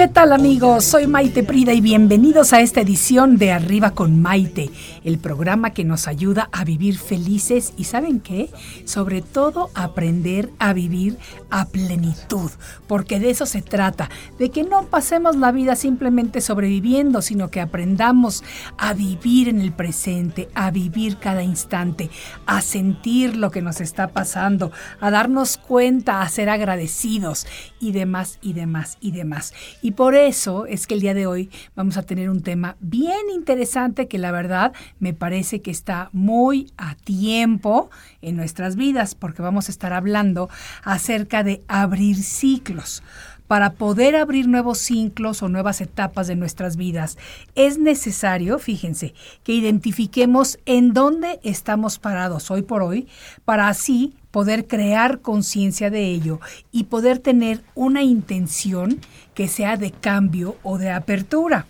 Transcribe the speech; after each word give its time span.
¿Qué 0.00 0.08
tal 0.08 0.32
amigos? 0.32 0.86
Soy 0.86 1.06
Maite 1.06 1.42
Prida 1.42 1.74
y 1.74 1.82
bienvenidos 1.82 2.54
a 2.54 2.62
esta 2.62 2.80
edición 2.80 3.36
de 3.36 3.52
Arriba 3.52 3.90
con 3.90 4.22
Maite, 4.22 4.70
el 5.04 5.18
programa 5.18 5.74
que 5.74 5.84
nos 5.84 6.08
ayuda 6.08 6.48
a 6.52 6.64
vivir 6.64 6.96
felices 6.96 7.74
y 7.76 7.84
¿saben 7.84 8.20
qué? 8.20 8.48
Sobre 8.86 9.20
todo 9.20 9.68
aprender 9.74 10.48
a 10.58 10.72
vivir 10.72 11.18
a 11.50 11.66
plenitud, 11.66 12.50
porque 12.86 13.20
de 13.20 13.28
eso 13.28 13.44
se 13.44 13.60
trata, 13.60 14.08
de 14.38 14.50
que 14.50 14.62
no 14.62 14.86
pasemos 14.86 15.36
la 15.36 15.52
vida 15.52 15.76
simplemente 15.76 16.40
sobreviviendo, 16.40 17.20
sino 17.20 17.50
que 17.50 17.60
aprendamos 17.60 18.42
a 18.78 18.94
vivir 18.94 19.50
en 19.50 19.60
el 19.60 19.72
presente, 19.72 20.48
a 20.54 20.70
vivir 20.70 21.18
cada 21.18 21.42
instante, 21.42 22.08
a 22.46 22.62
sentir 22.62 23.36
lo 23.36 23.50
que 23.50 23.60
nos 23.60 23.82
está 23.82 24.08
pasando, 24.08 24.72
a 24.98 25.10
darnos 25.10 25.58
cuenta, 25.58 26.22
a 26.22 26.28
ser 26.30 26.48
agradecidos 26.48 27.46
y 27.80 27.92
demás 27.92 28.38
y 28.40 28.54
demás 28.54 28.96
y 29.02 29.10
demás. 29.10 29.52
Y 29.82 29.89
por 29.90 30.14
eso 30.14 30.66
es 30.66 30.86
que 30.86 30.94
el 30.94 31.00
día 31.00 31.14
de 31.14 31.26
hoy 31.26 31.50
vamos 31.74 31.96
a 31.96 32.02
tener 32.02 32.30
un 32.30 32.42
tema 32.42 32.76
bien 32.80 33.30
interesante 33.32 34.08
que 34.08 34.18
la 34.18 34.32
verdad 34.32 34.72
me 34.98 35.14
parece 35.14 35.62
que 35.62 35.70
está 35.70 36.10
muy 36.12 36.72
a 36.76 36.94
tiempo 36.96 37.90
en 38.22 38.36
nuestras 38.36 38.76
vidas, 38.76 39.14
porque 39.14 39.42
vamos 39.42 39.68
a 39.68 39.72
estar 39.72 39.92
hablando 39.92 40.48
acerca 40.82 41.42
de 41.42 41.62
abrir 41.68 42.16
ciclos. 42.16 43.02
Para 43.46 43.72
poder 43.72 44.14
abrir 44.14 44.46
nuevos 44.46 44.78
ciclos 44.78 45.42
o 45.42 45.48
nuevas 45.48 45.80
etapas 45.80 46.28
de 46.28 46.36
nuestras 46.36 46.76
vidas, 46.76 47.18
es 47.56 47.78
necesario, 47.78 48.60
fíjense, 48.60 49.12
que 49.42 49.52
identifiquemos 49.52 50.60
en 50.66 50.92
dónde 50.92 51.40
estamos 51.42 51.98
parados 51.98 52.50
hoy 52.52 52.62
por 52.62 52.82
hoy, 52.82 53.08
para 53.44 53.66
así 53.66 54.14
poder 54.30 54.66
crear 54.66 55.20
conciencia 55.20 55.90
de 55.90 56.06
ello 56.06 56.40
y 56.70 56.84
poder 56.84 57.18
tener 57.18 57.62
una 57.74 58.02
intención 58.02 59.00
que 59.34 59.48
sea 59.48 59.76
de 59.76 59.90
cambio 59.90 60.56
o 60.62 60.78
de 60.78 60.90
apertura. 60.90 61.66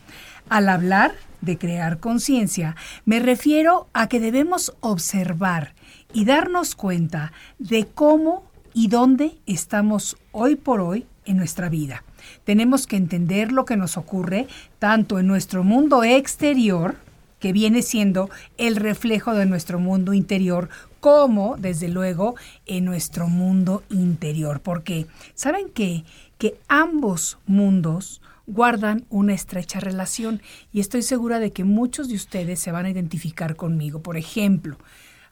Al 0.49 0.69
hablar 0.69 1.15
de 1.41 1.59
crear 1.59 1.99
conciencia, 2.01 2.77
me 3.05 3.21
refiero 3.21 3.89
a 3.93 4.09
que 4.09 4.21
debemos 4.21 4.75
observar 4.81 5.75
y 6.13 6.25
darnos 6.25 6.75
cuenta 6.75 7.33
de 7.59 7.87
cómo 7.87 8.45
y 8.75 8.89
dónde 8.89 9.39
estamos 9.47 10.17
hoy 10.33 10.57
por 10.57 10.81
hoy 10.81 11.07
en 11.25 11.37
nuestra 11.37 11.69
vida. 11.69 12.05
Tenemos 12.45 12.87
que 12.87 12.97
entender 12.97 13.53
lo 13.53 13.65
que 13.65 13.77
nos 13.77 13.97
ocurre 13.97 14.47
tanto 14.79 15.19
en 15.19 15.27
nuestro 15.27 15.65
mundo 15.65 16.05
exterior, 16.05 16.97
que 17.39 17.53
viene 17.53 17.83
siendo 17.83 18.29
el 18.59 18.77
reflejo 18.77 19.33
de 19.33 19.47
nuestro 19.47 19.79
mundo 19.79 20.13
interior, 20.13 20.69
como, 21.01 21.57
desde 21.57 21.89
luego, 21.89 22.37
en 22.67 22.85
nuestro 22.85 23.27
mundo 23.27 23.83
interior. 23.91 24.61
Porque, 24.61 25.07
¿saben 25.35 25.71
qué? 25.71 26.05
Que 26.39 26.59
ambos 26.69 27.39
mundos 27.47 28.21
guardan 28.47 29.05
una 29.11 29.33
estrecha 29.33 29.81
relación 29.81 30.43
y 30.73 30.81
estoy 30.81 31.03
segura 31.03 31.39
de 31.39 31.53
que 31.53 31.65
muchos 31.65 32.09
de 32.09 32.17
ustedes 32.17 32.61
se 32.61 32.73
van 32.73 32.87
a 32.87 32.91
identificar 32.91 33.57
conmigo. 33.57 34.03
Por 34.03 34.17
ejemplo, 34.17 34.77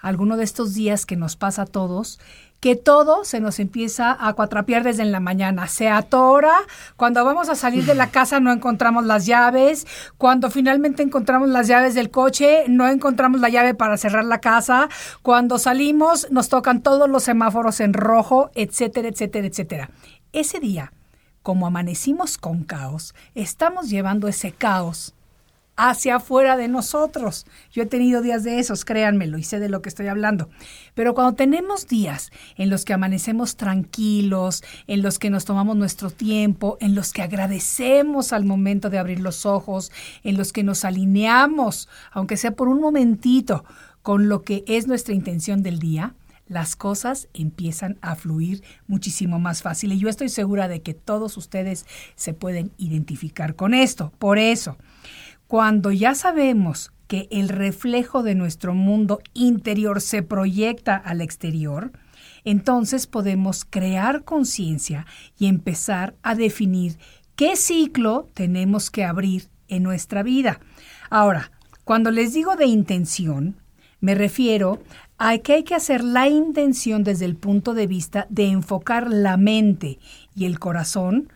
alguno 0.01 0.37
de 0.37 0.45
estos 0.45 0.75
días 0.75 1.07
que 1.07 1.17
nos 1.17 1.37
pasa 1.37 1.63
a 1.63 1.67
todos, 1.67 2.21
que 2.61 2.77
todo 2.77 3.25
se 3.25 3.41
nos 3.41 3.61
empieza 3.61 4.17
a 4.19 4.33
cuatrapear 4.33 4.83
desde 4.83 5.03
en 5.03 5.13
la 5.13 5.21
mañana. 5.21 5.69
Se 5.69 5.89
atora, 5.89 6.55
cuando 6.97 7.25
vamos 7.25 7.49
a 7.49 7.55
salir 7.55 7.85
de 7.85 7.95
la 7.95 8.07
casa 8.11 8.41
no 8.41 8.53
encontramos 8.53 9.05
las 9.05 9.27
llaves, 9.27 9.87
cuando 10.17 10.51
finalmente 10.51 11.03
encontramos 11.03 11.49
las 11.49 11.69
llaves 11.69 11.95
del 11.95 12.11
coche 12.11 12.65
no 12.69 12.89
encontramos 12.89 13.41
la 13.41 13.49
llave 13.49 13.75
para 13.75 13.97
cerrar 13.97 14.25
la 14.25 14.41
casa, 14.41 14.89
cuando 15.23 15.59
salimos 15.59 16.31
nos 16.31 16.49
tocan 16.49 16.83
todos 16.83 17.09
los 17.09 17.23
semáforos 17.23 17.81
en 17.81 17.93
rojo, 17.93 18.51
etcétera, 18.55 19.09
etcétera, 19.09 19.47
etcétera. 19.47 19.91
Ese 20.33 20.61
día, 20.61 20.93
como 21.43 21.67
amanecimos 21.67 22.39
con 22.39 22.65
caos, 22.65 23.15
estamos 23.35 23.89
llevando 23.89 24.29
ese 24.29 24.53
caos 24.53 25.15
hacia 25.79 26.17
afuera 26.17 26.57
de 26.57 26.67
nosotros. 26.67 27.47
Yo 27.73 27.85
he 27.85 27.87
tenido 27.87 28.21
días 28.21 28.43
de 28.43 28.59
esos, 28.59 28.85
créanmelo, 28.85 29.39
y 29.39 29.45
sé 29.45 29.61
de 29.61 29.69
lo 29.69 29.81
que 29.81 29.89
estoy 29.89 30.09
hablando. 30.09 30.51
Pero 30.95 31.15
cuando 31.15 31.35
tenemos 31.35 31.87
días 31.87 32.33
en 32.57 32.69
los 32.69 32.85
que 32.85 32.93
amanecemos 32.93 33.57
tranquilos, 33.57 34.65
en 34.89 35.03
los 35.03 35.21
que 35.21 35.31
nos 35.31 35.45
tomamos 35.45 35.77
nuestro 35.77 36.11
tiempo, 36.11 36.79
en 36.81 36.97
los 36.97 37.13
que 37.13 37.23
agradecemos 37.23 38.33
al 38.33 38.45
momento 38.45 38.91
de 38.91 38.99
abrir 38.99 39.21
los 39.21 39.47
ojos, 39.47 39.93
en 40.25 40.37
los 40.37 40.53
que 40.53 40.65
nos 40.65 40.85
alineamos, 40.85 41.89
aunque 42.11 42.37
sea 42.37 42.51
por 42.51 42.67
un 42.69 42.81
momentito, 42.81 43.65
con 44.03 44.29
lo 44.29 44.43
que 44.43 44.65
es 44.67 44.89
nuestra 44.89 45.15
intención 45.15 45.63
del 45.63 45.79
día, 45.79 46.15
las 46.49 46.77
cosas 46.77 47.29
empiezan 47.35 47.99
a 48.01 48.17
fluir 48.17 48.65
muchísimo 48.87 49.39
más 49.39 49.63
fácil. 49.63 49.93
Y 49.93 49.99
yo 49.99 50.09
estoy 50.09 50.29
segura 50.29 50.67
de 50.67 50.83
que 50.83 50.95
todos 50.95 51.37
ustedes 51.37 51.87
se 52.17 52.33
pueden 52.33 52.73
identificar 52.79 53.55
con 53.55 53.75
esto. 53.75 54.13
Por 54.19 54.39
eso, 54.39 54.77
cuando 55.49 55.91
ya 55.91 56.15
sabemos 56.15 56.93
que 57.07 57.27
el 57.31 57.49
reflejo 57.49 58.23
de 58.23 58.35
nuestro 58.35 58.75
mundo 58.75 59.21
interior 59.33 60.03
se 60.03 60.23
proyecta 60.23 60.95
al 60.95 61.23
exterior, 61.23 61.91
entonces 62.45 63.07
podemos 63.07 63.65
crear 63.65 64.25
conciencia 64.25 65.07
y 65.39 65.47
empezar 65.47 66.15
a 66.23 66.35
definir 66.35 66.99
qué 67.35 67.57
ciclo 67.57 68.29
tenemos 68.35 68.91
que 68.91 69.05
abrir 69.05 69.49
en 69.69 69.83
nuestra 69.83 70.23
vida. 70.23 70.61
Ahora, 71.09 71.51
cuando 71.83 72.11
les 72.11 72.35
digo 72.35 72.55
de 72.55 72.67
intención, 72.67 73.57
me 74.01 74.15
refiero 74.15 74.83
a 75.17 75.39
que 75.39 75.55
hay 75.55 75.63
que 75.65 75.75
hacer 75.75 76.05
la 76.05 76.29
intención 76.29 77.05
desde 77.05 77.25
el 77.25 77.37
punto 77.37 77.73
de 77.73 77.87
vista 77.87 78.27
de 78.29 78.49
enfocar 78.49 79.11
la 79.11 79.39
mente 79.39 79.99
y 80.37 80.45
el 80.45 80.59
corazón 80.59 81.33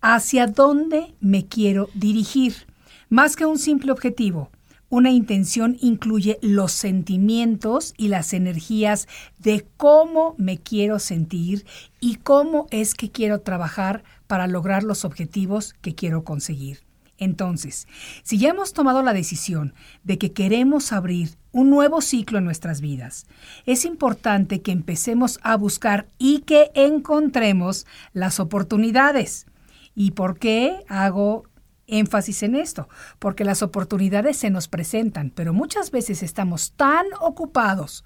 hacia 0.00 0.46
dónde 0.46 1.16
me 1.20 1.46
quiero 1.46 1.88
dirigir. 1.94 2.68
Más 3.10 3.36
que 3.36 3.46
un 3.46 3.58
simple 3.58 3.90
objetivo, 3.90 4.50
una 4.90 5.10
intención 5.10 5.78
incluye 5.80 6.38
los 6.42 6.72
sentimientos 6.72 7.94
y 7.96 8.08
las 8.08 8.34
energías 8.34 9.08
de 9.38 9.66
cómo 9.78 10.34
me 10.36 10.58
quiero 10.58 10.98
sentir 10.98 11.64
y 12.00 12.16
cómo 12.16 12.66
es 12.70 12.94
que 12.94 13.10
quiero 13.10 13.40
trabajar 13.40 14.04
para 14.26 14.46
lograr 14.46 14.82
los 14.82 15.06
objetivos 15.06 15.74
que 15.80 15.94
quiero 15.94 16.22
conseguir. 16.22 16.80
Entonces, 17.16 17.88
si 18.22 18.38
ya 18.38 18.50
hemos 18.50 18.74
tomado 18.74 19.02
la 19.02 19.14
decisión 19.14 19.72
de 20.04 20.18
que 20.18 20.32
queremos 20.32 20.92
abrir 20.92 21.36
un 21.50 21.70
nuevo 21.70 22.02
ciclo 22.02 22.38
en 22.38 22.44
nuestras 22.44 22.82
vidas, 22.82 23.26
es 23.64 23.86
importante 23.86 24.60
que 24.60 24.70
empecemos 24.72 25.40
a 25.42 25.56
buscar 25.56 26.08
y 26.18 26.40
que 26.40 26.70
encontremos 26.74 27.86
las 28.12 28.38
oportunidades. 28.38 29.46
¿Y 29.94 30.12
por 30.12 30.38
qué 30.38 30.84
hago 30.88 31.44
énfasis 31.88 32.42
en 32.42 32.54
esto, 32.54 32.88
porque 33.18 33.44
las 33.44 33.62
oportunidades 33.62 34.36
se 34.36 34.50
nos 34.50 34.68
presentan, 34.68 35.30
pero 35.34 35.52
muchas 35.52 35.90
veces 35.90 36.22
estamos 36.22 36.72
tan 36.72 37.06
ocupados 37.20 38.04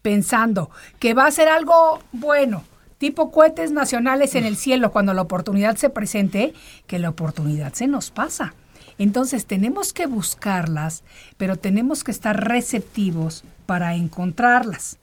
pensando 0.00 0.70
que 0.98 1.14
va 1.14 1.26
a 1.26 1.30
ser 1.30 1.48
algo 1.48 2.00
bueno, 2.12 2.64
tipo 2.98 3.30
cohetes 3.30 3.72
nacionales 3.72 4.34
en 4.34 4.44
el 4.44 4.56
cielo 4.56 4.92
cuando 4.92 5.12
la 5.12 5.22
oportunidad 5.22 5.76
se 5.76 5.90
presente, 5.90 6.54
que 6.86 6.98
la 6.98 7.10
oportunidad 7.10 7.72
se 7.74 7.86
nos 7.86 8.10
pasa. 8.10 8.54
Entonces 8.98 9.46
tenemos 9.46 9.92
que 9.92 10.06
buscarlas, 10.06 11.02
pero 11.36 11.56
tenemos 11.56 12.04
que 12.04 12.12
estar 12.12 12.48
receptivos 12.48 13.44
para 13.66 13.94
encontrarlas. 13.94 14.98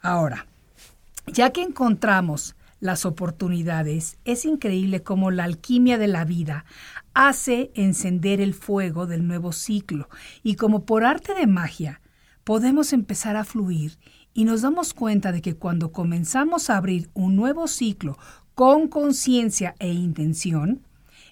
Ahora, 0.00 0.46
ya 1.26 1.50
que 1.50 1.62
encontramos 1.62 2.54
las 2.80 3.04
oportunidades, 3.04 4.18
es 4.24 4.44
increíble 4.44 5.02
cómo 5.02 5.30
la 5.30 5.44
alquimia 5.44 5.98
de 5.98 6.06
la 6.06 6.24
vida 6.24 6.64
hace 7.14 7.70
encender 7.74 8.40
el 8.40 8.54
fuego 8.54 9.06
del 9.06 9.26
nuevo 9.26 9.52
ciclo 9.52 10.08
y 10.42 10.56
como 10.56 10.84
por 10.84 11.04
arte 11.04 11.34
de 11.34 11.46
magia 11.46 12.00
podemos 12.44 12.92
empezar 12.92 13.36
a 13.36 13.44
fluir 13.44 13.98
y 14.34 14.44
nos 14.44 14.62
damos 14.62 14.94
cuenta 14.94 15.32
de 15.32 15.42
que 15.42 15.54
cuando 15.54 15.92
comenzamos 15.92 16.70
a 16.70 16.76
abrir 16.76 17.10
un 17.12 17.36
nuevo 17.36 17.66
ciclo 17.66 18.18
con 18.54 18.88
conciencia 18.88 19.74
e 19.78 19.92
intención, 19.92 20.82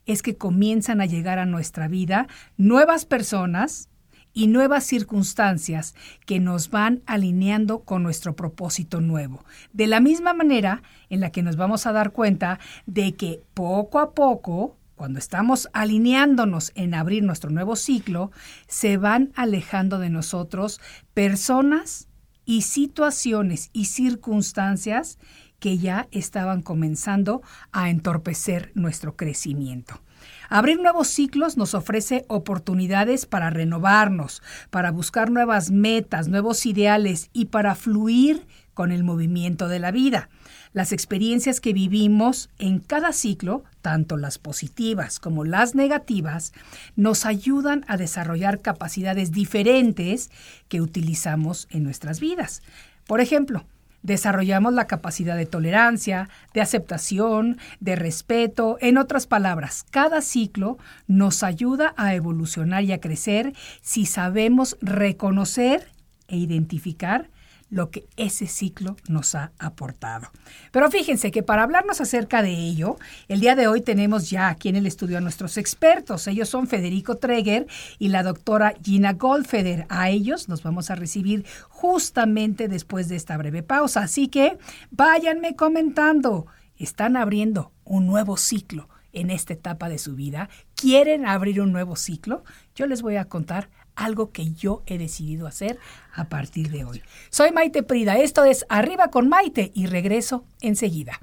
es 0.06 0.23
que 0.23 0.37
comienzan 0.37 1.00
a 1.00 1.06
llegar 1.06 1.38
a 1.38 1.46
nuestra 1.46 1.88
vida 1.88 2.28
nuevas 2.56 3.05
personas 3.05 3.88
y 4.32 4.49
nuevas 4.49 4.84
circunstancias 4.84 5.94
que 6.26 6.40
nos 6.40 6.70
van 6.70 7.02
alineando 7.06 7.81
con 7.81 8.02
nuestro 8.02 8.37
propósito 8.37 9.00
nuevo. 9.00 9.44
De 9.73 9.87
la 9.87 9.99
misma 9.99 10.34
manera 10.34 10.82
en 11.08 11.20
la 11.20 11.31
que 11.31 11.43
nos 11.43 11.56
vamos 11.56 11.87
a 11.87 11.93
dar 11.93 12.12
cuenta 12.12 12.61
de 12.84 13.14
que 13.14 13.43
poco 13.55 13.99
a 13.99 14.12
poco 14.12 14.76
cuando 14.96 15.19
estamos 15.19 15.69
alineándonos 15.72 16.72
en 16.75 16.94
abrir 16.94 17.22
nuestro 17.22 17.50
nuevo 17.50 17.76
ciclo, 17.76 18.32
se 18.66 18.96
van 18.96 19.32
alejando 19.37 19.98
de 19.98 20.10
nosotros 20.10 20.81
personas 21.14 22.08
y 22.46 22.62
situaciones 22.62 23.70
y 23.72 23.84
circunstancias 23.87 25.19
que 25.58 25.78
ya 25.78 26.08
estaban 26.12 26.62
comenzando 26.62 27.43
a 27.72 27.90
entorpecer 27.90 28.72
nuestro 28.75 29.16
crecimiento. 29.16 30.00
Abrir 30.48 30.81
nuevos 30.81 31.08
ciclos 31.08 31.56
nos 31.56 31.75
ofrece 31.75 32.25
oportunidades 32.28 33.26
para 33.26 33.50
renovarnos, 33.50 34.42
para 34.70 34.92
buscar 34.92 35.31
nuevas 35.31 35.70
metas, 35.70 36.28
nuevos 36.28 36.66
ideales 36.66 37.31
y 37.32 37.46
para 37.46 37.75
fluir 37.75 38.46
con 38.72 38.92
el 38.92 39.04
movimiento 39.04 39.69
de 39.69 39.78
la 39.78 39.90
vida. 39.90 40.28
Las 40.76 40.93
experiencias 40.93 41.62
que 41.62 41.73
vivimos 41.73 42.50
en 42.58 42.81
cada 42.81 43.14
ciclo, 43.14 43.64
tanto 43.81 44.19
las 44.19 44.37
positivas 44.37 45.19
como 45.19 45.43
las 45.43 45.75
negativas, 45.75 46.52
nos 46.96 47.25
ayudan 47.25 47.87
a 47.88 47.96
desarrollar 47.96 48.61
capacidades 48.61 49.32
diferentes 49.32 50.31
que 50.69 50.82
utilizamos 50.82 51.67
en 51.70 51.82
nuestras 51.82 52.20
vidas. 52.20 52.61
Por 53.06 53.23
ejemplo, 53.23 53.64
desarrollamos 54.02 54.75
la 54.75 54.87
capacidad 54.87 55.34
de 55.34 55.46
tolerancia, 55.46 56.28
de 56.52 56.61
aceptación, 56.61 57.56
de 57.81 57.96
respeto. 57.96 58.76
En 58.82 58.99
otras 58.99 59.26
palabras, 59.26 59.87
cada 59.88 60.20
ciclo 60.20 60.76
nos 61.06 61.43
ayuda 61.43 61.94
a 61.96 62.14
evolucionar 62.14 62.84
y 62.84 62.93
a 62.93 63.00
crecer 63.00 63.55
si 63.81 64.05
sabemos 64.05 64.76
reconocer 64.82 65.88
e 66.28 66.37
identificar 66.37 67.31
lo 67.68 67.90
que 67.90 68.06
ese 68.16 68.46
ciclo 68.46 68.96
nos 69.08 69.34
ha 69.34 69.52
aportado. 69.58 70.28
Pero 70.70 70.90
fíjense 70.90 71.30
que 71.30 71.42
para 71.42 71.62
hablarnos 71.62 72.00
acerca 72.00 72.42
de 72.42 72.52
ello, 72.52 72.96
el 73.28 73.40
día 73.40 73.56
de 73.56 73.66
hoy 73.66 73.80
tenemos 73.80 74.30
ya 74.30 74.48
aquí 74.48 74.68
en 74.68 74.76
el 74.76 74.86
estudio 74.86 75.18
a 75.18 75.20
nuestros 75.20 75.56
expertos. 75.56 76.26
Ellos 76.26 76.48
son 76.48 76.68
Federico 76.68 77.16
Treger 77.16 77.66
y 77.98 78.08
la 78.08 78.22
doctora 78.22 78.74
Gina 78.82 79.14
Goldfeder. 79.14 79.86
A 79.88 80.10
ellos 80.10 80.48
nos 80.48 80.62
vamos 80.62 80.90
a 80.90 80.94
recibir 80.94 81.44
justamente 81.68 82.68
después 82.68 83.08
de 83.08 83.16
esta 83.16 83.36
breve 83.36 83.62
pausa. 83.62 84.02
Así 84.02 84.28
que 84.28 84.58
váyanme 84.90 85.56
comentando. 85.56 86.46
Están 86.78 87.16
abriendo 87.16 87.72
un 87.84 88.06
nuevo 88.06 88.36
ciclo 88.36 88.88
en 89.12 89.30
esta 89.30 89.54
etapa 89.54 89.88
de 89.88 89.98
su 89.98 90.14
vida. 90.14 90.50
¿Quieren 90.74 91.26
abrir 91.26 91.60
un 91.62 91.72
nuevo 91.72 91.96
ciclo? 91.96 92.44
Yo 92.74 92.86
les 92.86 93.00
voy 93.00 93.16
a 93.16 93.24
contar 93.24 93.70
algo 93.96 94.31
que 94.31 94.52
yo 94.52 94.82
he 94.87 94.98
decidido 94.98 95.46
hacer 95.46 95.78
a 96.14 96.28
partir 96.28 96.70
de 96.70 96.84
hoy. 96.84 97.02
Soy 97.31 97.50
Maite 97.50 97.82
Prida, 97.82 98.19
esto 98.19 98.44
es 98.44 98.64
Arriba 98.69 99.10
con 99.10 99.28
Maite 99.28 99.72
y 99.75 99.87
regreso 99.87 100.44
enseguida. 100.60 101.20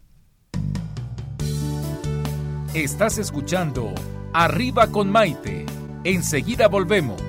Estás 2.74 3.20
escuchando 3.20 3.94
Arriba 4.34 4.88
con 4.88 5.12
Maite. 5.12 5.66
Enseguida 6.04 6.68
volvemos. 6.68 7.22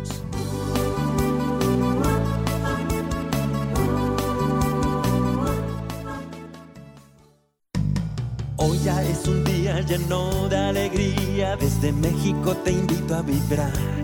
Hoy 8.56 8.78
ya 8.82 9.02
es 9.02 9.28
un 9.28 9.44
día 9.44 9.80
lleno 9.82 10.48
de 10.48 10.56
alegría. 10.56 11.56
Desde 11.56 11.92
México 11.92 12.56
te 12.64 12.72
invito 12.72 13.14
a 13.14 13.20
vibrar 13.20 14.03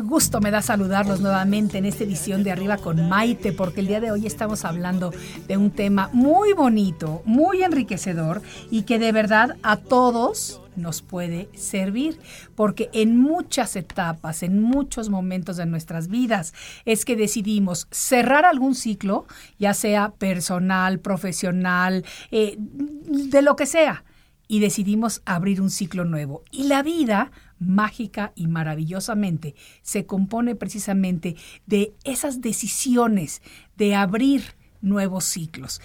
Gusto 0.00 0.40
me 0.40 0.50
da 0.50 0.60
saludarlos 0.60 1.20
nuevamente 1.20 1.78
en 1.78 1.84
esta 1.84 2.04
edición 2.04 2.42
de 2.42 2.50
Arriba 2.50 2.78
con 2.78 3.08
Maite, 3.08 3.52
porque 3.52 3.80
el 3.80 3.86
día 3.86 4.00
de 4.00 4.10
hoy 4.10 4.26
estamos 4.26 4.64
hablando 4.64 5.12
de 5.46 5.56
un 5.56 5.70
tema 5.70 6.10
muy 6.12 6.52
bonito, 6.52 7.22
muy 7.24 7.62
enriquecedor 7.62 8.42
y 8.70 8.82
que 8.82 8.98
de 8.98 9.12
verdad 9.12 9.56
a 9.62 9.76
todos 9.76 10.60
nos 10.74 11.02
puede 11.02 11.48
servir, 11.54 12.18
porque 12.56 12.90
en 12.92 13.16
muchas 13.16 13.76
etapas, 13.76 14.42
en 14.42 14.60
muchos 14.60 15.10
momentos 15.10 15.56
de 15.56 15.66
nuestras 15.66 16.08
vidas, 16.08 16.54
es 16.84 17.04
que 17.04 17.14
decidimos 17.14 17.86
cerrar 17.92 18.44
algún 18.44 18.74
ciclo, 18.74 19.26
ya 19.58 19.74
sea 19.74 20.10
personal, 20.10 20.98
profesional, 20.98 22.04
eh, 22.32 22.56
de 22.58 23.42
lo 23.42 23.54
que 23.54 23.66
sea, 23.66 24.02
y 24.48 24.60
decidimos 24.60 25.22
abrir 25.24 25.60
un 25.60 25.70
ciclo 25.70 26.04
nuevo. 26.04 26.42
Y 26.50 26.64
la 26.64 26.82
vida 26.82 27.32
mágica 27.58 28.32
y 28.34 28.46
maravillosamente 28.46 29.54
se 29.82 30.06
compone 30.06 30.54
precisamente 30.54 31.36
de 31.66 31.94
esas 32.04 32.40
decisiones 32.40 33.42
de 33.76 33.94
abrir 33.94 34.42
nuevos 34.80 35.24
ciclos. 35.24 35.80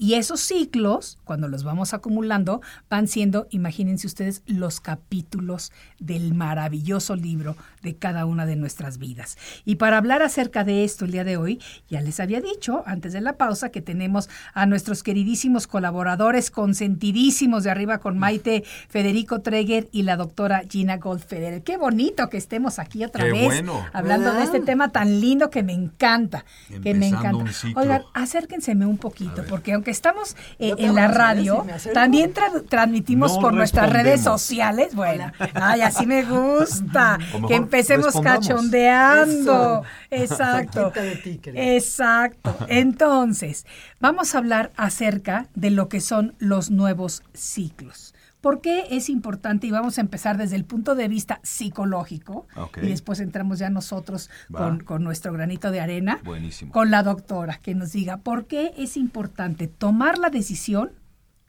Y 0.00 0.14
esos 0.14 0.40
ciclos, 0.40 1.18
cuando 1.24 1.48
los 1.48 1.64
vamos 1.64 1.92
acumulando, 1.92 2.62
van 2.88 3.08
siendo, 3.08 3.48
imagínense 3.50 4.06
ustedes, 4.06 4.42
los 4.46 4.80
capítulos 4.80 5.72
del 5.98 6.34
maravilloso 6.34 7.16
libro 7.16 7.56
de 7.82 7.96
cada 7.96 8.24
una 8.24 8.46
de 8.46 8.54
nuestras 8.54 8.98
vidas. 8.98 9.36
Y 9.64 9.74
para 9.74 9.98
hablar 9.98 10.22
acerca 10.22 10.62
de 10.62 10.84
esto 10.84 11.04
el 11.04 11.10
día 11.10 11.24
de 11.24 11.36
hoy, 11.36 11.60
ya 11.90 12.00
les 12.00 12.20
había 12.20 12.40
dicho 12.40 12.84
antes 12.86 13.12
de 13.12 13.20
la 13.20 13.32
pausa 13.36 13.70
que 13.70 13.80
tenemos 13.80 14.30
a 14.54 14.66
nuestros 14.66 15.02
queridísimos 15.02 15.66
colaboradores 15.66 16.52
consentidísimos 16.52 17.64
de 17.64 17.70
arriba 17.70 17.98
con 17.98 18.18
Maite, 18.18 18.62
Federico 18.88 19.40
Treger 19.40 19.88
y 19.90 20.02
la 20.02 20.16
doctora 20.16 20.62
Gina 20.70 20.98
Goldfeder. 20.98 21.64
Qué 21.64 21.76
bonito 21.76 22.28
que 22.28 22.36
estemos 22.36 22.78
aquí 22.78 23.04
otra 23.04 23.24
Qué 23.24 23.32
vez 23.32 23.44
bueno. 23.46 23.84
hablando 23.92 24.32
de 24.32 24.44
este 24.44 24.60
tema 24.60 24.92
tan 24.92 25.20
lindo 25.20 25.50
que 25.50 25.64
me 25.64 25.72
encanta, 25.72 26.44
que 26.84 26.94
me 26.94 27.08
encanta. 27.08 27.34
un 27.36 27.52
ciclo. 27.52 27.80
Oigan, 27.80 28.02
acérquenseme 28.14 28.86
un 28.86 28.98
poquito, 28.98 29.44
porque 29.48 29.72
aunque 29.72 29.87
estamos 29.90 30.36
eh, 30.58 30.74
en 30.78 30.94
la 30.94 31.08
radio, 31.08 31.66
también 31.92 32.34
tra- 32.34 32.66
transmitimos 32.68 33.34
No 33.34 33.40
por 33.40 33.52
nuestras 33.54 33.92
redes 33.92 34.20
sociales. 34.22 34.94
Bueno, 34.94 35.32
ay, 35.54 35.80
así 35.82 36.06
me 36.06 36.22
gusta. 36.24 37.18
Que 37.48 37.54
empecemos 37.54 38.14
cachondeando. 38.20 39.82
Exacto. 40.10 40.92
Ti. 41.22 41.40
Exacto. 41.54 42.56
Entonces, 42.68 43.66
vamos 44.00 44.34
a 44.34 44.38
hablar 44.38 44.72
acerca 44.76 45.46
de 45.54 45.70
lo 45.70 45.88
que 45.88 46.00
son 46.00 46.34
los 46.38 46.70
nuevos 46.70 47.22
ciclos. 47.34 48.14
¿Por 48.48 48.62
qué 48.62 48.86
es 48.88 49.10
importante? 49.10 49.66
Y 49.66 49.70
vamos 49.70 49.98
a 49.98 50.00
empezar 50.00 50.38
desde 50.38 50.56
el 50.56 50.64
punto 50.64 50.94
de 50.94 51.06
vista 51.06 51.38
psicológico. 51.42 52.46
Y 52.82 52.86
después 52.86 53.20
entramos 53.20 53.58
ya 53.58 53.68
nosotros 53.68 54.30
con, 54.50 54.80
con 54.80 55.04
nuestro 55.04 55.34
granito 55.34 55.70
de 55.70 55.80
arena. 55.80 56.18
Buenísimo. 56.24 56.72
Con 56.72 56.90
la 56.90 57.02
doctora 57.02 57.60
que 57.62 57.74
nos 57.74 57.92
diga 57.92 58.16
por 58.16 58.46
qué 58.46 58.72
es 58.78 58.96
importante 58.96 59.68
tomar 59.68 60.16
la 60.16 60.30
decisión 60.30 60.92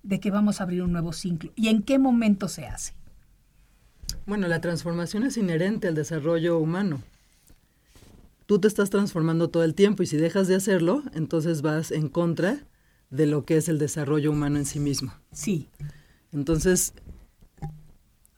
de 0.04 0.20
que 0.20 0.30
vamos 0.30 0.60
a 0.60 0.66
abrir 0.66 0.82
un 0.82 0.92
nuevo 0.92 1.14
ciclo 1.14 1.54
y 1.56 1.70
en 1.70 1.84
qué 1.84 2.00
momento 2.00 2.50
se 2.50 2.68
hace. 2.68 2.96
Bueno, 4.26 4.50
la 4.50 4.60
transformación 4.60 5.24
es 5.24 5.38
inherente 5.38 5.88
al 5.88 5.96
desarrollo 5.96 6.60
humano. 6.60 7.02
Tú 8.46 8.60
te 8.60 8.68
estás 8.68 8.90
transformando 8.90 9.50
todo 9.50 9.64
el 9.64 9.74
tiempo 9.74 10.04
y 10.04 10.06
si 10.06 10.18
dejas 10.18 10.50
de 10.50 10.56
hacerlo, 10.56 11.04
entonces 11.14 11.62
vas 11.62 11.92
en 11.92 12.10
contra 12.10 12.58
de 13.10 13.26
lo 13.26 13.46
que 13.46 13.56
es 13.56 13.70
el 13.70 13.80
desarrollo 13.80 14.32
humano 14.32 14.58
en 14.58 14.66
sí 14.66 14.82
mismo. 14.82 15.14
Sí, 15.32 15.70
Entonces, 16.32 16.94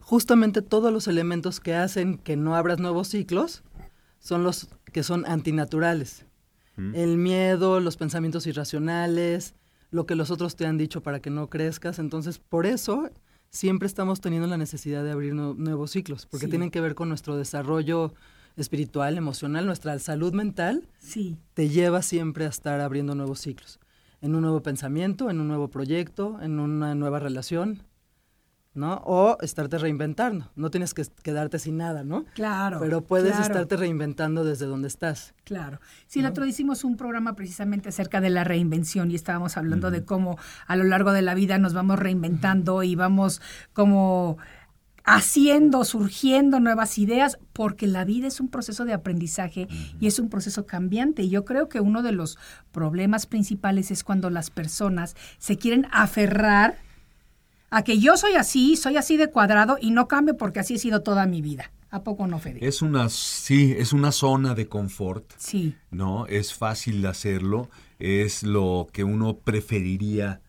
justamente 0.00 0.62
todos 0.62 0.92
los 0.92 1.08
elementos 1.08 1.60
que 1.60 1.74
hacen 1.74 2.18
que 2.18 2.36
no 2.36 2.56
abras 2.56 2.78
nuevos 2.78 3.08
ciclos 3.08 3.62
son 4.18 4.44
los 4.44 4.68
que 4.92 5.02
son 5.02 5.24
antinaturales. 5.26 6.26
El 6.94 7.18
miedo, 7.18 7.80
los 7.80 7.96
pensamientos 7.98 8.46
irracionales, 8.46 9.54
lo 9.90 10.06
que 10.06 10.14
los 10.14 10.30
otros 10.30 10.56
te 10.56 10.64
han 10.66 10.78
dicho 10.78 11.02
para 11.02 11.20
que 11.20 11.28
no 11.30 11.48
crezcas. 11.50 11.98
Entonces, 11.98 12.38
por 12.38 12.64
eso 12.66 13.10
siempre 13.50 13.86
estamos 13.86 14.20
teniendo 14.22 14.48
la 14.48 14.56
necesidad 14.56 15.04
de 15.04 15.10
abrir 15.12 15.34
nue- 15.34 15.54
nuevos 15.54 15.90
ciclos, 15.90 16.24
porque 16.26 16.46
Sí. 16.46 16.50
tienen 16.50 16.70
que 16.70 16.80
ver 16.80 16.94
con 16.94 17.10
nuestro 17.10 17.36
desarrollo 17.36 18.14
espiritual, 18.56 19.18
emocional, 19.18 19.66
nuestra 19.66 19.98
salud 19.98 20.32
mental 20.32 20.88
sí, 20.98 21.36
te 21.54 21.68
lleva 21.68 22.00
siempre 22.02 22.46
a 22.46 22.48
estar 22.48 22.80
abriendo 22.80 23.14
nuevos 23.14 23.40
ciclos. 23.40 23.78
En 24.22 24.34
un 24.34 24.42
nuevo 24.42 24.62
pensamiento, 24.62 25.28
en 25.28 25.40
un 25.40 25.48
nuevo 25.48 25.68
proyecto, 25.68 26.40
en 26.40 26.58
una 26.60 26.94
nueva 26.94 27.18
relación, 27.18 27.82
¿no? 28.74 29.02
O 29.04 29.36
estarte 29.42 29.76
reinventando. 29.78 30.50
No 30.54 30.70
tienes 30.70 30.94
que 30.94 31.04
quedarte 31.22 31.58
sin 31.58 31.76
nada, 31.76 32.04
¿no? 32.04 32.24
Claro. 32.34 32.78
Pero 32.80 33.02
puedes 33.02 33.32
claro. 33.32 33.46
estarte 33.46 33.76
reinventando 33.76 34.44
desde 34.44 34.66
donde 34.66 34.88
estás. 34.88 35.34
Claro. 35.44 35.80
Sí, 36.06 36.20
el 36.20 36.26
otro 36.26 36.44
día 36.44 36.52
hicimos 36.52 36.84
un 36.84 36.96
programa 36.96 37.34
precisamente 37.34 37.90
acerca 37.90 38.20
de 38.20 38.30
la 38.30 38.44
reinvención 38.44 39.10
y 39.10 39.16
estábamos 39.16 39.56
hablando 39.56 39.90
de 39.90 40.04
cómo 40.04 40.38
a 40.66 40.76
lo 40.76 40.84
largo 40.84 41.12
de 41.12 41.22
la 41.22 41.34
vida 41.34 41.58
nos 41.58 41.74
vamos 41.74 41.98
reinventando 41.98 42.82
y 42.82 42.94
vamos 42.94 43.42
como 43.72 44.38
haciendo, 45.04 45.84
surgiendo 45.84 46.60
nuevas 46.60 46.98
ideas, 46.98 47.38
porque 47.52 47.86
la 47.86 48.04
vida 48.04 48.28
es 48.28 48.40
un 48.40 48.48
proceso 48.48 48.84
de 48.84 48.92
aprendizaje 48.92 49.68
y 50.00 50.06
es 50.06 50.18
un 50.18 50.28
proceso 50.28 50.66
cambiante. 50.66 51.22
Y 51.22 51.30
yo 51.30 51.44
creo 51.44 51.68
que 51.68 51.80
uno 51.80 52.02
de 52.02 52.12
los 52.12 52.38
problemas 52.70 53.26
principales 53.26 53.90
es 53.90 54.04
cuando 54.04 54.30
las 54.30 54.50
personas 54.50 55.16
se 55.38 55.56
quieren 55.56 55.86
aferrar 55.90 56.78
a 57.70 57.82
que 57.82 57.98
yo 57.98 58.16
soy 58.16 58.34
así, 58.34 58.76
soy 58.76 58.96
así 58.96 59.16
de 59.16 59.30
cuadrado 59.30 59.78
y 59.80 59.90
no 59.90 60.06
cambio 60.06 60.36
porque 60.36 60.60
así 60.60 60.74
he 60.74 60.78
sido 60.78 61.02
toda 61.02 61.26
mi 61.26 61.40
vida. 61.40 61.72
¿A 61.90 62.04
poco 62.04 62.26
no, 62.26 62.38
Fede? 62.38 62.66
Es 62.66 62.80
una, 62.80 63.10
sí, 63.10 63.74
es 63.76 63.92
una 63.92 64.12
zona 64.12 64.54
de 64.54 64.66
confort, 64.66 65.30
Sí, 65.36 65.74
¿no? 65.90 66.26
Es 66.26 66.54
fácil 66.54 67.04
hacerlo, 67.04 67.68
es 67.98 68.44
lo 68.44 68.88
que 68.92 69.04
uno 69.04 69.36
preferiría, 69.36 70.40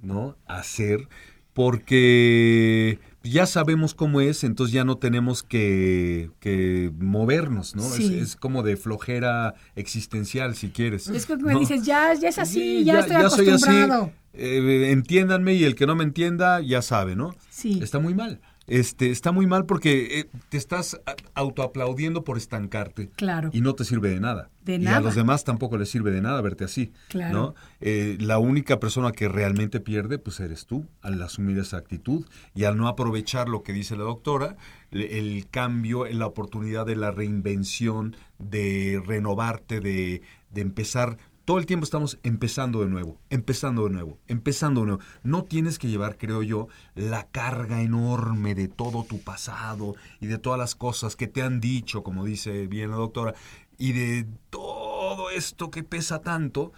¿no? 0.00 0.36
Hacer, 0.46 1.08
porque 1.52 2.98
ya 3.22 3.46
sabemos 3.46 3.94
cómo 3.94 4.20
es, 4.20 4.44
entonces 4.44 4.72
ya 4.72 4.84
no 4.84 4.96
tenemos 4.96 5.42
que, 5.42 6.30
que 6.40 6.90
movernos, 6.98 7.74
¿no? 7.76 7.82
Es- 7.84 7.94
Sí. 7.94 8.18
Es, 8.18 8.36
como 8.36 8.62
de 8.62 8.76
flojera 8.76 9.54
existencial, 9.76 10.54
si 10.54 10.68
quieres. 10.70 11.08
es 11.08 11.26
que 11.26 11.36
me 11.36 11.52
¿no? 11.54 11.58
dices, 11.60 11.82
ya, 11.84 12.14
ya 12.14 12.28
es 12.28 12.38
así, 12.38 12.60
Sí, 12.78 12.84
ya, 12.84 13.00
estoy 13.00 13.16
soy 13.30 13.48
así, 13.48 13.48
acostumbrado. 13.50 14.12
eh, 14.34 14.90
entiéndanme 14.92 15.54
y 15.54 15.64
el 15.64 15.74
que 15.74 15.86
no 15.86 15.96
me 15.96 16.04
entienda 16.04 16.60
ya 16.60 16.82
sabe, 16.82 17.16
¿no? 17.16 17.34
Sí. 17.50 17.80
Está 17.82 17.98
muy 17.98 18.14
mal. 18.14 18.40
Este, 18.68 19.10
está 19.10 19.32
muy 19.32 19.46
mal 19.46 19.64
porque 19.64 20.20
eh, 20.20 20.30
te 20.50 20.58
estás 20.58 21.00
autoaplaudiendo 21.34 22.22
por 22.22 22.36
estancarte. 22.36 23.08
Claro. 23.16 23.48
Y 23.52 23.62
no 23.62 23.74
te 23.74 23.84
sirve 23.84 24.10
de 24.10 24.20
nada. 24.20 24.50
De 24.62 24.74
y 24.74 24.78
nada. 24.78 24.98
a 24.98 25.00
los 25.00 25.14
demás 25.14 25.44
tampoco 25.44 25.78
les 25.78 25.88
sirve 25.88 26.10
de 26.10 26.20
nada 26.20 26.40
verte 26.42 26.64
así. 26.64 26.92
Claro. 27.08 27.34
¿no? 27.34 27.54
Eh, 27.80 28.18
la 28.20 28.38
única 28.38 28.78
persona 28.78 29.12
que 29.12 29.26
realmente 29.28 29.80
pierde, 29.80 30.18
pues 30.18 30.38
eres 30.40 30.66
tú, 30.66 30.86
al 31.00 31.20
asumir 31.22 31.58
esa 31.58 31.78
actitud 31.78 32.26
y 32.54 32.64
al 32.64 32.76
no 32.76 32.88
aprovechar 32.88 33.48
lo 33.48 33.62
que 33.62 33.72
dice 33.72 33.96
la 33.96 34.04
doctora, 34.04 34.56
el 34.90 35.46
cambio, 35.50 36.04
la 36.04 36.26
oportunidad 36.26 36.84
de 36.84 36.96
la 36.96 37.10
reinvención, 37.10 38.16
de 38.38 39.02
renovarte, 39.04 39.80
de, 39.80 40.22
de 40.50 40.60
empezar. 40.60 41.16
Todo 41.48 41.56
el 41.58 41.64
tiempo 41.64 41.84
estamos 41.84 42.18
empezando 42.24 42.82
de 42.82 42.88
nuevo, 42.88 43.18
empezando 43.30 43.84
de 43.84 43.90
nuevo, 43.94 44.18
empezando 44.26 44.82
de 44.82 44.88
nuevo. 44.88 45.02
No 45.22 45.44
tienes 45.44 45.78
que 45.78 45.88
llevar, 45.88 46.18
creo 46.18 46.42
yo, 46.42 46.68
la 46.94 47.26
carga 47.26 47.80
enorme 47.80 48.54
de 48.54 48.68
todo 48.68 49.02
tu 49.02 49.22
pasado 49.22 49.94
y 50.20 50.26
de 50.26 50.36
todas 50.36 50.58
las 50.58 50.74
cosas 50.74 51.16
que 51.16 51.26
te 51.26 51.40
han 51.40 51.58
dicho, 51.58 52.02
como 52.02 52.26
dice 52.26 52.66
bien 52.66 52.90
la 52.90 52.98
doctora, 52.98 53.34
y 53.78 53.92
de 53.92 54.26
todo 54.50 55.30
esto 55.30 55.70
que 55.70 55.82
pesa 55.82 56.20
tanto, 56.20 56.74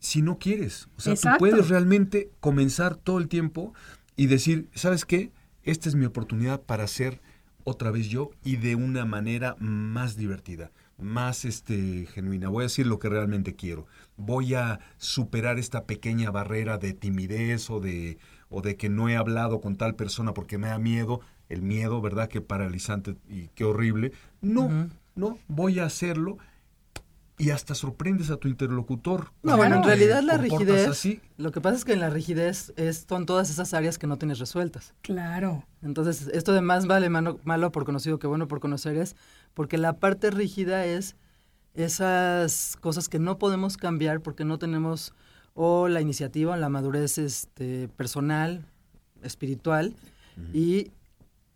si 0.00 0.20
no 0.20 0.38
quieres. 0.38 0.90
O 0.98 1.00
sea, 1.00 1.14
Exacto. 1.14 1.38
tú 1.38 1.50
puedes 1.50 1.70
realmente 1.70 2.30
comenzar 2.40 2.96
todo 2.96 3.16
el 3.16 3.28
tiempo 3.28 3.72
y 4.16 4.26
decir, 4.26 4.68
¿sabes 4.74 5.06
qué? 5.06 5.32
Esta 5.62 5.88
es 5.88 5.94
mi 5.94 6.04
oportunidad 6.04 6.60
para 6.60 6.86
ser 6.88 7.22
otra 7.64 7.90
vez 7.90 8.08
yo 8.08 8.32
y 8.44 8.56
de 8.56 8.74
una 8.74 9.06
manera 9.06 9.56
más 9.60 10.18
divertida, 10.18 10.72
más 10.98 11.44
este 11.44 12.06
genuina. 12.06 12.48
Voy 12.48 12.62
a 12.62 12.66
decir 12.66 12.86
lo 12.86 12.98
que 12.98 13.08
realmente 13.08 13.54
quiero. 13.54 13.86
Voy 14.16 14.54
a 14.54 14.80
superar 14.96 15.58
esta 15.58 15.84
pequeña 15.84 16.30
barrera 16.30 16.78
de 16.78 16.92
timidez 16.92 17.70
o 17.70 17.80
de 17.80 18.18
o 18.48 18.62
de 18.62 18.76
que 18.76 18.88
no 18.88 19.08
he 19.08 19.16
hablado 19.16 19.60
con 19.60 19.76
tal 19.76 19.96
persona 19.96 20.32
porque 20.32 20.58
me 20.58 20.68
da 20.68 20.78
miedo, 20.78 21.20
el 21.48 21.62
miedo, 21.62 22.00
¿verdad? 22.00 22.28
Qué 22.28 22.40
paralizante 22.40 23.16
y 23.28 23.48
qué 23.48 23.64
horrible. 23.64 24.12
No, 24.40 24.88
no, 25.16 25.38
voy 25.48 25.80
a 25.80 25.86
hacerlo 25.86 26.38
y 27.36 27.50
hasta 27.50 27.74
sorprendes 27.74 28.30
a 28.30 28.36
tu 28.36 28.46
interlocutor. 28.46 29.32
No, 29.42 29.56
bueno, 29.56 29.76
en 29.76 29.82
realidad 29.82 30.22
la 30.22 30.36
rigidez, 30.36 30.86
así. 30.86 31.20
lo 31.36 31.50
que 31.50 31.60
pasa 31.60 31.76
es 31.76 31.84
que 31.84 31.92
en 31.92 32.00
la 32.00 32.10
rigidez 32.10 32.72
es, 32.76 33.06
son 33.08 33.26
todas 33.26 33.50
esas 33.50 33.74
áreas 33.74 33.98
que 33.98 34.06
no 34.06 34.18
tienes 34.18 34.38
resueltas. 34.38 34.94
Claro. 35.02 35.64
Entonces, 35.82 36.28
esto 36.32 36.52
de 36.52 36.60
más 36.60 36.86
vale 36.86 37.10
malo, 37.10 37.40
malo 37.42 37.72
por 37.72 37.84
conocido 37.84 38.18
que 38.18 38.28
bueno 38.28 38.46
por 38.46 38.60
conocer 38.60 38.96
es 38.96 39.16
porque 39.54 39.78
la 39.78 39.98
parte 39.98 40.30
rígida 40.30 40.84
es 40.84 41.16
esas 41.74 42.76
cosas 42.80 43.08
que 43.08 43.18
no 43.18 43.38
podemos 43.38 43.76
cambiar 43.76 44.20
porque 44.20 44.44
no 44.44 44.58
tenemos 44.58 45.12
o 45.54 45.88
la 45.88 46.00
iniciativa, 46.00 46.56
la 46.56 46.68
madurez 46.68 47.18
este, 47.18 47.88
personal, 47.88 48.66
espiritual, 49.22 49.94
y, 50.52 50.90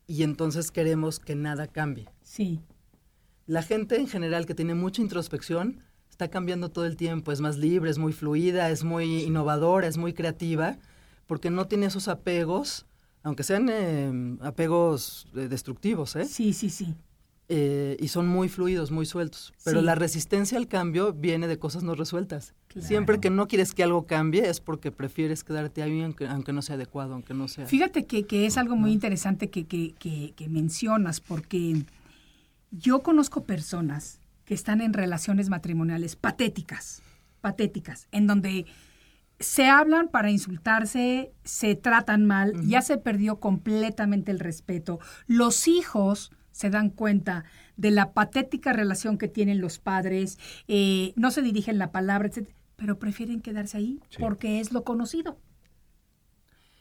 y 0.06 0.22
entonces 0.22 0.70
queremos 0.70 1.18
que 1.18 1.34
nada 1.34 1.66
cambie. 1.66 2.08
Sí. 2.22 2.60
La 3.46 3.62
gente 3.62 3.96
en 3.96 4.06
general 4.06 4.46
que 4.46 4.54
tiene 4.54 4.74
mucha 4.74 5.02
introspección 5.02 5.82
está 6.10 6.28
cambiando 6.28 6.68
todo 6.68 6.84
el 6.84 6.96
tiempo, 6.96 7.32
es 7.32 7.40
más 7.40 7.56
libre, 7.56 7.90
es 7.90 7.98
muy 7.98 8.12
fluida, 8.12 8.70
es 8.70 8.84
muy 8.84 9.22
innovadora, 9.22 9.88
es 9.88 9.98
muy 9.98 10.12
creativa, 10.12 10.78
porque 11.26 11.50
no 11.50 11.66
tiene 11.66 11.86
esos 11.86 12.08
apegos, 12.08 12.86
aunque 13.22 13.42
sean 13.42 13.68
eh, 13.70 14.36
apegos 14.42 15.26
eh, 15.34 15.48
destructivos, 15.48 16.14
¿eh? 16.14 16.24
Sí, 16.24 16.52
sí, 16.52 16.70
sí. 16.70 16.94
Eh, 17.50 17.96
y 17.98 18.08
son 18.08 18.28
muy 18.28 18.50
fluidos, 18.50 18.90
muy 18.90 19.06
sueltos. 19.06 19.54
Pero 19.64 19.80
Sí. 19.80 19.86
la 19.86 19.94
resistencia 19.94 20.58
al 20.58 20.68
cambio 20.68 21.14
viene 21.14 21.46
de 21.48 21.58
cosas 21.58 21.82
no 21.82 21.94
resueltas. 21.94 22.54
Claro. 22.66 22.86
Siempre 22.86 23.20
que 23.20 23.30
no 23.30 23.48
quieres 23.48 23.72
que 23.72 23.82
algo 23.82 24.06
cambie 24.06 24.46
es 24.50 24.60
porque 24.60 24.92
prefieres 24.92 25.44
quedarte 25.44 25.82
ahí 25.82 26.02
aunque, 26.02 26.26
aunque 26.26 26.52
no 26.52 26.60
sea 26.60 26.74
adecuado, 26.74 27.14
aunque 27.14 27.32
no 27.32 27.48
sea... 27.48 27.64
Fíjate 27.64 28.04
que, 28.04 28.26
que 28.26 28.44
es 28.44 28.58
algo 28.58 28.76
muy 28.76 28.92
interesante 28.92 29.48
que, 29.48 29.66
que, 29.66 29.94
que, 29.98 30.34
que 30.36 30.48
mencionas, 30.50 31.20
porque 31.20 31.84
yo 32.70 33.02
conozco 33.02 33.44
personas 33.44 34.20
que 34.44 34.52
están 34.52 34.82
en 34.82 34.92
relaciones 34.92 35.48
matrimoniales 35.48 36.16
patéticas, 36.16 37.00
patéticas, 37.40 38.08
en 38.12 38.26
donde 38.26 38.66
se 39.40 39.68
hablan 39.68 40.08
para 40.08 40.30
insultarse, 40.30 41.32
se 41.44 41.76
tratan 41.76 42.26
mal, 42.26 42.52
ya 42.66 42.82
se 42.82 42.98
perdió 42.98 43.36
completamente 43.40 44.32
el 44.32 44.38
respeto. 44.40 44.98
Los 45.26 45.66
hijos 45.68 46.30
se 46.58 46.70
dan 46.70 46.90
cuenta 46.90 47.44
de 47.76 47.92
la 47.92 48.12
patética 48.14 48.72
relación 48.72 49.16
que 49.16 49.28
tienen 49.28 49.60
los 49.60 49.78
padres, 49.78 50.40
eh, 50.66 51.12
no 51.14 51.30
se 51.30 51.40
dirigen 51.40 51.78
la 51.78 51.92
palabra, 51.92 52.26
etc., 52.26 52.48
pero 52.74 52.98
prefieren 52.98 53.40
quedarse 53.40 53.76
ahí 53.76 54.00
Sí. 54.08 54.16
porque 54.18 54.58
es 54.58 54.72
lo 54.72 54.82
conocido. 54.82 55.38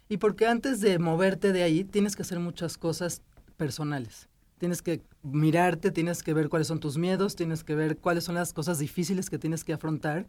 Y 0.10 0.18
porque 0.18 0.48
antes 0.48 0.82
de 0.82 0.98
moverte 0.98 1.54
de 1.54 1.62
ahí, 1.62 1.84
tienes 1.84 2.16
que 2.16 2.24
hacer 2.24 2.40
muchas 2.40 2.80
cosas 2.80 3.22
personales. 3.56 4.30
Tienes 4.58 4.82
que 4.82 5.04
mirarte, 5.22 5.92
tienes 5.92 6.24
que 6.24 6.34
ver 6.34 6.50
cuáles 6.50 6.68
son 6.68 6.80
tus 6.80 6.98
miedos, 6.98 7.36
tienes 7.36 7.64
que 7.64 7.76
ver 7.76 7.98
cuáles 7.98 8.24
son 8.24 8.34
las 8.34 8.54
cosas 8.54 8.80
difíciles 8.80 9.30
que 9.30 9.38
tienes 9.38 9.64
que 9.64 9.74
afrontar 9.74 10.26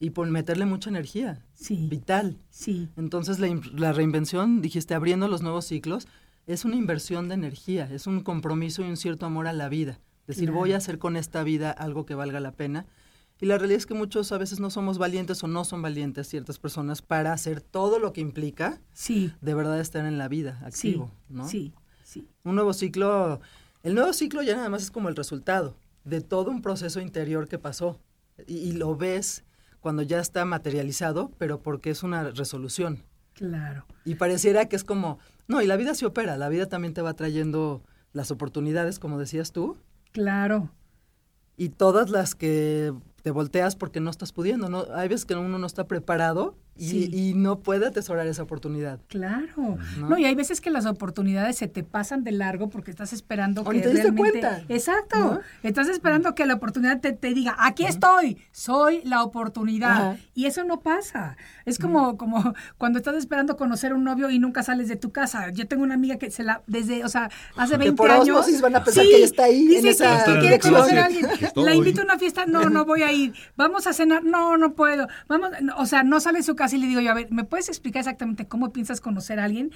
y 0.00 0.10
por 0.10 0.26
meterle 0.30 0.64
mucha 0.64 0.88
energía 0.88 1.44
Sí, 1.52 1.86
vital. 1.90 2.38
sí. 2.48 2.88
Entonces 2.96 3.40
la, 3.40 3.48
la 3.74 3.92
reinvención, 3.92 4.62
dijiste, 4.62 4.94
abriendo 4.94 5.28
los 5.28 5.42
nuevos 5.42 5.66
ciclos, 5.66 6.06
es 6.46 6.64
una 6.64 6.76
inversión 6.76 7.28
de 7.28 7.34
energía, 7.34 7.88
es 7.92 8.06
un 8.06 8.20
compromiso 8.22 8.82
y 8.84 8.88
un 8.88 8.96
cierto 8.96 9.26
amor 9.26 9.46
a 9.46 9.52
la 9.52 9.68
vida. 9.68 10.00
Decir, 10.26 10.44
Claro. 10.46 10.58
voy 10.58 10.72
a 10.72 10.76
hacer 10.78 10.98
con 10.98 11.16
esta 11.16 11.42
vida 11.42 11.70
algo 11.70 12.06
que 12.06 12.14
valga 12.14 12.40
la 12.40 12.52
pena. 12.52 12.86
Y 13.40 13.46
la 13.46 13.58
realidad 13.58 13.78
es 13.78 13.86
que 13.86 13.94
muchos 13.94 14.32
a 14.32 14.38
veces 14.38 14.60
no 14.60 14.70
somos 14.70 14.96
valientes 14.98 15.42
o 15.44 15.46
no 15.48 15.64
son 15.64 15.82
valientes 15.82 16.26
ciertas 16.26 16.58
personas 16.58 17.02
para 17.02 17.32
hacer 17.32 17.60
todo 17.60 17.98
lo 17.98 18.12
que 18.12 18.22
implica 18.22 18.80
Sí, 18.92 19.32
de 19.42 19.54
verdad 19.54 19.78
estar 19.78 20.06
en 20.06 20.16
la 20.18 20.26
vida, 20.28 20.58
sí, 20.70 20.88
activo, 20.88 21.12
¿no? 21.28 21.46
sí, 21.46 21.74
sí. 22.02 22.26
Un 22.44 22.54
nuevo 22.54 22.72
ciclo, 22.72 23.40
el 23.82 23.94
nuevo 23.94 24.12
ciclo 24.14 24.42
ya 24.42 24.56
nada 24.56 24.68
más 24.70 24.82
es 24.84 24.90
como 24.90 25.08
el 25.10 25.16
resultado 25.16 25.76
de 26.04 26.22
todo 26.22 26.50
un 26.50 26.62
proceso 26.62 27.00
interior 27.00 27.46
que 27.46 27.58
pasó. 27.58 28.00
Y, 28.46 28.54
y 28.56 28.72
lo 28.72 28.96
ves 28.96 29.44
cuando 29.80 30.02
ya 30.02 30.18
está 30.20 30.44
materializado, 30.44 31.30
pero 31.38 31.60
porque 31.62 31.90
es 31.90 32.02
una 32.02 32.30
resolución. 32.30 33.02
Claro. 33.34 33.84
Y 34.04 34.14
pareciera 34.14 34.66
que 34.66 34.76
es 34.76 34.84
como, 34.84 35.18
no, 35.48 35.62
y 35.62 35.66
la 35.66 35.76
vida 35.76 35.94
se 35.94 36.06
opera, 36.06 36.36
la 36.36 36.48
vida 36.48 36.66
también 36.68 36.94
te 36.94 37.02
va 37.02 37.14
trayendo 37.14 37.82
las 38.12 38.30
oportunidades, 38.30 38.98
como 38.98 39.18
decías 39.18 39.52
tú, 39.52 39.76
Claro. 40.12 40.70
y 41.56 41.68
todas 41.70 42.10
las 42.10 42.34
que 42.34 42.92
te 43.22 43.30
volteas 43.30 43.76
porque 43.76 44.00
no 44.00 44.10
estás 44.10 44.32
pudiendo, 44.32 44.68
¿no? 44.68 44.86
Hay 44.94 45.08
veces 45.08 45.26
que 45.26 45.34
uno 45.34 45.58
no 45.58 45.66
está 45.66 45.86
preparado 45.86 46.56
y, 46.78 46.88
Sí. 46.88 47.10
y 47.12 47.34
no 47.34 47.60
puede 47.60 47.86
atesorar 47.86 48.26
esa 48.26 48.42
oportunidad. 48.42 49.00
Claro. 49.08 49.78
¿No? 49.98 50.08
¿no? 50.10 50.18
y 50.18 50.24
hay 50.24 50.34
veces 50.34 50.60
que 50.60 50.70
las 50.70 50.86
oportunidades 50.86 51.56
se 51.56 51.68
te 51.68 51.82
pasan 51.84 52.24
de 52.24 52.32
largo 52.32 52.68
porque 52.68 52.90
estás 52.90 53.12
esperando 53.12 53.62
O 53.62 53.70
que 53.70 53.80
te 53.80 53.92
realmente... 53.92 54.16
cuenta. 54.18 54.62
Exacto. 54.68 55.18
¿No? 55.18 55.40
Estás 55.62 55.88
esperando 55.88 56.34
que 56.34 56.46
la 56.46 56.54
oportunidad 56.54 57.00
te, 57.00 57.12
te 57.12 57.34
diga, 57.34 57.56
aquí 57.58 57.84
estoy, 57.84 58.38
soy 58.52 59.00
la 59.04 59.22
oportunidad. 59.22 59.90
Ajá. 59.90 60.16
Y 60.34 60.46
eso 60.46 60.64
no 60.64 60.80
pasa. 60.80 61.36
Es 61.64 61.78
como, 61.78 62.16
como 62.16 62.54
cuando 62.78 62.98
estás 62.98 63.16
esperando 63.16 63.56
conocer 63.56 63.92
un 63.94 64.04
novio 64.04 64.30
y 64.30 64.38
nunca 64.38 64.62
sales 64.62 64.88
de 64.88 64.96
tu 64.96 65.12
casa. 65.12 65.50
Yo 65.50 65.66
tengo 65.66 65.82
una 65.82 65.94
amiga 65.94 66.16
que 66.16 66.30
se 66.30 66.42
la, 66.42 66.62
desde, 66.66 67.04
o 67.04 67.08
sea, 67.08 67.30
hace 67.56 67.76
20 67.76 67.96
por 67.96 68.10
años... 68.10 68.60
van 68.60 68.76
a 68.76 68.84
pensar 68.84 69.04
que 69.04 69.16
ella 69.16 69.24
está 69.24 69.44
ahí, 69.44 69.62
en 69.62 69.68
dice 69.68 69.90
esa 69.90 70.24
que, 70.24 70.32
que 70.34 70.40
quiere 70.40 70.58
conocer 70.58 70.98
a 70.98 71.04
alguien. 71.06 71.26
Que 71.38 71.46
estoy. 71.46 71.64
La 71.64 71.74
invito 71.74 72.00
a 72.02 72.04
una 72.04 72.18
fiesta, 72.18 72.44
no, 72.46 72.68
no 72.68 72.84
voy 72.84 73.02
a 73.02 73.12
ir. 73.12 73.34
Vamos 73.56 73.86
a 73.86 73.92
cenar, 73.92 74.24
no, 74.24 74.56
no 74.56 74.74
puedo. 74.74 75.08
Vamos, 75.28 75.50
no, 75.62 75.76
o 75.78 75.86
sea, 75.86 76.02
no 76.02 76.20
sale 76.20 76.38
de 76.38 76.42
su 76.44 76.54
casa 76.54 76.65
y 76.72 76.78
le 76.78 76.86
digo 76.86 77.00
yo, 77.00 77.10
a 77.10 77.14
ver, 77.14 77.28
¿me 77.30 77.44
puedes 77.44 77.68
explicar 77.68 78.00
exactamente 78.00 78.48
cómo 78.48 78.72
piensas 78.72 79.00
conocer 79.00 79.38
a 79.40 79.44
alguien? 79.44 79.72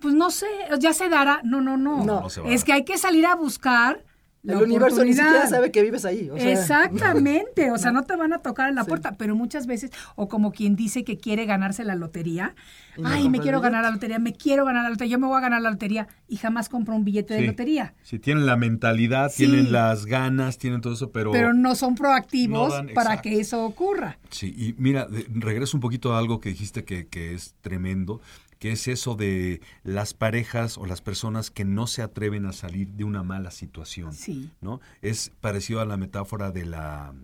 Pues 0.00 0.14
no 0.14 0.30
sé, 0.30 0.46
ya 0.78 0.92
se 0.92 1.08
dará. 1.08 1.40
No, 1.44 1.60
no, 1.60 1.76
no. 1.76 2.04
No. 2.04 2.20
No 2.22 2.30
se 2.30 2.40
va 2.40 2.48
a 2.48 2.52
es 2.52 2.60
dar. 2.60 2.66
que 2.66 2.72
hay 2.72 2.84
que 2.84 2.98
salir 2.98 3.26
a 3.26 3.34
buscar. 3.34 4.04
La 4.46 4.54
El 4.54 4.62
universo 4.62 4.96
ni 5.04 5.10
oportunidad. 5.12 5.24
siquiera 5.26 5.46
sabe 5.48 5.70
que 5.72 5.82
vives 5.82 6.04
ahí. 6.04 6.30
o 6.30 6.36
sea, 6.38 6.52
Exactamente, 6.52 7.70
o 7.70 7.78
sea, 7.78 7.90
no 7.92 8.04
te 8.04 8.14
van 8.16 8.32
a 8.32 8.38
tocar 8.38 8.68
en 8.68 8.76
la 8.76 8.84
puerta, 8.84 9.16
pero 9.18 9.34
muchas 9.34 9.66
veces, 9.66 9.90
o 10.14 10.28
como 10.28 10.52
quien 10.52 10.76
dice 10.76 11.04
que 11.04 11.18
quiere 11.18 11.46
ganarse 11.46 11.84
la 11.84 11.94
lotería, 11.96 12.54
no 12.96 13.08
ay, 13.08 13.28
me 13.28 13.40
quiero 13.40 13.60
ganar 13.60 13.82
la 13.82 13.90
lotería, 13.90 14.18
me 14.18 14.32
quiero 14.32 14.64
ganar 14.64 14.84
la 14.84 14.90
lotería, 14.90 15.12
yo 15.12 15.18
me 15.18 15.26
voy 15.26 15.36
a 15.36 15.40
ganar 15.40 15.60
la 15.62 15.70
lotería 15.70 16.08
y 16.28 16.36
jamás 16.36 16.68
compro 16.68 16.94
un 16.94 17.04
billete 17.04 17.34
de 17.34 17.42
lotería. 17.46 17.94
Sí, 18.02 18.18
tienen 18.18 18.46
la 18.46 18.56
mentalidad, 18.56 19.30
Sí. 19.30 19.46
tienen 19.46 19.72
las 19.72 20.06
ganas, 20.06 20.58
tienen 20.58 20.80
todo 20.80 20.94
eso, 20.94 21.10
pero... 21.10 21.32
Pero 21.32 21.52
no 21.52 21.74
son 21.74 21.94
proactivos 21.96 22.68
No 22.70 22.74
dan- 22.74 22.86
para 22.94 23.10
exacto. 23.14 23.22
que 23.30 23.40
eso 23.40 23.64
ocurra. 23.64 24.18
Sí, 24.30 24.54
y 24.56 24.74
mira, 24.78 25.06
de- 25.06 25.26
regreso 25.30 25.76
un 25.76 25.80
poquito 25.80 26.14
a 26.14 26.18
algo 26.18 26.40
que 26.40 26.50
dijiste 26.50 26.84
que, 26.84 27.06
que 27.08 27.34
es 27.34 27.54
tremendo, 27.60 28.20
que 28.66 28.72
es 28.72 28.88
eso 28.88 29.14
de 29.14 29.60
las 29.84 30.12
parejas 30.12 30.76
o 30.76 30.86
las 30.86 31.00
personas 31.00 31.50
que 31.52 31.64
no 31.64 31.86
se 31.86 32.02
atreven 32.02 32.46
a 32.46 32.52
salir 32.52 32.88
de 32.94 33.04
una 33.04 33.22
mala 33.22 33.52
situación. 33.52 34.12
Sí. 34.12 34.50
¿no? 34.60 34.80
Es 35.02 35.30
parecido 35.40 35.80
a 35.80 35.84
la 35.84 35.96
metáfora 35.96 36.50
de 36.50 36.64
la, 36.64 37.14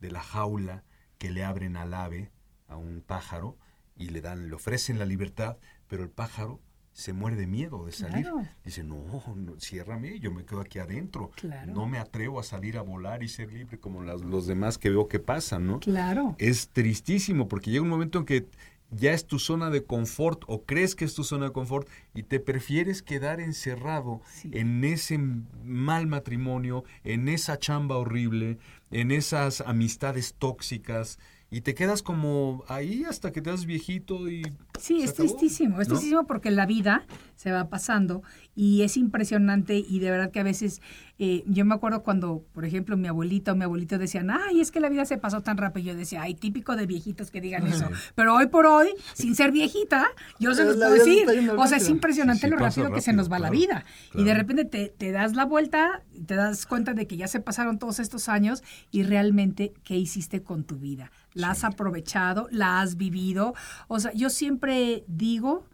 de 0.00 0.10
la 0.12 0.20
jaula 0.20 0.84
que 1.18 1.30
le 1.32 1.42
abren 1.44 1.76
al 1.76 1.92
ave, 1.94 2.30
a 2.68 2.76
un 2.76 3.02
pájaro, 3.04 3.56
y 3.96 4.10
le 4.10 4.20
dan, 4.20 4.48
le 4.48 4.54
ofrecen 4.54 4.98
la 5.00 5.04
libertad, 5.04 5.56
pero 5.88 6.02
el 6.04 6.10
pájaro 6.10 6.60
se 6.92 7.12
muere 7.12 7.36
de 7.36 7.46
miedo 7.46 7.84
de 7.86 7.92
salir. 7.92 8.22
Claro. 8.26 8.46
Dice, 8.64 8.84
no, 8.84 9.04
no, 9.34 9.58
ciérrame, 9.58 10.20
yo 10.20 10.30
me 10.30 10.44
quedo 10.44 10.60
aquí 10.60 10.78
adentro. 10.78 11.30
Claro. 11.36 11.72
No 11.72 11.86
me 11.86 11.98
atrevo 11.98 12.38
a 12.38 12.42
salir 12.44 12.76
a 12.78 12.82
volar 12.82 13.22
y 13.22 13.28
ser 13.28 13.52
libre 13.52 13.80
como 13.80 14.02
las- 14.02 14.20
los 14.20 14.46
demás 14.46 14.76
que 14.78 14.90
veo 14.90 15.08
que 15.08 15.18
pasan, 15.18 15.66
¿no? 15.66 15.80
Claro. 15.80 16.36
es 16.38 16.68
tristísimo 16.68 17.48
porque 17.48 17.70
llega 17.70 17.82
un 17.82 17.88
momento 17.88 18.18
en 18.18 18.24
que 18.26 18.46
ya 18.92 19.12
es 19.12 19.26
tu 19.26 19.38
zona 19.38 19.70
de 19.70 19.84
confort 19.84 20.44
o 20.46 20.64
crees 20.64 20.94
que 20.94 21.04
es 21.04 21.14
tu 21.14 21.24
zona 21.24 21.46
de 21.46 21.52
confort 21.52 21.88
y 22.14 22.22
te 22.22 22.38
prefieres 22.40 23.02
quedar 23.02 23.40
encerrado 23.40 24.20
Sí. 24.30 24.50
en 24.52 24.84
ese 24.84 25.18
mal 25.64 26.06
matrimonio, 26.06 26.84
en 27.04 27.28
esa 27.28 27.58
chamba 27.58 27.96
horrible, 27.96 28.58
en 28.90 29.10
esas 29.10 29.62
amistades 29.62 30.34
tóxicas 30.38 31.18
y 31.52 31.60
te 31.60 31.74
quedas 31.74 32.02
como 32.02 32.64
ahí 32.66 33.04
hasta 33.04 33.30
que 33.30 33.42
te 33.42 33.50
das 33.50 33.66
viejito 33.66 34.30
y 34.30 34.42
Sí, 34.80 35.02
es 35.02 35.10
acabó, 35.10 35.28
tristísimo, 35.28 35.80
es 35.82 35.88
¿no? 35.88 35.94
tristísimo 35.94 36.26
porque 36.26 36.50
la 36.50 36.64
vida 36.64 37.04
se 37.36 37.52
va 37.52 37.68
pasando 37.68 38.22
y 38.56 38.82
es 38.82 38.96
impresionante 38.96 39.76
y 39.76 39.98
de 40.00 40.10
verdad 40.10 40.30
que 40.30 40.40
a 40.40 40.44
veces, 40.44 40.80
eh, 41.18 41.44
yo 41.46 41.64
me 41.66 41.74
acuerdo 41.74 42.02
cuando, 42.02 42.42
por 42.52 42.64
ejemplo, 42.64 42.96
mi 42.96 43.06
abuelita 43.06 43.52
o 43.52 43.54
mi 43.54 43.64
abuelito 43.64 43.98
decían, 43.98 44.30
ay, 44.30 44.60
es 44.60 44.70
que 44.70 44.80
la 44.80 44.88
vida 44.88 45.04
se 45.04 45.18
pasó 45.18 45.42
tan 45.42 45.58
rápido, 45.58 45.92
yo 45.92 45.94
decía, 45.94 46.22
ay, 46.22 46.34
típico 46.34 46.74
de 46.74 46.86
viejitos 46.86 47.30
que 47.30 47.40
digan 47.42 47.66
eso, 47.66 47.88
pero 48.14 48.34
hoy 48.34 48.46
por 48.46 48.64
hoy, 48.66 48.88
sin 49.12 49.34
ser 49.36 49.52
viejita, 49.52 50.08
yo 50.40 50.54
se 50.54 50.64
los 50.64 50.76
puedo 50.76 50.92
decir, 50.92 51.26
o 51.56 51.66
sea, 51.66 51.76
es 51.76 51.88
impresionante 51.90 52.40
Sí, 52.40 52.46
sí, 52.46 52.50
lo 52.50 52.56
rápido, 52.56 52.92
que 52.92 53.02
se 53.02 53.12
nos 53.12 53.30
va 53.30 53.38
la 53.38 53.50
claro, 53.50 53.60
vida. 53.60 53.84
Y 54.14 54.24
de 54.24 54.34
repente 54.34 54.64
te, 54.64 54.88
te 54.88 55.12
das 55.12 55.34
la 55.34 55.44
vuelta, 55.44 56.02
te 56.26 56.34
das 56.34 56.64
cuenta 56.66 56.94
de 56.94 57.06
que 57.06 57.18
ya 57.18 57.28
se 57.28 57.40
pasaron 57.40 57.78
todos 57.78 57.98
estos 57.98 58.28
años 58.30 58.62
y 58.90 59.02
realmente, 59.02 59.74
¿qué 59.84 59.96
hiciste 59.96 60.42
con 60.42 60.64
tu 60.64 60.76
vida? 60.76 61.10
¿La 61.34 61.50
has 61.50 61.64
aprovechado? 61.64 62.48
¿La 62.50 62.80
has 62.80 62.96
vivido? 62.96 63.54
O 63.88 64.00
sea, 64.00 64.12
yo 64.12 64.30
siempre 64.30 65.04
digo 65.06 65.66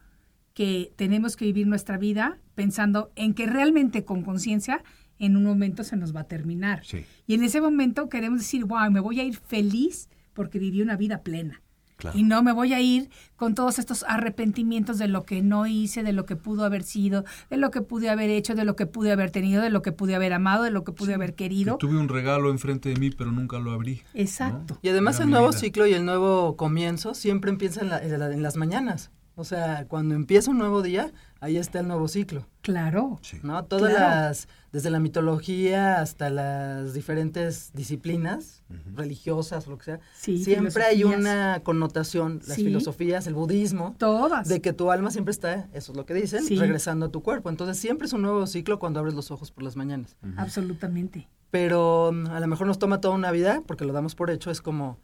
que 0.53 0.93
tenemos 0.95 1.35
que 1.35 1.45
vivir 1.45 1.67
nuestra 1.67 1.97
vida 1.97 2.37
pensando 2.55 3.11
en 3.15 3.33
que 3.33 3.45
realmente 3.45 4.03
con 4.03 4.23
conciencia 4.23 4.83
en 5.17 5.35
un 5.37 5.43
momento 5.43 5.83
se 5.83 5.97
nos 5.97 6.15
va 6.15 6.21
a 6.21 6.27
terminar. 6.27 6.83
Sí. 6.85 7.05
Y 7.27 7.33
en 7.33 7.43
ese 7.43 7.61
momento 7.61 8.09
queremos 8.09 8.39
decir, 8.39 8.65
wow, 8.65 8.89
me 8.91 8.99
voy 8.99 9.19
a 9.19 9.23
ir 9.23 9.35
feliz 9.35 10.09
porque 10.33 10.59
viví 10.59 10.81
una 10.81 10.95
vida 10.95 11.23
plena. 11.23 11.61
Claro. 11.99 12.17
Y 12.17 12.23
no 12.23 12.41
me 12.41 12.51
voy 12.53 12.73
a 12.73 12.79
ir 12.81 13.09
con 13.35 13.53
todos 13.55 13.77
estos 13.77 14.03
arrepentimientos 14.07 14.97
de 14.99 15.07
lo 15.09 15.25
que 15.25 15.41
no 15.41 15.67
hice, 15.67 16.01
de 16.01 16.13
lo 16.13 16.25
que 16.25 16.35
pudo 16.37 16.63
haber 16.63 16.83
sido, 16.83 17.25
de 17.49 17.57
lo 17.57 17.71
que 17.71 17.81
pude 17.81 18.09
haber 18.09 18.29
hecho, 18.29 18.55
de 18.55 18.63
lo 18.63 18.75
que 18.77 18.85
pude 18.85 19.11
haber 19.11 19.31
tenido, 19.31 19.61
de 19.61 19.69
lo 19.69 19.81
que 19.81 19.91
pude 19.91 20.15
haber 20.15 20.31
amado, 20.33 20.63
de 20.63 20.71
lo 20.71 20.83
que 20.85 20.93
pude 20.93 21.13
haber 21.13 21.35
que 21.35 21.43
querido. 21.45 21.75
tuve 21.77 21.97
un 21.99 22.07
regalo 22.09 22.49
enfrente 22.51 22.89
de 22.89 22.95
mí 22.95 23.09
pero 23.11 23.31
nunca 23.31 23.59
lo 23.59 23.71
abrí. 23.71 24.01
¿no? 24.13 24.21
Exacto. 24.21 24.79
Y 24.81 24.89
además 24.89 25.17
Era 25.17 25.25
el 25.25 25.31
nuevo 25.31 25.49
vida. 25.49 25.59
ciclo 25.59 25.87
y 25.87 25.93
el 25.93 26.05
nuevo 26.05 26.55
comienzo 26.55 27.13
siempre 27.13 27.51
empieza 27.51 27.81
en, 27.81 27.89
la- 27.89 27.99
en 28.01 28.17
la- 28.19 28.33
en 28.33 28.43
las 28.43 28.55
mañanas. 28.55 29.11
O 29.39 29.45
sea, 29.45 29.85
cuando 29.87 30.15
empieza 30.15 30.51
un 30.51 30.57
nuevo 30.57 30.81
día, 30.81 31.13
ahí 31.39 31.55
está 31.55 31.79
el 31.79 31.87
nuevo 31.87 32.09
ciclo. 32.09 32.45
Claro. 32.61 33.19
Sí. 33.21 33.37
¿no? 33.41 33.63
Todas 33.63 33.93
Claro. 33.93 34.05
las, 34.27 34.49
desde 34.73 34.89
la 34.89 34.99
mitología 34.99 36.01
hasta 36.01 36.29
las 36.29 36.93
diferentes 36.93 37.71
disciplinas 37.73 38.63
religiosas, 38.95 39.65
lo 39.67 39.77
que 39.77 39.85
sea, 39.85 39.99
Sí, 40.13 40.43
siempre 40.43 40.83
hay 40.83 41.05
una 41.05 41.61
connotación, 41.63 42.41
las 42.45 42.57
Sí. 42.57 42.65
filosofías, 42.65 43.27
el 43.27 43.33
budismo, 43.33 43.95
Todas. 43.97 44.49
de 44.49 44.59
que 44.59 44.73
tu 44.73 44.91
alma 44.91 45.09
siempre 45.09 45.31
está, 45.31 45.69
eso 45.71 45.93
es 45.93 45.97
lo 45.97 46.05
que 46.05 46.13
dicen, 46.13 46.43
Sí. 46.43 46.57
regresando 46.57 47.05
a 47.05 47.09
tu 47.09 47.23
cuerpo. 47.23 47.49
Entonces 47.49 47.77
siempre 47.77 48.07
es 48.07 48.13
un 48.13 48.21
nuevo 48.23 48.45
ciclo 48.45 48.77
cuando 48.77 48.99
abres 48.99 49.13
los 49.15 49.31
ojos 49.31 49.51
por 49.51 49.63
las 49.63 49.77
mañanas. 49.77 50.17
Absolutamente. 50.35 51.29
Pero 51.49 52.11
mm, 52.13 52.27
a 52.27 52.39
lo 52.41 52.47
mejor 52.47 52.67
nos 52.67 52.77
toma 52.77 52.99
toda 52.99 53.15
una 53.15 53.31
vida, 53.31 53.63
porque 53.65 53.85
lo 53.85 53.93
damos 53.93 54.15
por 54.15 54.29
hecho, 54.31 54.51
es 54.51 54.61
como 54.61 54.99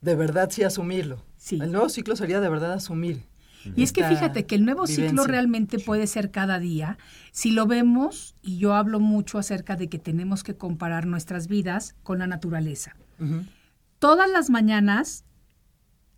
de 0.00 0.14
verdad 0.16 0.50
sí 0.50 0.62
asumirlo. 0.64 1.22
Sí. 1.36 1.60
El 1.62 1.70
nuevo 1.70 1.88
ciclo 1.88 2.16
sería 2.16 2.40
de 2.40 2.48
verdad 2.48 2.72
asumir. 2.72 3.24
Y 3.74 3.82
es 3.82 3.92
que 3.92 4.04
fíjate 4.04 4.46
que 4.46 4.54
el 4.54 4.64
nuevo 4.64 4.86
ciclo 4.86 5.24
realmente 5.24 5.78
puede 5.78 6.06
ser 6.06 6.30
cada 6.30 6.58
día. 6.58 6.98
Si 7.32 7.50
lo 7.50 7.66
vemos, 7.66 8.34
y 8.42 8.58
yo 8.58 8.74
hablo 8.74 9.00
mucho 9.00 9.38
acerca 9.38 9.76
de 9.76 9.88
que 9.88 9.98
tenemos 9.98 10.42
que 10.42 10.54
comparar 10.56 11.06
nuestras 11.06 11.48
vidas 11.48 11.96
con 12.02 12.18
la 12.18 12.26
naturaleza. 12.26 12.94
Todas 13.98 14.30
las 14.30 14.50
mañanas, 14.50 15.24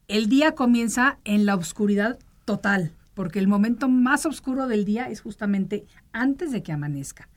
el 0.08 0.28
día 0.28 0.54
comienza 0.54 1.18
en 1.24 1.46
la 1.46 1.54
oscuridad 1.54 2.18
total, 2.44 2.92
porque 3.14 3.38
el 3.38 3.48
momento 3.48 3.88
más 3.88 4.26
oscuro 4.26 4.66
del 4.66 4.84
día 4.84 5.08
es 5.08 5.20
justamente 5.20 5.86
antes 6.12 6.52
de 6.52 6.62
que 6.62 6.72
amanezca. 6.72 7.28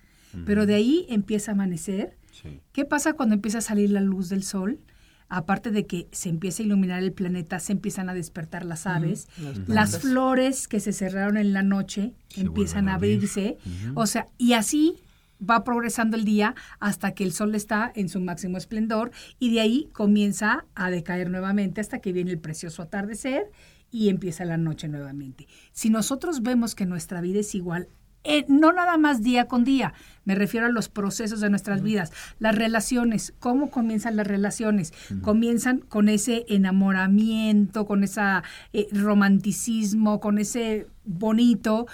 Pero 0.45 0.65
de 0.65 0.75
ahí 0.75 1.05
empieza 1.09 1.51
a 1.51 1.53
amanecer. 1.53 2.17
Sí. 2.31 2.61
¿Qué 2.71 2.85
pasa 2.85 3.13
cuando 3.13 3.35
empieza 3.35 3.57
a 3.57 3.61
salir 3.61 3.89
la 3.89 4.01
luz 4.01 4.29
del 4.29 4.43
sol? 4.43 4.79
Aparte 5.33 5.71
de 5.71 5.85
que 5.87 6.09
se 6.11 6.27
empieza 6.27 6.61
a 6.61 6.65
iluminar 6.65 7.01
el 7.01 7.13
planeta, 7.13 7.61
se 7.61 7.71
empiezan 7.71 8.09
a 8.09 8.13
despertar 8.13 8.65
las 8.65 8.85
aves, 8.85 9.29
Las 9.65 9.97
flores 9.99 10.67
que 10.67 10.81
se 10.81 10.91
cerraron 10.91 11.37
en 11.37 11.53
la 11.53 11.63
noche 11.63 12.13
Se 12.27 12.41
empiezan 12.41 12.89
a 12.89 12.91
a 12.91 12.95
abrir. 12.95 13.15
abrirse, 13.15 13.57
o 13.95 14.05
sea, 14.07 14.27
y 14.37 14.53
así 14.53 14.97
va 15.41 15.63
progresando 15.63 16.17
el 16.17 16.25
día 16.25 16.53
hasta 16.81 17.13
que 17.13 17.23
el 17.23 17.31
sol 17.31 17.55
está 17.55 17.93
en 17.95 18.09
su 18.09 18.19
máximo 18.19 18.57
esplendor 18.57 19.11
y 19.39 19.53
de 19.53 19.61
ahí 19.61 19.89
comienza 19.93 20.65
a 20.75 20.91
decaer 20.91 21.29
nuevamente 21.31 21.79
hasta 21.79 21.99
que 21.99 22.11
viene 22.11 22.31
el 22.31 22.39
precioso 22.39 22.81
atardecer 22.81 23.49
y 23.89 24.09
empieza 24.09 24.43
la 24.43 24.57
noche 24.57 24.89
nuevamente. 24.89 25.47
Si 25.71 25.89
nosotros 25.89 26.43
vemos 26.43 26.75
que 26.75 26.85
nuestra 26.85 27.21
vida 27.21 27.39
es 27.39 27.55
igual, 27.55 27.87
eh, 28.23 28.45
no 28.47 28.71
nada 28.71 28.97
más 28.97 29.23
día 29.23 29.45
con 29.45 29.63
día, 29.63 29.93
me 30.25 30.35
refiero 30.35 30.67
a 30.67 30.71
los 30.71 30.89
procesos 30.89 31.39
de 31.39 31.49
nuestras 31.49 31.81
vidas, 31.81 32.11
las 32.39 32.55
relaciones, 32.55 33.33
cómo 33.39 33.71
comienzan 33.71 34.15
las 34.15 34.27
relaciones, 34.27 34.93
comienzan 35.21 35.79
con 35.79 36.09
ese 36.09 36.45
enamoramiento, 36.47 37.85
con 37.85 38.03
ese 38.03 38.21
romanticismo, 38.91 40.19
con 40.19 40.37
ese 40.37 40.87
bonito, 41.05 41.87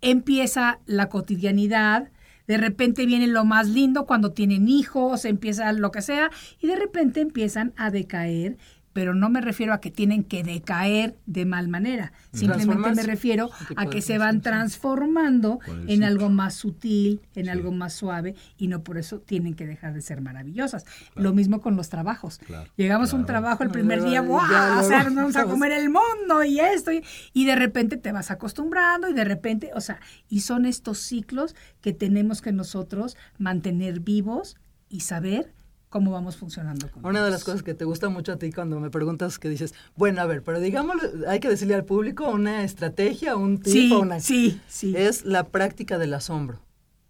empieza 0.00 0.78
la 0.86 1.08
cotidianidad, 1.08 2.10
de 2.46 2.58
repente 2.58 3.06
viene 3.06 3.26
lo 3.28 3.44
más 3.44 3.68
lindo 3.68 4.04
cuando 4.04 4.32
tienen 4.32 4.68
hijos, 4.68 5.24
empieza 5.24 5.72
lo 5.72 5.90
que 5.90 6.02
sea, 6.02 6.30
y 6.60 6.66
de 6.66 6.76
repente 6.76 7.20
empiezan 7.20 7.72
a 7.76 7.90
decaer, 7.90 8.58
pero 8.92 9.14
no 9.14 9.30
me 9.30 9.40
refiero 9.40 9.72
a 9.72 9.80
que 9.80 9.90
tienen 9.90 10.24
que 10.24 10.42
decaer 10.42 11.16
de 11.26 11.44
mal 11.46 11.68
manera, 11.68 12.12
simplemente 12.32 12.94
me 12.94 13.02
refiero 13.02 13.50
a 13.76 13.86
que 13.86 14.02
se 14.02 14.18
van 14.18 14.40
transformando 14.42 15.60
en 15.86 16.04
algo 16.04 16.28
más 16.30 16.54
sutil, 16.54 17.20
en 17.34 17.44
Sí. 17.44 17.50
algo 17.50 17.72
más 17.72 17.92
suave, 17.94 18.34
y 18.56 18.68
no 18.68 18.82
por 18.82 18.98
eso 18.98 19.20
tienen 19.20 19.54
que 19.54 19.66
dejar 19.66 19.94
de 19.94 20.00
ser 20.02 20.20
maravillosas. 20.20 20.84
Lo 21.14 21.32
mismo 21.32 21.60
con 21.60 21.76
los 21.76 21.88
trabajos. 21.88 22.38
Claro, 22.38 22.70
Llegamos 22.76 23.12
a 23.12 23.16
un 23.16 23.26
trabajo 23.26 23.62
el 23.62 23.70
primer 23.70 24.02
día, 24.04 24.20
¡guau! 24.20 24.44
O 24.44 24.82
sea, 24.82 25.02
luego 25.04 25.10
nos 25.10 25.14
vamos 25.14 25.36
a 25.36 25.38
estamos- 25.40 25.52
comer 25.52 25.72
el 25.72 25.88
mundo 25.90 26.44
y 26.44 26.60
esto, 26.60 26.92
y, 26.92 27.02
y 27.32 27.44
de 27.46 27.54
repente 27.56 27.96
te 27.96 28.12
vas 28.12 28.30
acostumbrando 28.30 29.08
y 29.08 29.14
de 29.14 29.24
repente, 29.24 29.70
o 29.74 29.80
sea, 29.80 30.00
y 30.28 30.40
son 30.40 30.66
estos 30.66 30.98
ciclos 30.98 31.54
que 31.80 31.92
tenemos 31.92 32.40
que 32.42 32.52
nosotros 32.52 33.16
mantener 33.38 34.00
vivos 34.00 34.56
y 34.88 35.00
saber 35.00 35.52
cómo 35.92 36.10
vamos 36.10 36.38
funcionando. 36.38 36.90
Con 36.90 37.04
Una 37.04 37.22
de 37.22 37.30
las 37.30 37.44
cosas 37.44 37.62
que 37.62 37.74
te 37.74 37.84
gusta 37.84 38.08
mucho 38.08 38.32
a 38.32 38.36
ti 38.36 38.50
cuando 38.50 38.80
me 38.80 38.90
preguntas 38.90 39.38
que 39.38 39.50
dices, 39.50 39.74
bueno, 39.94 40.22
a 40.22 40.26
ver, 40.26 40.42
pero 40.42 40.58
digámoslo, 40.58 41.28
hay 41.28 41.38
que 41.38 41.50
decirle 41.50 41.74
al 41.74 41.84
público 41.84 42.28
una 42.30 42.64
estrategia, 42.64 43.36
un 43.36 43.58
tip 43.58 43.72
Sí, 43.72 43.92
una... 43.92 44.18
sí, 44.18 44.58
sí. 44.66 44.96
Es 44.96 45.26
la 45.26 45.48
práctica 45.48 45.98
del 45.98 46.14
asombro. 46.14 46.60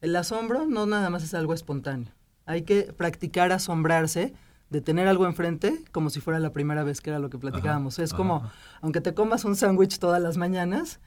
El 0.01 0.17
asombro 0.17 0.67
no 0.67 0.85
nada 0.87 1.11
más 1.11 1.23
es 1.23 1.33
algo 1.33 1.55
espontáneo. 1.55 2.13
Hay 2.45 2.63
que 2.63 2.93
practicar 2.93 3.53
asombrarse 3.53 4.35
de 4.69 4.81
tener 4.81 5.07
algo 5.07 5.27
enfrente 5.27 5.85
como 5.93 6.11
si 6.11 6.21
fuera 6.21 6.41
la 6.41 6.53
primera 6.53 6.83
vez 6.83 7.01
que 7.01 7.11
era 7.11 7.21
lo 7.21 7.31
que 7.31 7.39
platicábamos. 7.39 8.01
es 8.01 8.13
como, 8.13 8.37
ajá. 8.37 8.53
aunque 8.81 9.01
te 9.01 9.15
comas 9.15 9.45
un 9.45 9.55
sándwich 9.55 10.01
todas 10.01 10.21
las 10.21 10.37
mañanas, 10.39 10.99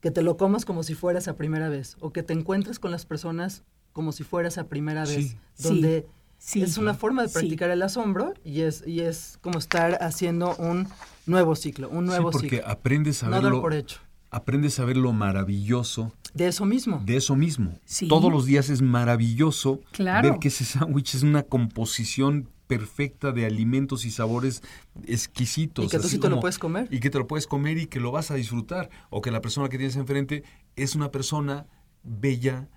que 0.00 0.12
te 0.12 0.22
lo 0.22 0.36
comas 0.36 0.64
como 0.64 0.84
si 0.84 0.94
fuera 0.94 1.18
esa 1.18 1.34
primera 1.34 1.68
vez. 1.68 1.96
O 1.98 2.12
que 2.12 2.22
te 2.22 2.32
encuentres 2.32 2.78
con 2.78 2.92
las 2.92 3.06
personas 3.06 3.64
como 3.92 4.12
si 4.12 4.22
fuera 4.22 4.46
esa 4.46 4.68
primera 4.68 5.02
vez. 5.02 5.30
Sí. 5.54 5.64
Donde 5.64 6.02
Sí, 6.02 6.17
es 6.54 6.78
una 6.78 6.94
forma 6.94 7.22
de 7.22 7.28
sí. 7.28 7.34
practicar 7.34 7.70
el 7.70 7.82
asombro 7.82 8.34
y 8.44 8.60
es, 8.62 8.82
y 8.86 9.00
es 9.00 9.38
como 9.42 9.58
estar 9.58 9.98
haciendo 10.00 10.54
un 10.56 10.88
nuevo 11.26 11.54
ciclo, 11.56 11.88
un 11.90 12.06
nuevo 12.06 12.30
sí, 12.30 12.38
porque 12.38 12.56
ciclo. 12.56 12.68
aprendes 12.68 13.22
a 13.22 13.26
No 13.26 13.32
dar 13.32 13.42
verlo, 13.44 13.60
por 13.60 13.74
hecho. 13.74 13.98
aprendes 14.30 14.78
a 14.80 14.84
ver 14.84 14.96
lo 14.96 15.12
maravilloso 15.12 16.12
De 16.34 16.48
eso 16.48 16.64
mismo. 16.64 17.02
de 17.04 17.16
eso 17.16 17.36
mismo. 17.36 17.78
Sí. 17.84 18.08
Todos 18.08 18.32
los 18.32 18.46
días 18.46 18.70
es 18.70 18.80
maravilloso 18.82 19.80
Claro. 19.92 20.30
ver 20.30 20.38
que 20.38 20.48
ese 20.48 20.64
sándwich 20.64 21.14
es 21.14 21.22
una 21.22 21.42
composición 21.42 22.48
perfecta 22.66 23.32
de 23.32 23.46
alimentos 23.46 24.04
y 24.04 24.10
sabores 24.10 24.62
exquisitos. 25.06 25.86
Y 25.86 25.88
que 25.88 25.98
tú 25.98 26.08
sí 26.08 26.18
te 26.18 26.28
lo 26.28 26.38
puedes 26.40 26.58
comer. 26.58 26.86
Y 26.90 27.00
que 27.00 27.08
te 27.10 27.18
lo 27.18 27.26
puedes 27.26 27.46
comer 27.46 27.78
y 27.78 27.86
que 27.86 27.98
lo 28.00 28.12
vas 28.12 28.30
a 28.30 28.34
disfrutar. 28.34 28.90
O 29.10 29.22
que 29.22 29.30
la 29.30 29.40
persona 29.40 29.68
que 29.70 29.78
tienes 29.78 29.96
enfrente 29.96 30.44
es 30.76 30.94
una 30.94 31.10
persona 31.10 31.66
bella, 32.02 32.68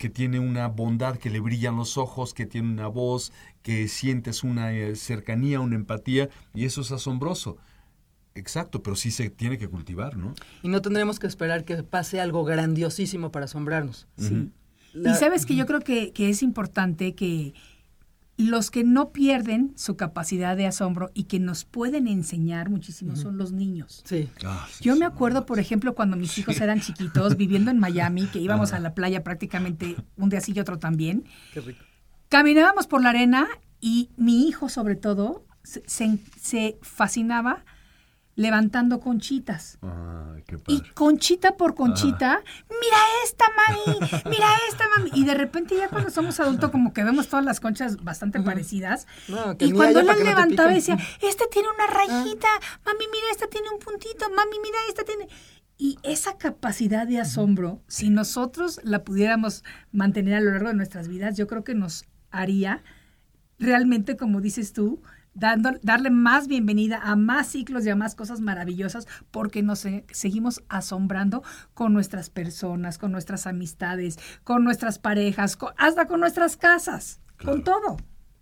que 0.00 0.08
tiene 0.08 0.40
una 0.40 0.66
bondad, 0.68 1.18
que 1.18 1.28
le 1.28 1.40
brillan 1.40 1.76
los 1.76 1.98
ojos, 1.98 2.32
que 2.32 2.46
tiene 2.46 2.70
una 2.70 2.86
voz, 2.86 3.32
que 3.62 3.86
sientes 3.86 4.42
una 4.42 4.72
eh, 4.72 4.96
cercanía, 4.96 5.60
una 5.60 5.76
empatía, 5.76 6.30
y 6.54 6.64
eso 6.64 6.80
es 6.80 6.90
asombroso. 6.90 7.58
Exacto, 8.34 8.82
pero 8.82 8.96
sí 8.96 9.10
se 9.10 9.28
tiene 9.28 9.58
que 9.58 9.68
cultivar, 9.68 10.16
¿no? 10.16 10.34
Y 10.62 10.68
no 10.68 10.80
tendremos 10.80 11.18
que 11.18 11.26
esperar 11.26 11.66
que 11.66 11.82
pase 11.82 12.18
algo 12.18 12.44
grandiosísimo 12.44 13.30
para 13.30 13.44
asombrarnos. 13.44 14.08
Sí. 14.16 14.50
La- 14.94 15.10
Y 15.12 15.14
sabes 15.16 15.44
que 15.44 15.54
yo 15.54 15.66
creo 15.66 15.80
que, 15.80 16.12
que 16.12 16.30
es 16.30 16.42
importante 16.42 17.14
que 17.14 17.52
los 18.40 18.70
que 18.70 18.84
no 18.84 19.10
pierden 19.10 19.72
su 19.76 19.96
capacidad 19.96 20.56
de 20.56 20.66
asombro 20.66 21.10
y 21.14 21.24
que 21.24 21.38
nos 21.38 21.64
pueden 21.64 22.08
enseñar 22.08 22.70
muchísimo 22.70 23.16
son 23.16 23.36
los 23.38 23.52
niños. 23.52 24.02
Sí. 24.04 24.28
Ah, 24.44 24.66
sí, 24.70 24.84
Yo 24.84 24.96
me 24.96 25.04
acuerdo, 25.04 25.46
por 25.46 25.58
ejemplo, 25.58 25.94
cuando 25.94 26.16
mis 26.16 26.36
hijos 26.38 26.60
eran 26.60 26.80
chiquitos, 26.80 27.36
viviendo 27.36 27.70
en 27.70 27.78
Miami, 27.80 28.26
que 28.26 28.38
íbamos 28.38 28.72
a 28.72 28.80
la 28.80 28.94
playa 28.94 29.22
prácticamente 29.24 29.96
un 30.16 30.28
día 30.30 30.40
sí 30.40 30.52
y 30.54 30.60
otro 30.60 30.78
también. 30.78 31.24
Qué 31.52 31.60
rico. 31.60 31.84
Caminábamos 32.28 32.86
por 32.86 33.02
la 33.02 33.10
arena 33.10 33.48
y 33.80 34.10
mi 34.16 34.46
hijo, 34.46 34.68
sobre 34.68 34.94
todo, 34.96 35.44
se, 35.62 35.82
se- 35.86 36.18
se 36.40 36.78
fascinaba 36.82 37.64
levantando 38.36 39.00
conchitas. 39.00 39.78
Ay, 39.82 40.42
qué 40.46 40.56
Y 40.66 40.78
padre. 40.78 40.94
conchita 40.94 41.56
por 41.56 41.74
conchita, 41.74 42.42
mira 42.68 42.98
esta 43.24 43.44
mami, 43.56 43.98
mira 44.30 44.46
esta 44.68 44.84
mami. 44.96 45.10
Y 45.14 45.24
de 45.24 45.34
repente 45.34 45.76
ya 45.76 45.88
cuando 45.88 46.10
somos 46.10 46.38
adultos 46.40 46.70
como 46.70 46.92
que 46.92 47.04
vemos 47.04 47.28
todas 47.28 47.44
las 47.44 47.60
conchas 47.60 48.02
bastante 48.02 48.40
parecidas. 48.40 49.06
No, 49.28 49.56
que 49.58 49.66
y 49.66 49.72
cuando 49.72 50.02
las 50.02 50.18
no 50.18 50.24
levantaba 50.24 50.70
decía, 50.70 50.96
este 51.20 51.46
tiene 51.50 51.68
una 51.68 51.86
rayita, 51.86 52.48
mami 52.84 53.04
mira, 53.12 53.26
esta 53.32 53.46
tiene 53.48 53.68
un 53.70 53.78
puntito, 53.78 54.28
mami 54.30 54.58
mira, 54.62 54.78
esta 54.88 55.04
tiene... 55.04 55.28
Y 55.82 55.98
esa 56.02 56.36
capacidad 56.36 57.06
de 57.06 57.20
asombro, 57.20 57.80
si 57.88 58.10
nosotros 58.10 58.80
la 58.84 59.02
pudiéramos 59.02 59.64
mantener 59.92 60.34
a 60.34 60.40
lo 60.40 60.50
largo 60.50 60.68
de 60.68 60.74
nuestras 60.74 61.08
vidas, 61.08 61.38
yo 61.38 61.46
creo 61.46 61.64
que 61.64 61.74
nos 61.74 62.04
haría 62.30 62.82
realmente, 63.58 64.18
como 64.18 64.42
dices 64.42 64.74
tú, 64.74 65.02
dando, 65.40 65.70
darle 65.82 66.10
más 66.10 66.46
bienvenida 66.48 67.00
a 67.02 67.16
más 67.16 67.48
ciclos 67.48 67.84
y 67.86 67.88
a 67.90 67.96
más 67.96 68.14
cosas 68.14 68.40
maravillosas, 68.40 69.08
porque 69.30 69.62
nos 69.62 69.80
se- 69.80 70.04
seguimos 70.12 70.62
asombrando 70.68 71.42
con 71.74 71.92
nuestras 71.94 72.28
personas, 72.30 72.98
con 72.98 73.10
nuestras 73.10 73.46
amistades, 73.46 74.18
con 74.44 74.62
nuestras 74.64 74.98
parejas, 74.98 75.56
con- 75.56 75.72
hasta 75.78 76.06
con 76.06 76.20
nuestras 76.20 76.56
casas, 76.56 77.20
con 77.42 77.64
todo. 77.64 77.96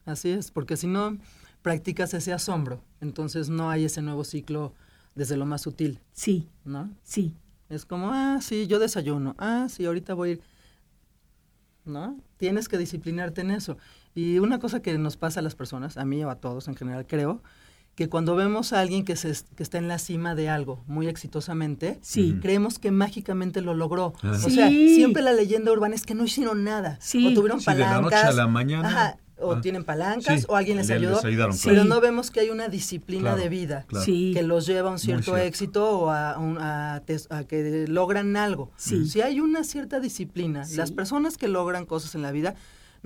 Así 0.04 0.30
es, 0.30 0.50
porque 0.50 0.76
si 0.76 0.86
no 0.88 1.16
practicas 1.62 2.12
ese 2.14 2.32
asombro, 2.32 2.82
entonces 3.00 3.48
no 3.48 3.70
hay 3.70 3.84
ese 3.84 4.02
nuevo 4.02 4.24
ciclo 4.24 4.74
desde 5.14 5.36
lo 5.36 5.46
más 5.46 5.62
sutil, 5.62 6.00
Sí, 6.12 6.48
¿no? 6.64 6.90
sí. 7.02 7.34
Es 7.68 7.84
como, 7.84 8.10
ah, 8.12 8.38
sí, 8.40 8.66
yo 8.66 8.78
desayuno. 8.78 9.34
Ah, 9.38 9.66
sí, 9.68 9.84
ahorita 9.84 10.14
voy 10.14 10.28
a 10.30 10.32
ir. 10.32 10.40
¿No? 11.84 12.18
Tienes 12.38 12.68
que 12.68 12.76
disciplinarte 12.78 13.40
en 13.42 13.50
eso. 13.50 13.76
Y 14.18 14.38
una 14.40 14.58
cosa 14.58 14.80
que 14.80 14.96
nos 14.98 15.16
pasa 15.16 15.40
a 15.40 15.42
las 15.44 15.54
personas, 15.54 15.96
a 15.96 16.04
mí 16.04 16.24
o 16.24 16.30
a 16.30 16.36
todos 16.36 16.66
en 16.66 16.74
general, 16.74 17.06
creo, 17.06 17.40
que 17.94 18.08
cuando 18.08 18.34
vemos 18.36 18.72
a 18.72 18.80
alguien 18.80 19.04
que, 19.04 19.14
se, 19.16 19.32
que 19.56 19.62
está 19.62 19.78
en 19.78 19.86
la 19.88 19.98
cima 19.98 20.34
de 20.34 20.48
algo 20.48 20.82
muy 20.86 21.06
exitosamente, 21.08 21.98
Sí. 22.02 22.36
Creemos 22.40 22.78
que 22.78 22.90
mágicamente 22.90 23.60
lo 23.60 23.74
logró. 23.74 24.14
Ah. 24.22 24.32
O 24.44 24.50
sea, 24.50 24.68
Sí. 24.68 24.94
siempre 24.96 25.22
la 25.22 25.32
leyenda 25.32 25.70
urbana 25.72 25.94
es 25.94 26.04
que 26.04 26.14
no 26.14 26.24
hicieron 26.24 26.64
nada. 26.64 26.96
Sí. 27.00 27.26
O 27.26 27.34
tuvieron 27.34 27.60
Sí, 27.60 27.70
de 27.70 27.78
la 27.78 27.86
palancas. 27.86 28.10
noche 28.24 28.26
a 28.28 28.32
la 28.32 28.46
mañana. 28.48 28.88
Ajá, 28.88 29.16
o 29.40 29.52
Ah. 29.52 29.60
tienen 29.60 29.84
palancas, 29.84 30.40
Sí, 30.40 30.46
o 30.48 30.56
alguien 30.56 30.78
les 30.78 30.88
les 30.88 30.96
ayudó. 30.96 31.20
ayudaron, 31.24 31.54
Sí. 31.54 31.62
Pero 31.68 31.82
claro. 31.82 31.88
no 31.94 32.00
vemos 32.00 32.30
que 32.32 32.40
hay 32.40 32.50
una 32.50 32.68
disciplina 32.68 33.22
Claro, 33.22 33.36
de 33.42 33.48
vida 33.48 33.84
claro. 33.88 34.04
Sí. 34.04 34.32
que 34.34 34.42
los 34.42 34.66
lleva 34.66 34.88
a 34.88 34.92
un 34.92 34.98
cierto 34.98 35.22
cierto. 35.32 35.42
éxito 35.44 35.90
o 36.00 36.10
a, 36.10 36.38
un- 36.38 36.58
a 36.60 37.02
tes- 37.06 37.28
a 37.30 37.44
que 37.44 37.86
logran 37.88 38.36
algo. 38.36 38.70
Sí. 38.76 39.08
Si 39.08 39.20
hay 39.22 39.40
una 39.40 39.62
cierta 39.64 39.98
disciplina, 40.00 40.64
Sí. 40.64 40.76
las 40.76 40.90
personas 40.92 41.36
que 41.36 41.46
logran 41.48 41.84
cosas 41.86 42.14
en 42.16 42.22
la 42.22 42.30
vida, 42.32 42.54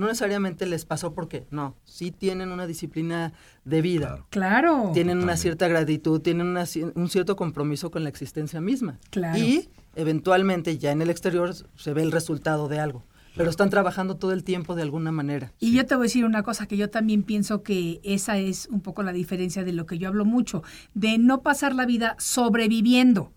no 0.03 0.09
necesariamente 0.09 0.67
les 0.67 0.85
pasó 0.85 1.15
porque, 1.15 1.47
no, 1.51 1.77
sí 1.85 2.11
tienen 2.11 2.51
una 2.51 2.67
disciplina 2.67 3.33
de 3.65 3.81
vida. 3.81 4.25
Claro. 4.29 4.53
Claro. 4.53 4.91
Tienen 4.93 5.19
una 5.23 5.37
cierta 5.37 5.69
gratitud, 5.69 6.21
tienen 6.21 6.49
una 6.49 6.65
un 6.95 7.09
cierto 7.09 7.37
compromiso 7.37 7.91
con 7.91 8.03
la 8.03 8.09
existencia 8.09 8.61
misma. 8.61 8.99
Claro. 9.11 9.39
Y 9.39 9.71
eventualmente 9.95 10.79
ya 10.79 10.93
en 10.93 11.01
el 11.01 11.11
exterior 11.11 11.55
se 11.55 11.93
ve 11.93 12.03
el 12.03 12.13
resultado 12.13 12.69
de 12.69 12.81
algo. 12.81 13.05
Pero 13.35 13.49
están 13.49 13.71
trabajando 13.71 14.17
todo 14.17 14.33
el 14.33 14.45
tiempo 14.45 14.75
de 14.75 14.83
alguna 14.83 15.11
manera. 15.11 15.53
Y 15.59 15.73
yo 15.73 15.87
te 15.87 15.95
voy 15.95 16.05
a 16.05 16.09
decir 16.09 16.27
una 16.27 16.43
cosa 16.43 16.67
que 16.67 16.77
yo 16.77 16.91
también 16.91 17.23
pienso 17.23 17.63
que 17.63 18.01
esa 18.05 18.37
es 18.37 18.69
un 18.71 18.83
poco 18.83 19.03
la 19.03 19.13
diferencia 19.13 19.65
de 19.65 19.73
lo 19.73 19.87
que 19.87 19.97
yo 19.97 20.09
hablo 20.09 20.27
mucho, 20.27 20.63
de 20.93 21.17
no 21.17 21.41
pasar 21.41 21.75
la 21.75 21.87
vida 21.87 22.15
sobreviviendo, 22.19 23.33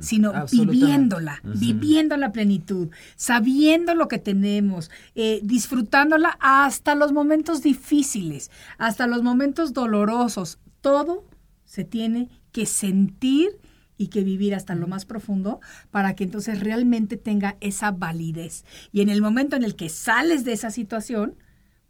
sino 0.00 0.30
Absolutamente. 0.30 0.84
viviéndola, 0.86 1.40
viviendo 1.44 2.16
la 2.16 2.32
plenitud, 2.32 2.88
sabiendo 3.16 3.94
lo 3.94 4.08
que 4.08 4.18
tenemos, 4.18 4.90
eh, 5.14 5.40
disfrutándola 5.42 6.36
hasta 6.40 6.94
los 6.94 7.12
momentos 7.12 7.62
difíciles, 7.62 8.50
hasta 8.78 9.06
los 9.06 9.22
momentos 9.22 9.72
dolorosos. 9.72 10.58
Todo 10.80 11.24
se 11.64 11.84
tiene 11.84 12.28
que 12.52 12.66
sentir 12.66 13.58
y 13.98 14.08
que 14.08 14.22
vivir 14.22 14.54
hasta 14.54 14.74
lo 14.74 14.86
más 14.86 15.04
profundo 15.04 15.60
para 15.90 16.14
que 16.14 16.24
entonces 16.24 16.60
realmente 16.60 17.16
tenga 17.16 17.56
esa 17.60 17.90
validez. 17.90 18.64
Y 18.92 19.00
en 19.00 19.08
el 19.08 19.22
momento 19.22 19.56
en 19.56 19.64
el 19.64 19.74
que 19.74 19.88
sales 19.88 20.44
de 20.44 20.52
esa 20.52 20.70
situación, 20.70 21.36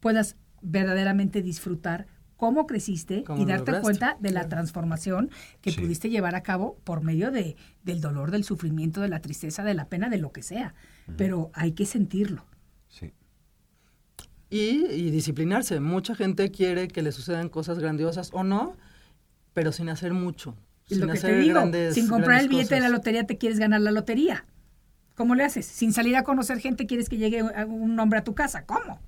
puedas 0.00 0.36
verdaderamente 0.62 1.42
disfrutar 1.42 2.06
cómo 2.36 2.66
creciste 2.66 3.24
Cómo 3.24 3.40
y 3.42 3.46
darte 3.46 3.72
lograste, 3.72 3.82
cuenta 3.82 4.16
de 4.20 4.30
la 4.30 4.48
transformación 4.48 5.30
que 5.60 5.70
Sí. 5.72 5.80
pudiste 5.80 6.10
llevar 6.10 6.34
a 6.34 6.42
cabo 6.42 6.76
por 6.84 7.02
medio 7.02 7.30
de, 7.30 7.56
del 7.82 8.00
dolor, 8.00 8.30
del 8.30 8.44
sufrimiento, 8.44 9.00
de 9.00 9.08
la 9.08 9.20
tristeza, 9.20 9.64
de 9.64 9.74
la 9.74 9.88
pena, 9.88 10.08
de 10.08 10.18
lo 10.18 10.32
que 10.32 10.42
sea. 10.42 10.74
Pero 11.16 11.50
hay 11.54 11.72
que 11.72 11.86
sentirlo. 11.86 12.44
Sí. 12.88 13.12
Y, 14.50 14.86
y 14.86 15.10
disciplinarse. 15.10 15.80
Mucha 15.80 16.14
gente 16.14 16.50
quiere 16.50 16.88
que 16.88 17.02
le 17.02 17.12
sucedan 17.12 17.48
cosas 17.48 17.78
grandiosas 17.78 18.30
o 18.32 18.44
no, 18.44 18.76
pero 19.52 19.72
sin 19.72 19.88
hacer 19.88 20.12
mucho. 20.12 20.56
Sin 20.86 21.00
lo 21.00 21.06
que 21.06 21.12
hacer 21.14 21.30
te 21.32 21.38
digo, 21.40 21.54
grandes- 21.60 21.94
sin 21.94 22.06
comprar 22.08 22.40
el 22.40 22.48
billete 22.48 22.76
de 22.76 22.80
la 22.80 22.88
lotería 22.88 23.24
te 23.26 23.38
quieres 23.38 23.58
ganar 23.58 23.80
la 23.80 23.90
lotería. 23.90 24.44
¿Cómo 25.16 25.34
le 25.34 25.42
haces? 25.44 25.66
Sin 25.66 25.92
salir 25.92 26.14
a 26.16 26.22
conocer 26.22 26.58
gente 26.60 26.86
quieres 26.86 27.08
que 27.08 27.16
llegue 27.16 27.42
un 27.42 27.98
hombre 27.98 28.18
a 28.20 28.24
tu 28.24 28.34
casa. 28.34 28.66
¿Cómo? 28.66 29.00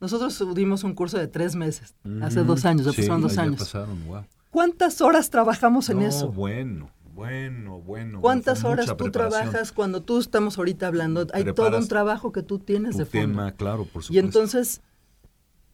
Nosotros 0.00 0.54
dimos 0.54 0.84
un 0.84 0.94
curso 0.94 1.18
de 1.18 1.26
tres 1.28 1.56
meses, 1.56 1.94
hace 2.22 2.44
dos 2.44 2.64
años, 2.64 2.86
ya 2.86 2.92
Sí, 2.92 3.02
pasaron 3.02 3.22
dos 3.22 3.34
ya 3.34 3.42
años. 3.42 3.58
pasaron, 3.58 4.06
wow. 4.06 4.24
¿Cuántas 4.50 5.00
horas 5.00 5.28
trabajamos 5.30 5.88
en 5.90 5.98
No, 5.98 6.06
eso? 6.06 6.28
bueno, 6.30 6.90
bueno, 7.14 7.80
bueno. 7.80 8.20
¿Cuántas 8.20 8.62
horas 8.64 8.96
tú 8.96 9.10
trabajas 9.10 9.72
cuando 9.72 10.02
tú 10.02 10.18
estamos 10.20 10.56
ahorita 10.56 10.86
hablando? 10.86 11.26
Hay 11.34 11.44
todo 11.52 11.76
un 11.78 11.88
trabajo 11.88 12.30
que 12.32 12.42
tú 12.42 12.58
tienes 12.60 12.92
Tu 12.92 12.98
de 12.98 13.04
fondo. 13.06 13.20
tema, 13.26 13.52
claro, 13.52 13.78
por 13.84 14.02
supuesto. 14.04 14.14
Y 14.14 14.18
entonces 14.18 14.80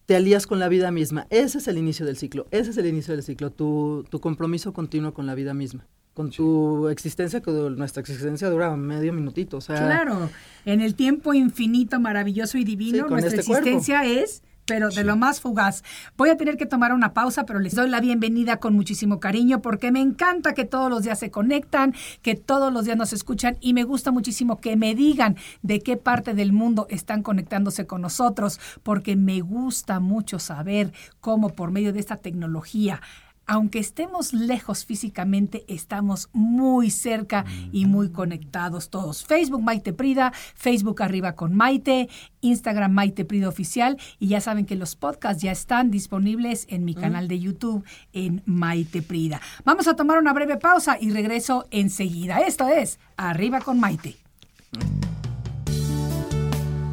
te 0.06 0.16
alías 0.16 0.46
con 0.46 0.58
la 0.58 0.68
vida 0.68 0.90
misma. 0.90 1.26
Ese 1.30 1.58
es 1.58 1.68
el 1.68 1.76
inicio 1.78 2.04
del 2.06 2.16
ciclo. 2.16 2.46
Ese 2.50 2.70
es 2.70 2.76
el 2.78 2.86
inicio 2.86 3.14
del 3.14 3.22
ciclo. 3.22 3.50
Tu, 3.50 4.04
tu 4.10 4.20
compromiso 4.20 4.72
continuo 4.72 5.12
con 5.14 5.26
la 5.26 5.34
vida 5.34 5.52
misma. 5.54 5.86
Con 6.14 6.30
tu 6.30 6.88
existencia, 6.88 7.40
que 7.40 7.50
nuestra 7.50 8.00
existencia 8.00 8.48
dura 8.48 8.76
medio 8.76 9.12
minutito. 9.12 9.56
O 9.56 9.60
sea, 9.60 9.76
Claro, 9.76 10.30
en 10.64 10.80
el 10.80 10.94
tiempo 10.94 11.34
infinito, 11.34 11.98
maravilloso 11.98 12.56
y 12.56 12.64
divino, 12.64 13.04
Sí, 13.04 13.10
nuestra 13.10 13.40
este 13.40 13.44
cuerpo. 13.44 13.68
existencia 13.68 14.04
es 14.04 14.42
pero 14.66 14.88
de 14.88 15.04
lo 15.04 15.16
más 15.16 15.40
fugaz. 15.40 15.82
Voy 16.16 16.30
a 16.30 16.36
tener 16.36 16.56
que 16.56 16.66
tomar 16.66 16.92
una 16.92 17.12
pausa, 17.12 17.44
pero 17.44 17.58
les 17.58 17.74
doy 17.74 17.88
la 17.88 18.00
bienvenida 18.00 18.58
con 18.58 18.74
muchísimo 18.74 19.20
cariño 19.20 19.60
porque 19.60 19.92
me 19.92 20.00
encanta 20.00 20.54
que 20.54 20.64
todos 20.64 20.90
los 20.90 21.02
días 21.02 21.18
se 21.18 21.30
conectan, 21.30 21.94
que 22.22 22.34
todos 22.34 22.72
los 22.72 22.84
días 22.84 22.96
nos 22.96 23.12
escuchan 23.12 23.56
y 23.60 23.74
me 23.74 23.84
gusta 23.84 24.10
muchísimo 24.10 24.60
que 24.60 24.76
me 24.76 24.94
digan 24.94 25.36
de 25.62 25.80
qué 25.80 25.96
parte 25.96 26.34
del 26.34 26.52
mundo 26.52 26.86
están 26.88 27.22
conectándose 27.22 27.86
con 27.86 28.00
nosotros, 28.00 28.58
porque 28.82 29.16
me 29.16 29.40
gusta 29.40 30.00
mucho 30.00 30.38
saber 30.38 30.92
cómo 31.20 31.50
por 31.50 31.70
medio 31.70 31.92
de 31.92 32.00
esta 32.00 32.16
tecnología 32.16 33.00
aunque 33.46 33.78
estemos 33.78 34.32
lejos 34.32 34.84
físicamente, 34.84 35.64
estamos 35.68 36.28
muy 36.32 36.90
cerca 36.90 37.44
y 37.72 37.86
muy 37.86 38.10
conectados 38.10 38.90
todos. 38.90 39.24
Facebook 39.24 39.62
Maite 39.62 39.92
Prida, 39.92 40.32
Facebook 40.54 41.02
Arriba 41.02 41.34
con 41.34 41.54
Maite, 41.54 42.08
Instagram 42.40 42.92
Maite 42.92 43.24
Prida 43.24 43.48
Oficial 43.48 43.98
y 44.18 44.28
ya 44.28 44.40
saben 44.40 44.66
que 44.66 44.76
los 44.76 44.96
podcasts 44.96 45.42
ya 45.42 45.52
están 45.52 45.90
disponibles 45.90 46.66
en 46.70 46.84
mi 46.84 46.94
canal 46.94 47.28
de 47.28 47.40
YouTube 47.40 47.84
en 48.12 48.42
Maite 48.46 49.02
Prida. 49.02 49.40
Vamos 49.64 49.88
a 49.88 49.96
tomar 49.96 50.18
una 50.18 50.32
breve 50.32 50.56
pausa 50.56 50.96
y 51.00 51.10
regreso 51.10 51.66
enseguida. 51.70 52.38
Esto 52.38 52.68
es 52.68 52.98
Arriba 53.16 53.60
con 53.60 53.80
Maite. 53.80 54.16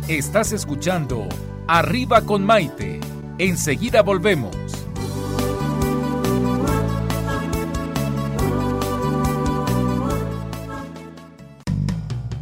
Estás 0.07 0.51
escuchando 0.51 1.27
Arriba 1.67 2.21
con 2.21 2.45
Maite. 2.45 2.99
Enseguida 3.37 4.01
volvemos. 4.01 4.80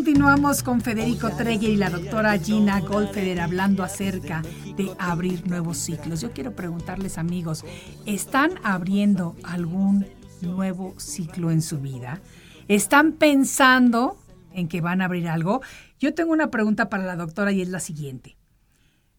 Continuamos 0.00 0.62
con 0.62 0.80
Federico 0.80 1.28
Treger 1.28 1.68
y 1.68 1.76
la 1.76 1.90
doctora 1.90 2.38
Gina 2.38 2.80
Goldfeder 2.80 3.38
hablando 3.38 3.82
acerca 3.84 4.40
de 4.74 4.90
abrir 4.98 5.46
nuevos 5.46 5.76
ciclos. 5.76 6.22
Yo 6.22 6.32
quiero 6.32 6.56
preguntarles, 6.56 7.18
amigos, 7.18 7.66
¿están 8.06 8.52
abriendo 8.62 9.36
algún 9.42 10.06
nuevo 10.40 10.94
ciclo 10.98 11.50
en 11.50 11.60
su 11.60 11.80
vida? 11.80 12.22
¿Están 12.66 13.12
pensando 13.12 14.16
en 14.54 14.68
que 14.68 14.80
van 14.80 15.02
a 15.02 15.04
abrir 15.04 15.28
algo? 15.28 15.60
Yo 15.98 16.14
tengo 16.14 16.32
una 16.32 16.50
pregunta 16.50 16.88
para 16.88 17.04
la 17.04 17.16
doctora 17.16 17.52
y 17.52 17.60
es 17.60 17.68
la 17.68 17.80
siguiente. 17.80 18.38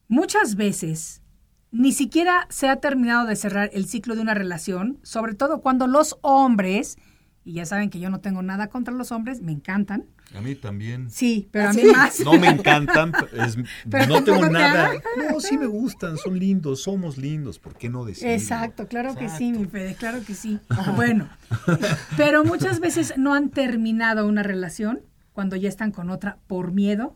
Muchas 0.08 0.56
veces 0.56 1.22
ni 1.70 1.92
siquiera 1.92 2.48
se 2.50 2.70
ha 2.70 2.78
terminado 2.78 3.28
de 3.28 3.36
cerrar 3.36 3.70
el 3.74 3.86
ciclo 3.86 4.16
de 4.16 4.22
una 4.22 4.34
relación, 4.34 4.98
sobre 5.04 5.36
todo 5.36 5.62
cuando 5.62 5.86
los 5.86 6.18
hombres, 6.24 6.98
y 7.44 7.54
ya 7.54 7.66
saben 7.66 7.90
que 7.90 8.00
yo 8.00 8.10
no 8.10 8.20
tengo 8.20 8.42
nada 8.44 8.68
contra 8.68 8.94
los 8.94 9.12
hombres, 9.12 9.42
me 9.42 9.52
encantan. 9.52 10.06
A 10.36 10.42
mí 10.42 10.56
también. 10.56 11.10
Sí, 11.10 11.50
pero 11.52 11.70
a 11.70 11.74
mí 11.74 11.82
¿Sí? 11.82 11.88
más. 11.88 12.20
No 12.22 12.34
me 12.38 12.48
encantan, 12.48 13.12
es- 13.34 13.58
Pero 13.90 14.06
no 14.08 14.24
tengo 14.24 14.42
te 14.42 14.50
nada. 14.52 14.92
No, 15.30 15.40
sí 15.40 15.58
me 15.58 15.66
gustan, 15.66 16.18
son 16.18 16.38
lindos, 16.40 16.84
somos 16.84 17.18
lindos, 17.18 17.58
¿por 17.60 17.76
qué 17.76 17.90
no 17.90 18.06
decirlo? 18.06 18.32
Exacto, 18.34 18.88
claro 18.88 19.16
que 19.16 19.28
sí, 19.30 19.52
mi 19.52 19.66
Fede, 19.66 19.96
claro 19.96 20.24
que 20.26 20.36
sí. 20.36 20.60
Bueno, 20.96 21.28
pero 22.18 22.44
muchas 22.44 22.80
veces 22.80 23.14
no 23.18 23.34
han 23.34 23.50
terminado 23.50 24.28
una 24.28 24.44
relación 24.44 25.02
cuando 25.34 25.56
ya 25.56 25.70
están 25.70 25.92
con 25.92 26.10
otra 26.10 26.38
por 26.48 26.72
miedo, 26.72 27.16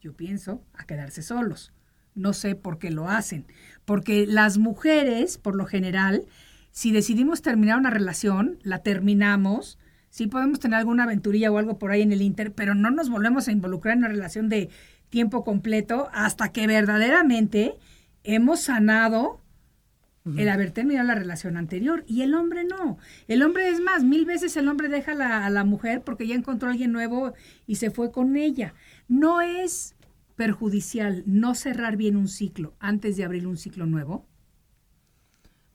yo 0.00 0.14
pienso, 0.14 0.62
a 0.74 0.84
quedarse 0.84 1.22
solos. 1.22 1.72
No 2.14 2.32
sé 2.32 2.56
por 2.56 2.78
qué 2.78 2.90
lo 2.90 3.08
hacen. 3.08 3.46
Porque 3.84 4.26
las 4.26 4.58
mujeres, 4.58 5.38
por 5.38 5.54
lo 5.54 5.64
general, 5.66 6.24
si 6.70 6.92
decidimos 6.92 7.42
terminar 7.42 7.78
una 7.78 7.90
relación, 7.90 8.58
la 8.62 8.82
terminamos. 8.82 9.78
Sí 10.08 10.26
podemos 10.26 10.60
tener 10.60 10.78
alguna 10.78 11.04
aventurilla 11.04 11.50
o 11.50 11.58
algo 11.58 11.78
por 11.78 11.90
ahí 11.90 12.02
en 12.02 12.12
el 12.12 12.22
Inter, 12.22 12.52
pero 12.52 12.74
no 12.74 12.90
nos 12.90 13.10
volvemos 13.10 13.48
a 13.48 13.52
involucrar 13.52 13.94
en 13.94 14.00
una 14.00 14.08
relación 14.08 14.48
de 14.48 14.70
tiempo 15.08 15.44
completo 15.44 16.08
hasta 16.12 16.52
que 16.52 16.66
verdaderamente 16.66 17.74
hemos 18.24 18.60
sanado 18.60 19.40
el 20.36 20.48
haber 20.48 20.70
terminado 20.70 21.08
la 21.08 21.14
relación 21.14 21.56
anterior. 21.56 22.04
Y 22.06 22.22
el 22.22 22.34
hombre 22.34 22.64
no. 22.64 22.98
El 23.26 23.42
hombre 23.42 23.68
es 23.68 23.80
más, 23.80 24.04
mil 24.04 24.24
veces 24.26 24.56
el 24.56 24.68
hombre 24.68 24.88
deja 24.88 25.12
a 25.12 25.16
la, 25.16 25.46
a 25.46 25.50
la 25.50 25.64
mujer 25.64 26.02
porque 26.02 26.26
ya 26.26 26.34
encontró 26.34 26.68
a 26.68 26.72
alguien 26.72 26.92
nuevo 26.92 27.32
y 27.66 27.76
se 27.76 27.90
fue 27.90 28.12
con 28.12 28.36
ella. 28.36 28.74
No 29.08 29.40
es 29.40 29.96
perjudicial 30.36 31.24
no 31.26 31.54
cerrar 31.54 31.96
bien 31.96 32.16
un 32.16 32.28
ciclo 32.28 32.74
antes 32.78 33.16
de 33.16 33.24
abrir 33.24 33.46
un 33.46 33.56
ciclo 33.56 33.86
nuevo. 33.86 34.26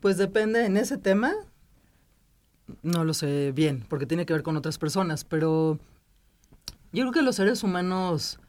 Pues 0.06 0.18
depende 0.18 0.68
en 0.68 0.78
ese 0.78 1.00
tema. 1.00 1.34
No 2.84 3.04
lo 3.04 3.16
sé 3.16 3.52
bien, 3.54 3.84
porque 3.90 4.06
tiene 4.06 4.28
que 4.28 4.34
ver 4.34 4.44
con 4.44 4.56
otras 4.56 4.78
personas, 4.78 5.24
pero 5.24 5.80
yo 6.94 7.02
creo 7.02 7.12
que 7.12 7.24
los 7.24 7.38
seres 7.38 7.64
humanos, 7.64 8.40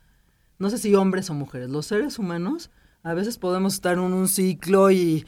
no 0.59 0.69
sé 0.69 0.77
si 0.77 0.95
hombres 0.95 1.31
o 1.31 1.33
mujeres, 1.33 1.71
los 1.71 1.87
seres 1.87 2.19
humanos 2.19 2.69
a 3.03 3.15
veces 3.15 3.39
podemos 3.39 3.73
estar 3.73 3.95
en 3.95 4.01
un 4.01 4.29
ciclo 4.29 4.91
y, 4.91 5.25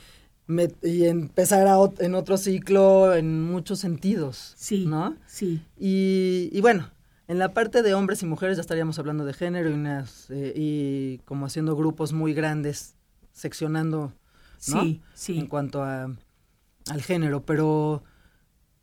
y 0.82 1.04
empezar 1.06 1.66
a 1.66 1.78
ot- 1.78 1.98
en 2.02 2.14
otro 2.14 2.36
ciclo 2.36 3.14
en 3.14 3.44
muchos 3.44 3.78
sentidos. 3.78 4.52
Sí. 4.58 4.84
¿No? 4.84 5.16
Sí. 5.24 5.62
Y, 5.78 6.50
y 6.52 6.60
bueno, 6.60 6.90
en 7.26 7.38
la 7.38 7.54
parte 7.54 7.82
de 7.82 7.94
hombres 7.94 8.22
y 8.22 8.26
mujeres 8.26 8.58
ya 8.58 8.60
estaríamos 8.60 8.98
hablando 8.98 9.24
de 9.24 9.32
género 9.32 9.70
y, 9.70 9.72
unas, 9.72 10.28
eh, 10.28 10.52
y 10.54 11.18
como 11.24 11.46
haciendo 11.46 11.74
grupos 11.74 12.12
muy 12.12 12.34
grandes, 12.34 12.96
seccionando 13.32 14.12
¿no? 14.68 14.82
Sí, 14.82 15.00
sí. 15.14 15.38
en 15.38 15.46
cuanto 15.46 15.82
a, 15.82 16.04
al 16.90 17.02
género, 17.02 17.44
pero 17.44 18.02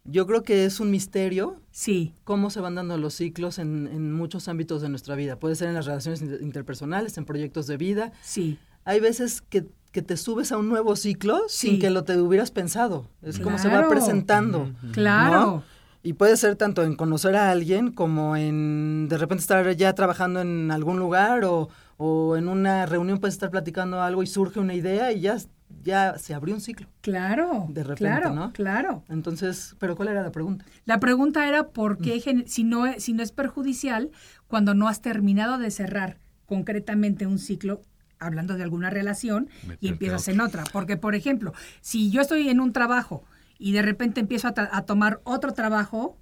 yo 0.04 0.28
creo 0.28 0.44
que 0.44 0.66
es 0.66 0.80
un 0.80 0.92
misterio 0.92 1.60
Sí. 1.72 2.14
cómo 2.24 2.50
se 2.50 2.60
van 2.62 2.76
dando 2.76 2.98
los 2.98 3.14
ciclos 3.16 3.58
en, 3.60 3.88
en 3.88 4.14
muchos 4.14 4.48
ámbitos 4.48 4.82
de 4.82 4.90
nuestra 4.90 5.16
vida. 5.16 5.38
Puede 5.40 5.56
ser 5.56 5.68
en 5.70 5.74
las 5.74 5.86
relaciones 5.86 6.22
inter- 6.22 6.42
interpersonales, 6.42 7.18
en 7.18 7.26
proyectos 7.26 7.66
de 7.68 7.78
vida. 7.78 8.12
Sí. 8.22 8.60
Hay 8.84 9.00
veces 9.00 9.42
que, 9.42 9.66
que 9.92 10.02
te 10.04 10.16
subes 10.16 10.52
a 10.52 10.58
un 10.58 10.70
nuevo 10.70 10.96
ciclo 10.96 11.42
Sí. 11.48 11.70
sin 11.70 11.80
que 11.80 11.90
lo 11.90 12.04
te 12.04 12.18
hubieras 12.20 12.52
pensado. 12.52 13.08
Es 13.24 13.40
como 13.40 13.58
se 13.58 13.68
va 13.68 13.90
presentando. 13.90 14.70
Claro. 14.92 15.40
¿no? 15.42 15.64
Y 16.04 16.14
puede 16.14 16.38
ser 16.38 16.56
tanto 16.56 16.84
en 16.84 16.96
conocer 16.96 17.36
a 17.36 17.50
alguien 17.50 17.92
como 17.92 18.36
en 18.38 19.08
de 19.10 19.18
repente 19.18 19.42
estar 19.42 19.76
ya 19.76 19.94
trabajando 19.96 20.40
en 20.40 20.70
algún 20.70 21.00
lugar 21.00 21.44
o, 21.46 21.68
o 21.98 22.38
en 22.38 22.48
una 22.48 22.86
reunión 22.86 23.18
puedes 23.18 23.34
estar 23.34 23.50
platicando 23.50 24.00
algo 24.04 24.22
y 24.22 24.28
surge 24.28 24.60
una 24.60 24.76
idea 24.76 25.12
y 25.12 25.22
ya, 25.22 25.38
ya 25.84 26.18
se 26.18 26.34
abrió 26.34 26.56
un 26.56 26.62
ciclo. 26.62 26.88
Claro. 27.02 27.66
De 27.70 27.84
repente, 27.84 28.00
claro, 28.04 28.34
¿no? 28.34 28.54
Claro. 28.54 29.04
Entonces, 29.10 29.76
¿pero 29.80 29.96
cuál 29.96 30.10
era 30.10 30.22
la 30.24 30.32
pregunta? 30.32 30.66
La 30.86 31.00
pregunta 31.00 31.48
era 31.48 31.68
por 31.70 31.98
qué, 32.00 32.20
gen- 32.20 32.48
si, 32.48 32.64
no, 32.64 32.86
es- 32.86 33.04
si 33.04 33.14
no 33.14 33.22
es 33.24 33.32
perjudicial, 33.32 34.12
cuando 34.48 34.74
no 34.74 34.88
has 34.88 35.02
terminado 35.02 35.58
de 35.58 35.72
cerrar 35.72 36.18
concretamente 36.46 37.26
un 37.28 37.40
ciclo, 37.40 37.82
hablando 38.20 38.56
de 38.56 38.64
alguna 38.64 38.90
relación, 38.90 39.50
y 39.82 39.90
empiezas 39.90 40.28
en 40.28 40.40
otra. 40.42 40.64
Porque, 40.72 40.98
por 40.98 41.16
ejemplo, 41.16 41.54
si 41.82 42.10
yo 42.12 42.22
estoy 42.22 42.50
en 42.50 42.60
un 42.62 42.72
trabajo 42.72 43.24
y 43.58 43.72
de 43.74 43.82
repente 43.82 44.20
empiezo 44.22 44.48
a, 44.48 44.54
a 44.72 44.82
tomar 44.86 45.20
otro 45.24 45.54
trabajo, 45.54 46.18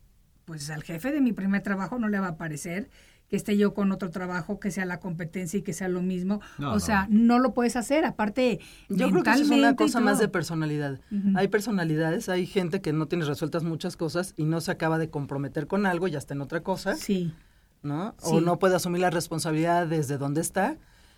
pues 0.46 0.70
al 0.70 0.84
jefe 0.84 1.12
de 1.12 1.22
mi 1.22 1.32
primer 1.34 1.62
trabajo 1.62 2.00
no 2.00 2.10
le 2.10 2.20
va 2.20 2.30
a 2.30 2.38
parecer 2.38 2.90
que 3.34 3.38
esté 3.38 3.58
yo 3.58 3.74
con 3.74 3.92
otro 3.92 4.12
trabajo, 4.12 4.60
que 4.60 4.70
sea 4.70 4.86
la 4.86 5.00
competencia 5.00 5.58
y 5.58 5.64
que 5.64 5.74
sea 5.74 5.88
lo 5.88 6.04
mismo. 6.04 6.40
No, 6.60 6.70
o 6.70 6.74
no. 6.76 6.80
sea, 6.80 7.08
no 7.10 7.40
lo 7.40 7.52
puedes 7.56 7.76
hacer. 7.76 8.06
Aparte, 8.06 8.60
Yo 8.90 9.10
creo 9.10 9.24
que 9.24 9.32
eso 9.32 9.42
es 9.42 9.50
una 9.50 9.76
cosa 9.76 10.00
más 10.02 10.20
de 10.20 10.28
personalidad. 10.28 11.00
Hay 11.34 11.48
personalidades, 11.48 12.30
hay 12.30 12.46
gente 12.46 12.80
que 12.80 12.94
no 12.94 13.08
tiene 13.08 13.26
resueltas 13.26 13.64
muchas 13.64 13.98
cosas 13.98 14.36
y 14.38 14.44
no 14.44 14.62
se 14.62 14.70
acaba 14.70 15.00
de 15.00 15.10
comprometer 15.10 15.66
con 15.66 15.88
algo 15.88 16.08
y 16.08 16.12
ya 16.12 16.20
está 16.20 16.36
en 16.36 16.42
otra 16.42 16.62
cosa, 16.62 16.96
Sí, 16.96 17.34
¿no? 17.82 18.14
Sí. 18.20 18.36
O 18.36 18.40
no 18.40 18.60
puede 18.60 18.76
asumir 18.76 19.02
la 19.02 19.10
responsabilidad 19.10 19.88
desde 19.88 20.20
donde 20.20 20.42
está 20.42 20.78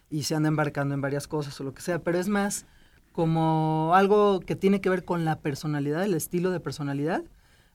y 0.10 0.24
se 0.24 0.36
anda 0.36 0.48
embarcando 0.48 0.96
en 0.96 1.02
varias 1.02 1.28
cosas 1.28 1.60
o 1.60 1.66
lo 1.66 1.74
que 1.74 1.82
sea, 1.82 2.00
pero 2.00 2.18
es 2.18 2.30
más 2.30 2.66
como 3.12 3.92
algo 3.94 4.40
que 4.40 4.56
tiene 4.56 4.80
que 4.80 4.90
ver 4.90 5.04
con 5.04 5.26
la 5.26 5.40
personalidad, 5.40 6.06
el 6.06 6.14
estilo 6.14 6.52
de 6.52 6.62
personalidad, 6.62 7.24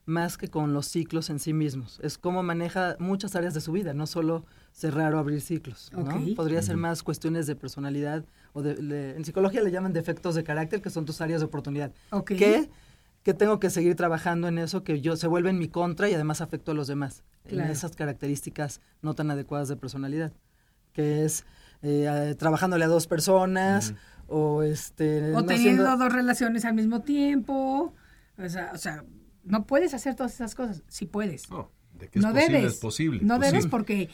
más 0.05 0.37
que 0.37 0.47
con 0.47 0.73
los 0.73 0.87
ciclos 0.87 1.29
en 1.29 1.39
sí 1.39 1.53
mismos. 1.53 1.99
Es 2.03 2.17
cómo 2.17 2.41
maneja 2.43 2.95
muchas 2.99 3.35
áreas 3.35 3.53
de 3.53 3.61
su 3.61 3.71
vida, 3.71 3.93
no 3.93 4.07
solo 4.07 4.45
cerrar 4.71 5.13
o 5.15 5.19
abrir 5.19 5.41
ciclos. 5.41 5.91
Podría 6.35 6.61
ser 6.61 6.77
más 6.77 7.03
cuestiones 7.03 7.45
de 7.47 7.55
personalidad 7.55 8.25
o 8.53 8.61
de, 8.61 8.75
de- 8.75 9.15
en 9.15 9.23
psicología 9.25 9.61
le 9.61 9.71
llaman 9.71 9.93
defectos 9.93 10.35
de 10.35 10.43
carácter, 10.43 10.81
que 10.81 10.89
son 10.89 11.05
tus 11.05 11.21
áreas 11.21 11.41
de 11.41 11.45
oportunidad. 11.45 11.91
Ok. 12.09 12.29
¿Qué, 12.35 12.69
que 13.23 13.33
tengo 13.35 13.59
que 13.59 13.69
seguir 13.69 13.95
trabajando 13.95 14.47
en 14.47 14.57
eso 14.57 14.83
que 14.83 14.99
yo 15.01 15.15
se 15.15 15.27
vuelve 15.27 15.51
en 15.51 15.59
mi 15.59 15.67
contra 15.67 16.09
y 16.09 16.13
además 16.15 16.41
afecto 16.41 16.71
a 16.71 16.73
los 16.73 16.87
demás? 16.87 17.23
Claro. 17.47 17.65
En 17.65 17.71
esas 17.71 17.95
características 17.95 18.81
no 19.01 19.13
tan 19.13 19.29
adecuadas 19.31 19.67
de 19.67 19.75
personalidad, 19.75 20.31
que 20.93 21.23
es 21.25 21.45
eh, 21.83 22.35
trabajándole 22.39 22.85
a 22.85 22.87
dos 22.87 23.07
personas 23.07 23.93
o 24.27 24.63
este 24.63 25.31
O 25.33 25.41
no 25.41 25.45
teniendo 25.45 25.83
siendo- 25.83 25.97
dos 25.97 26.11
relaciones 26.13 26.65
al 26.65 26.73
mismo 26.73 27.01
tiempo. 27.01 27.93
O 28.37 28.49
sea, 28.49 28.71
o 28.73 28.77
sea, 28.77 29.03
no 29.43 29.65
puedes 29.65 29.93
hacer 29.93 30.15
todas 30.15 30.33
esas 30.33 30.55
cosas. 30.55 30.83
Sí 30.87 31.05
puedes. 31.05 31.49
No, 31.49 31.71
de 31.93 32.09
que 32.09 32.19
es 32.19 32.25
no 32.25 32.31
posible, 32.33 32.57
debes. 32.57 32.73
es 32.73 32.79
posible. 32.79 33.19
No 33.23 33.37
pues 33.37 33.51
debes 33.51 33.67
porque 33.67 34.09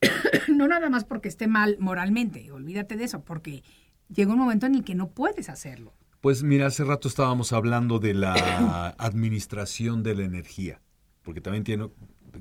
no 0.48 0.68
nada 0.68 0.90
más 0.90 1.04
porque 1.04 1.28
esté 1.28 1.46
mal 1.46 1.76
moralmente, 1.78 2.50
olvídate 2.50 2.96
de 2.96 3.04
eso, 3.04 3.24
porque 3.24 3.62
llega 4.08 4.32
un 4.32 4.38
momento 4.38 4.66
en 4.66 4.74
el 4.74 4.84
que 4.84 4.94
no 4.94 5.10
puedes 5.10 5.48
hacerlo. 5.48 5.94
Pues 6.20 6.42
mira, 6.42 6.66
hace 6.66 6.84
rato 6.84 7.08
estábamos 7.08 7.52
hablando 7.52 7.98
de 7.98 8.14
la 8.14 8.94
administración 8.98 10.02
de 10.02 10.14
la 10.14 10.24
energía, 10.24 10.80
porque 11.22 11.40
también 11.40 11.64
tiene, 11.64 11.88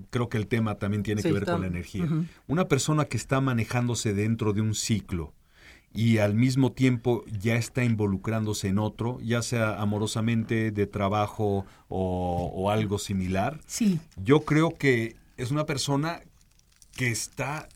creo 0.09 0.29
que 0.29 0.37
el 0.37 0.47
tema 0.47 0.75
también 0.75 1.03
tiene 1.03 1.21
Sí, 1.21 1.29
que 1.29 1.33
ver 1.33 1.45
con 1.45 1.61
la 1.61 1.67
energía. 1.67 2.07
Una 2.47 2.67
persona 2.67 3.05
que 3.05 3.17
está 3.17 3.41
manejándose 3.41 4.13
dentro 4.13 4.53
de 4.53 4.61
un 4.61 4.75
ciclo 4.75 5.33
y 5.93 6.19
al 6.19 6.35
mismo 6.35 6.71
tiempo 6.71 7.23
ya 7.39 7.55
está 7.55 7.83
involucrándose 7.83 8.69
en 8.69 8.79
otro, 8.79 9.19
ya 9.21 9.41
sea 9.41 9.81
amorosamente, 9.81 10.71
de 10.71 10.87
trabajo 10.87 11.65
o, 11.89 12.51
o 12.55 12.69
algo 12.69 12.97
similar, 12.97 13.59
Sí, 13.65 13.99
yo 14.23 14.41
creo 14.41 14.77
que 14.77 15.15
es 15.37 15.51
una 15.51 15.65
persona 15.65 16.21
que 16.95 17.09
está 17.09 17.67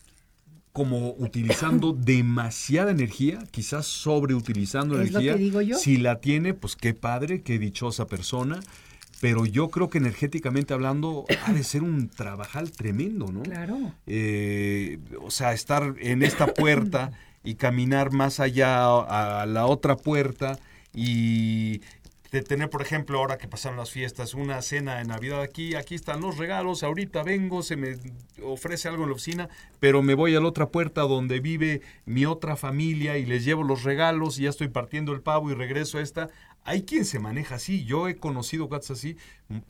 como 0.72 1.12
utilizando 1.18 1.94
demasiada 1.98 2.92
energía, 2.92 3.40
quizás 3.52 3.86
sobreutilizando 3.86 5.00
Es 5.02 5.12
lo 5.12 5.20
energía. 5.20 5.34
que 5.34 5.40
digo 5.40 5.62
yo. 5.62 5.78
Si 5.78 5.98
la 5.98 6.20
tiene, 6.20 6.54
pues 6.54 6.76
qué 6.76 6.94
padre, 6.94 7.42
qué 7.42 7.60
dichosa 7.60 8.08
persona. 8.08 8.60
Pero 9.22 9.46
yo 9.46 9.70
creo 9.70 9.90
que 9.90 9.98
energéticamente 9.98 10.74
hablando 10.74 11.26
ha 11.46 11.54
de 11.54 11.64
ser 11.64 11.84
un 11.84 12.10
trabajal 12.10 12.72
tremendo, 12.72 13.28
¿no? 13.32 13.44
claro. 13.44 13.94
Eh, 14.06 15.00
o 15.22 15.32
sea, 15.32 15.54
estar 15.54 15.96
en 16.00 16.22
esta 16.22 16.54
puerta 16.54 17.12
y 17.46 17.56
caminar 17.56 18.12
más 18.12 18.42
allá 18.42 18.84
a 19.02 19.46
la 19.46 19.66
otra 19.68 19.96
puerta 19.96 20.60
y 20.94 21.82
de 22.32 22.42
tener, 22.42 22.70
por 22.70 22.82
ejemplo, 22.82 23.20
ahora 23.20 23.38
que 23.38 23.48
pasaron 23.48 23.78
las 23.78 23.92
fiestas, 23.92 24.34
una 24.34 24.62
cena 24.62 24.98
de 24.98 25.06
Navidad 25.06 25.42
aquí, 25.42 25.76
aquí 25.76 25.96
están 25.96 26.20
los 26.20 26.38
regalos, 26.38 26.84
ahorita 26.84 27.24
vengo, 27.24 27.64
se 27.64 27.78
me 27.78 27.96
ofrece 28.44 28.90
algo 28.90 29.04
en 29.04 29.10
la 29.10 29.16
oficina, 29.16 29.50
pero 29.80 30.02
me 30.02 30.16
voy 30.16 30.36
a 30.36 30.42
la 30.42 30.48
otra 30.48 30.68
puerta 30.68 31.02
donde 31.04 31.40
vive 31.40 31.82
mi 32.06 32.26
otra 32.26 32.58
familia 32.58 33.18
y 33.18 33.26
les 33.26 33.46
llevo 33.46 33.64
los 33.64 33.84
regalos 33.84 34.38
y 34.38 34.44
ya 34.44 34.50
estoy 34.50 34.68
partiendo 34.68 35.14
el 35.14 35.22
pavo 35.22 35.50
y 35.50 35.54
regreso 35.54 35.98
a 35.98 36.02
esta. 36.02 36.30
Hay 36.66 36.84
quien 36.84 37.06
se 37.06 37.20
maneja 37.20 37.56
así, 37.56 37.86
yo 37.86 38.10
he 38.10 38.18
conocido 38.18 38.68
gatos 38.68 38.92
así, 38.92 39.16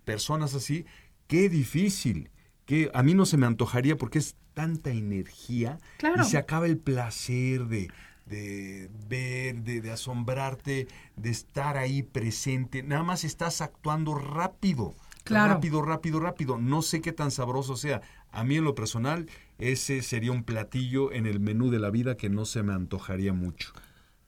personas 0.04 0.56
así, 0.56 0.86
qué 1.28 1.50
difícil, 1.50 2.32
que 2.66 2.90
a 2.94 3.04
mí 3.04 3.14
no 3.14 3.26
se 3.26 3.38
me 3.38 3.46
antojaría 3.46 3.98
porque 3.98 4.20
es 4.20 4.36
tanta 4.54 4.90
energía 4.92 5.80
Claro. 5.98 6.22
y 6.24 6.26
se 6.26 6.38
acaba 6.38 6.66
el 6.66 6.78
placer 6.78 7.66
de, 7.66 7.90
de 8.26 8.90
ver, 9.08 9.58
de, 9.64 9.82
de 9.82 9.92
asombrarte, 9.92 10.88
de 11.16 11.30
estar 11.30 11.78
ahí 11.78 12.04
presente. 12.04 12.84
Nada 12.84 13.04
más 13.04 13.24
estás 13.24 13.62
actuando 13.62 14.16
rápido. 14.16 14.94
Claro. 15.24 15.56
Rápido, 15.56 15.82
rápido, 15.82 16.20
rápido. 16.20 16.58
No 16.58 16.82
sé 16.82 17.02
qué 17.02 17.12
tan 17.12 17.32
sabroso 17.32 17.76
sea. 17.78 18.02
A 18.32 18.44
mí 18.44 18.58
en 18.58 18.64
lo 18.64 18.76
personal, 18.76 19.28
ese 19.58 20.02
sería 20.02 20.32
un 20.32 20.44
platillo 20.44 21.12
en 21.12 21.26
el 21.26 21.40
menú 21.40 21.70
de 21.72 21.80
la 21.80 21.90
vida 21.90 22.16
que 22.18 22.30
no 22.30 22.46
se 22.46 22.62
me 22.64 22.74
antojaría 22.74 23.34
mucho. 23.34 23.74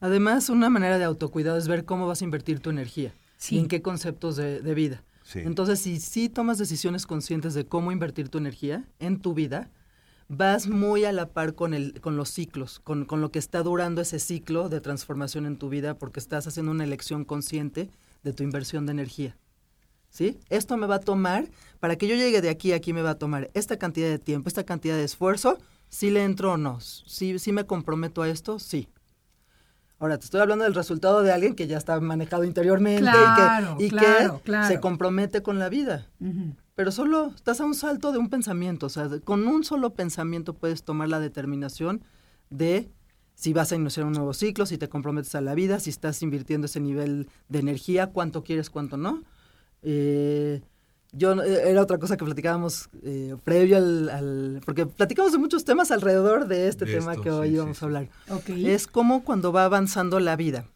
Además, 0.00 0.48
una 0.48 0.70
manera 0.70 0.98
de 0.98 1.04
autocuidado 1.04 1.56
es 1.58 1.68
ver 1.68 1.84
cómo 1.84 2.06
vas 2.06 2.20
a 2.20 2.24
invertir 2.24 2.60
tu 2.60 2.70
energía 2.70 3.12
Sí. 3.36 3.56
y 3.56 3.58
en 3.60 3.68
qué 3.68 3.82
conceptos 3.82 4.36
de, 4.36 4.60
de 4.60 4.74
vida. 4.74 5.02
Entonces, 5.34 5.80
si 5.80 6.00
sí 6.00 6.28
tomas 6.28 6.58
decisiones 6.58 7.06
conscientes 7.06 7.54
de 7.54 7.66
cómo 7.66 7.92
invertir 7.92 8.28
tu 8.28 8.38
energía 8.38 8.88
en 8.98 9.20
tu 9.20 9.34
vida, 9.34 9.70
vas 10.28 10.68
muy 10.68 11.04
a 11.04 11.12
la 11.12 11.30
par 11.30 11.54
con, 11.54 11.74
el, 11.74 12.00
con 12.00 12.16
los 12.16 12.30
ciclos, 12.30 12.80
con, 12.80 13.04
con 13.04 13.20
lo 13.20 13.30
que 13.30 13.38
está 13.38 13.62
durando 13.62 14.00
ese 14.00 14.18
ciclo 14.18 14.68
de 14.68 14.80
transformación 14.80 15.46
en 15.46 15.56
tu 15.56 15.68
vida, 15.68 15.98
porque 15.98 16.20
estás 16.20 16.46
haciendo 16.46 16.72
una 16.72 16.84
elección 16.84 17.24
consciente 17.24 17.90
de 18.22 18.32
tu 18.32 18.42
inversión 18.42 18.86
de 18.86 18.92
energía. 18.92 19.36
¿Sí? 20.10 20.38
Esto 20.48 20.78
me 20.78 20.86
va 20.86 20.96
a 20.96 21.00
tomar, 21.00 21.50
para 21.80 21.96
que 21.96 22.08
yo 22.08 22.14
llegue 22.14 22.40
de 22.40 22.48
aquí 22.48 22.72
a 22.72 22.76
aquí 22.76 22.94
me 22.94 23.02
va 23.02 23.10
a 23.10 23.18
tomar 23.18 23.50
esta 23.52 23.78
cantidad 23.78 24.08
de 24.08 24.18
tiempo, 24.18 24.48
esta 24.48 24.64
cantidad 24.64 24.96
de 24.96 25.04
esfuerzo, 25.04 25.58
si 25.90 26.10
le 26.10 26.24
entro 26.24 26.52
o 26.52 26.56
no, 26.56 26.80
si, 26.80 27.38
si 27.38 27.52
me 27.52 27.66
comprometo 27.66 28.22
a 28.22 28.28
esto, 28.28 28.58
sí. 28.58 28.88
Ahora, 29.98 30.18
te 30.18 30.24
estoy 30.24 30.40
hablando 30.40 30.64
del 30.64 30.74
resultado 30.74 31.22
de 31.22 31.32
alguien 31.32 31.54
que 31.54 31.66
ya 31.66 31.76
está 31.76 31.98
manejado 32.00 32.44
interiormente 32.44 33.02
Claro, 33.02 33.74
y 33.78 33.78
que, 33.78 33.84
y 33.86 33.90
claro, 33.90 34.36
que 34.38 34.42
claro. 34.44 34.68
se 34.68 34.80
compromete 34.80 35.42
con 35.42 35.58
la 35.58 35.68
vida. 35.68 36.06
Pero 36.76 36.92
solo 36.92 37.32
estás 37.34 37.60
a 37.60 37.64
un 37.64 37.74
salto 37.74 38.12
de 38.12 38.18
un 38.18 38.30
pensamiento, 38.30 38.86
o 38.86 38.88
sea, 38.88 39.08
con 39.24 39.48
un 39.48 39.64
solo 39.64 39.94
pensamiento 39.94 40.54
puedes 40.54 40.84
tomar 40.84 41.08
la 41.08 41.18
determinación 41.18 42.02
de 42.50 42.88
si 43.34 43.52
vas 43.52 43.72
a 43.72 43.76
iniciar 43.76 44.06
un 44.06 44.12
nuevo 44.12 44.32
ciclo, 44.34 44.66
si 44.66 44.78
te 44.78 44.88
comprometes 44.88 45.34
a 45.34 45.40
la 45.40 45.54
vida, 45.54 45.80
si 45.80 45.90
estás 45.90 46.22
invirtiendo 46.22 46.66
ese 46.66 46.80
nivel 46.80 47.28
de 47.48 47.58
energía, 47.58 48.08
cuánto 48.08 48.44
quieres, 48.44 48.70
cuánto 48.70 48.96
no. 48.96 49.22
Eh, 49.82 50.62
yo 51.12 51.34
no- 51.34 51.42
eh, 51.42 51.70
era 51.70 51.82
otra 51.82 51.98
cosa 51.98 52.16
que 52.16 52.24
platicábamos 52.24 52.88
eh, 53.02 53.36
previo 53.44 53.76
al, 53.78 54.08
al- 54.10 54.60
porque 54.64 54.86
platicamos 54.86 55.32
de 55.32 55.38
muchos 55.38 55.64
temas 55.64 55.90
alrededor 55.90 56.46
de 56.48 56.68
este 56.68 56.84
De 56.84 56.94
tema 56.98 57.12
esto, 57.12 57.22
que 57.22 57.30
hoy 57.30 57.50
sí, 57.50 57.56
vamos 57.56 57.78
sí. 57.78 57.84
a 57.84 57.86
hablar. 57.86 58.08
Ok. 58.30 58.48
Es 58.50 58.86
como 58.86 59.24
cuando 59.24 59.52
va 59.52 59.64
avanzando 59.64 60.20
la 60.20 60.36
vida, 60.36 60.66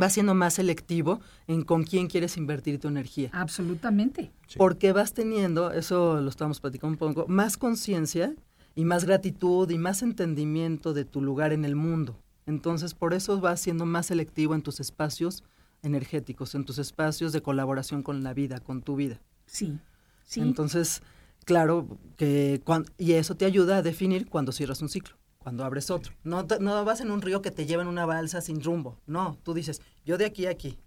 va 0.00 0.10
siendo 0.10 0.34
más 0.34 0.54
selectivo 0.54 1.20
en 1.46 1.62
con 1.62 1.84
quién 1.84 2.06
quieres 2.08 2.36
invertir 2.36 2.78
tu 2.78 2.88
energía. 2.88 3.30
Absolutamente. 3.32 4.32
Sí. 4.46 4.56
Porque 4.58 4.92
vas 4.92 5.14
teniendo, 5.14 5.70
eso 5.70 6.20
lo 6.20 6.28
estamos 6.28 6.60
platicando 6.60 6.92
un 6.92 6.98
poco, 6.98 7.26
más 7.28 7.56
conciencia 7.56 8.34
y 8.74 8.84
más 8.84 9.04
gratitud 9.04 9.70
y 9.70 9.78
más 9.78 10.02
entendimiento 10.02 10.92
de 10.94 11.04
tu 11.04 11.22
lugar 11.22 11.52
en 11.52 11.64
el 11.64 11.76
mundo. 11.76 12.16
Entonces, 12.46 12.92
por 12.92 13.14
eso 13.14 13.40
vas 13.40 13.60
siendo 13.60 13.86
más 13.86 14.06
selectivo 14.06 14.54
en 14.54 14.60
tus 14.62 14.78
espacios 14.80 15.42
energéticos, 15.82 16.54
en 16.54 16.64
tus 16.64 16.78
espacios 16.78 17.32
de 17.32 17.40
colaboración 17.42 18.02
con 18.02 18.22
la 18.22 18.34
vida, 18.34 18.60
con 18.60 18.82
tu 18.82 18.96
vida. 18.96 19.20
Sí. 19.54 19.78
Sí. 20.24 20.40
Entonces, 20.40 21.00
claro, 21.44 21.86
que 22.16 22.60
cuan- 22.64 22.86
y 22.98 23.12
eso 23.12 23.36
te 23.36 23.44
ayuda 23.44 23.78
a 23.78 23.82
definir 23.82 24.28
cuando 24.28 24.52
cierras 24.52 24.82
un 24.82 24.88
ciclo, 24.88 25.16
cuando 25.38 25.64
abres 25.64 25.90
otro. 25.90 26.12
No, 26.24 26.46
no 26.60 26.84
vas 26.84 27.00
en 27.00 27.10
un 27.10 27.22
río 27.22 27.40
que 27.40 27.50
te 27.50 27.64
lleva 27.66 27.82
en 27.82 27.88
una 27.88 28.04
balsa 28.06 28.40
sin 28.40 28.62
rumbo. 28.62 28.98
No, 29.06 29.38
tú 29.44 29.54
dices, 29.54 29.80
yo 30.04 30.18
de 30.18 30.24
aquí 30.26 30.46
a 30.46 30.50
aquí. 30.50 30.78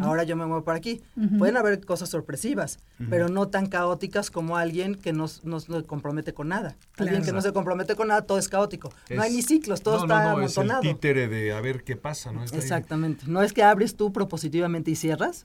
Ahora 0.00 0.22
yo 0.22 0.36
me 0.36 0.46
muevo 0.46 0.62
para 0.64 0.78
aquí. 0.78 1.02
Pueden 1.38 1.56
haber 1.56 1.84
cosas 1.84 2.08
sorpresivas, 2.08 2.78
pero 3.10 3.28
no 3.28 3.48
tan 3.48 3.66
caóticas 3.66 4.30
como 4.30 4.56
alguien 4.56 4.94
que 4.94 5.12
no, 5.12 5.26
no 5.42 5.60
se 5.60 5.82
compromete 5.84 6.32
con 6.34 6.48
nada. 6.48 6.76
Alguien 6.98 7.22
que 7.24 7.32
no 7.32 7.40
se 7.42 7.52
compromete 7.52 7.96
con 7.96 8.08
nada, 8.08 8.22
todo 8.22 8.38
es 8.38 8.48
caótico. 8.48 8.90
no 9.10 9.22
hay 9.22 9.32
ni 9.34 9.42
ciclos, 9.42 9.82
todo 9.82 9.96
no, 9.96 10.02
está 10.04 10.24
no, 10.32 10.38
no, 10.38 10.44
es 10.46 10.56
el 10.56 10.70
títere 10.80 11.28
de 11.28 11.52
a 11.52 11.60
ver 11.60 11.82
qué 11.84 11.96
pasa, 11.96 12.30
¿no? 12.32 12.44
Está 12.44 12.56
ahí. 12.56 12.62
Exactamente. 12.62 13.24
No 13.26 13.42
es 13.42 13.52
que 13.52 13.62
abres 13.64 13.96
tú 13.96 14.12
propositivamente 14.12 14.90
y 14.90 14.96
cierras, 14.96 15.44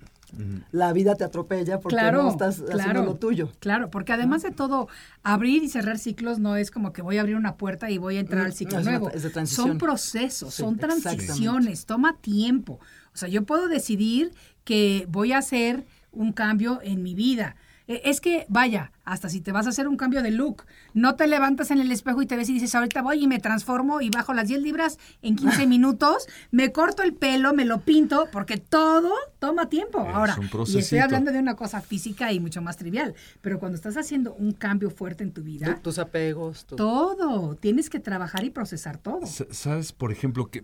la 0.71 0.91
vida 0.93 1.15
te 1.15 1.23
atropella 1.23 1.79
porque 1.79 1.95
claro, 1.95 2.23
no 2.23 2.29
estás 2.29 2.55
haciendo 2.55 2.73
claro, 2.83 3.03
lo 3.05 3.15
tuyo. 3.15 3.49
Claro, 3.59 3.89
porque 3.89 4.13
además 4.13 4.43
de 4.43 4.51
todo, 4.51 4.87
abrir 5.23 5.63
y 5.63 5.69
cerrar 5.69 5.97
ciclos 5.97 6.37
no 6.37 6.57
es 6.57 6.69
como 6.69 6.91
que 6.93 7.01
voy 7.01 7.17
a 7.17 7.21
abrir 7.21 7.37
una 7.37 7.55
puerta 7.55 7.89
y 7.89 7.97
voy 7.97 8.17
a 8.17 8.19
entrar 8.19 8.43
Mm, 8.43 8.45
al 8.45 8.53
ciclo 8.53 8.79
es 8.79 8.85
una- 8.85 8.99
nuevo. 8.99 9.09
es 9.15 9.23
de 9.23 9.29
transición. 9.29 9.67
Son 9.69 9.77
procesos, 9.77 10.53
Sí, 10.53 10.61
son 10.61 10.77
transiciones, 10.77 11.85
toma 11.85 12.17
tiempo. 12.21 12.79
O 13.17 13.19
sea, 13.19 13.29
yo 13.29 13.41
puedo 13.45 13.67
decidir 13.67 14.31
que 14.63 15.07
voy 15.09 15.31
a 15.31 15.39
hacer 15.39 15.87
un 16.11 16.33
cambio 16.33 16.79
en 16.83 17.01
mi 17.01 17.15
vida. 17.15 17.55
E- 17.87 18.01
Es 18.05 18.21
que, 18.21 18.45
vaya, 18.47 18.91
hasta 19.05 19.27
si 19.27 19.41
te 19.41 19.51
vas 19.51 19.65
a 19.65 19.69
hacer 19.69 19.87
un 19.87 19.97
cambio 19.97 20.21
de 20.21 20.29
look, 20.29 20.65
no 20.93 21.15
te 21.15 21.25
levantas 21.25 21.71
en 21.71 21.79
el 21.79 21.91
espejo 21.91 22.21
y 22.21 22.27
te 22.27 22.35
ves 22.35 22.47
y 22.49 22.53
dices, 22.53 22.75
ahorita 22.75 23.01
voy 23.01 23.23
y 23.23 23.27
me 23.27 23.39
transformo 23.39 24.01
y 24.01 24.11
bajo 24.11 24.35
las 24.35 24.49
10 24.49 24.61
libras 24.61 24.99
en 25.23 25.35
15 25.35 25.65
minutos, 25.67 26.27
me 26.51 26.71
corto 26.71 27.01
el 27.01 27.13
pelo, 27.15 27.53
me 27.55 27.65
lo 27.65 27.79
pinto, 27.79 28.27
porque 28.31 28.57
todo 28.57 29.09
toma 29.39 29.67
tiempo. 29.67 30.05
Es 30.07 30.13
Ahora, 30.13 30.37
un 30.37 30.47
y 30.67 30.77
estoy 30.77 30.99
hablando 30.99 31.31
de 31.31 31.39
una 31.39 31.55
cosa 31.55 31.81
física 31.81 32.31
y 32.31 32.39
mucho 32.39 32.61
más 32.61 32.77
trivial, 32.77 33.15
pero 33.41 33.57
cuando 33.57 33.77
estás 33.77 33.97
haciendo 33.97 34.35
un 34.35 34.51
cambio 34.51 34.91
fuerte 34.91 35.23
en 35.23 35.31
tu 35.31 35.41
vida, 35.41 35.73
Tu- 35.75 35.81
tus 35.81 35.97
apegos, 35.97 36.65
tu- 36.65 36.75
todo, 36.75 37.55
tienes 37.55 37.89
que 37.89 37.99
trabajar 37.99 38.43
y 38.43 38.51
procesar 38.51 38.99
todo. 38.99 39.25
Sa- 39.25 39.47
¿Sabes, 39.49 39.91
por 39.91 40.11
ejemplo, 40.11 40.51
qué, 40.51 40.63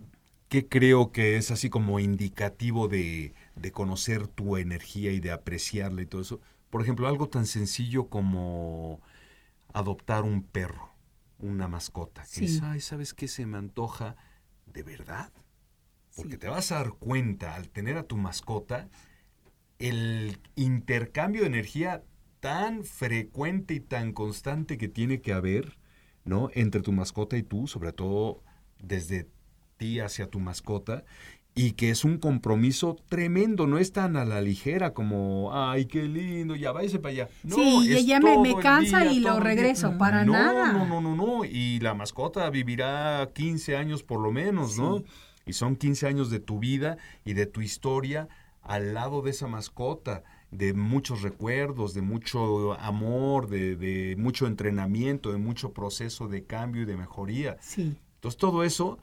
qué 0.53 0.67
creo 0.67 1.11
que 1.11 1.35
es 1.37 1.49
así 1.49 1.71
como 1.71 1.99
indicativo 1.99 2.87
de, 2.87 3.33
de 3.55 3.71
conocer 3.71 4.27
tu 4.27 4.57
energía 4.57 5.11
y 5.11 5.19
de 5.19 5.31
apreciarla 5.31 6.03
y 6.03 6.05
todo 6.05 6.21
eso? 6.21 6.41
Por 6.69 6.83
ejemplo, 6.83 7.07
algo 7.07 7.27
tan 7.27 7.47
sencillo 7.47 8.07
como 8.07 9.01
adoptar 9.73 10.23
un 10.25 10.43
perro, 10.43 10.91
una 11.39 11.67
mascota. 11.67 12.21
Que 12.21 12.27
Sí. 12.27 12.41
dices, 12.41 12.61
ay, 12.61 12.81
¿sabes 12.81 13.15
qué 13.15 13.27
se 13.27 13.47
me 13.47 13.57
antoja 13.57 14.15
de 14.67 14.83
verdad? 14.83 15.33
Porque 16.15 16.37
te 16.37 16.47
vas 16.47 16.71
a 16.71 16.75
dar 16.75 16.91
cuenta 16.91 17.55
al 17.55 17.69
tener 17.69 17.97
a 17.97 18.03
tu 18.03 18.17
mascota 18.17 18.89
el 19.79 20.39
intercambio 20.55 21.41
de 21.41 21.47
energía 21.47 22.03
tan 22.41 22.83
frecuente 22.83 23.73
y 23.73 23.79
tan 23.79 24.13
constante 24.13 24.77
que 24.77 24.87
tiene 24.87 25.21
que 25.21 25.33
haber, 25.33 25.79
¿no? 26.25 26.49
Entre 26.53 26.81
tu 26.81 26.91
mascota 26.91 27.37
y 27.37 27.43
tú, 27.43 27.65
sobre 27.67 27.93
todo 27.93 28.43
desde 28.79 29.27
ti 29.83 29.99
hacia 29.99 30.27
tu 30.27 30.39
mascota, 30.39 31.03
y 31.55 31.73
que 31.73 31.89
es 31.89 32.03
un 32.03 32.17
compromiso 32.17 32.95
tremendo, 33.09 33.67
no 33.67 33.77
es 33.77 33.91
tan 33.91 34.15
a 34.15 34.25
la 34.25 34.41
ligera 34.41 34.93
como, 34.93 35.51
ay, 35.53 35.85
qué 35.85 36.03
lindo, 36.03 36.55
ya 36.55 36.71
váyase 36.71 36.99
para 36.99 37.11
allá. 37.11 37.29
No, 37.43 37.55
sí, 37.55 37.79
y 37.89 37.91
es 37.91 37.97
ella 37.99 38.19
me, 38.19 38.39
me 38.39 38.55
cansa 38.55 39.01
día, 39.01 39.11
y 39.11 39.19
lo 39.19 39.33
día. 39.33 39.39
regreso, 39.41 39.97
para 39.97 40.23
no, 40.23 40.31
nada. 40.31 40.71
No, 40.71 40.87
no, 40.87 41.01
no, 41.01 41.15
no, 41.15 41.45
y 41.45 41.79
la 41.81 41.93
mascota 41.93 42.49
vivirá 42.49 43.29
15 43.35 43.75
años 43.75 44.03
por 44.03 44.21
lo 44.21 44.31
menos, 44.31 44.77
¿no? 44.77 45.03
Y 45.45 45.53
son 45.53 45.75
15 45.75 46.07
años 46.07 46.29
de 46.31 46.39
tu 46.39 46.59
vida 46.59 46.97
y 47.25 47.33
de 47.33 47.45
tu 47.45 47.61
historia 47.61 48.29
al 48.61 48.93
lado 48.93 49.21
de 49.21 49.31
esa 49.31 49.47
mascota, 49.47 50.23
de 50.49 50.73
muchos 50.73 51.21
recuerdos, 51.21 51.93
de 51.93 52.01
mucho 52.01 52.73
amor, 52.79 53.49
de, 53.49 53.75
de 53.75 54.15
mucho 54.17 54.47
entrenamiento, 54.47 55.31
de 55.31 55.37
mucho 55.37 55.73
proceso 55.73 56.29
de 56.29 56.45
cambio 56.45 56.83
y 56.83 56.85
de 56.85 56.95
mejoría. 56.95 57.57
Sí. 57.59 57.97
Entonces 58.15 58.37
todo 58.37 58.63
eso, 58.63 58.99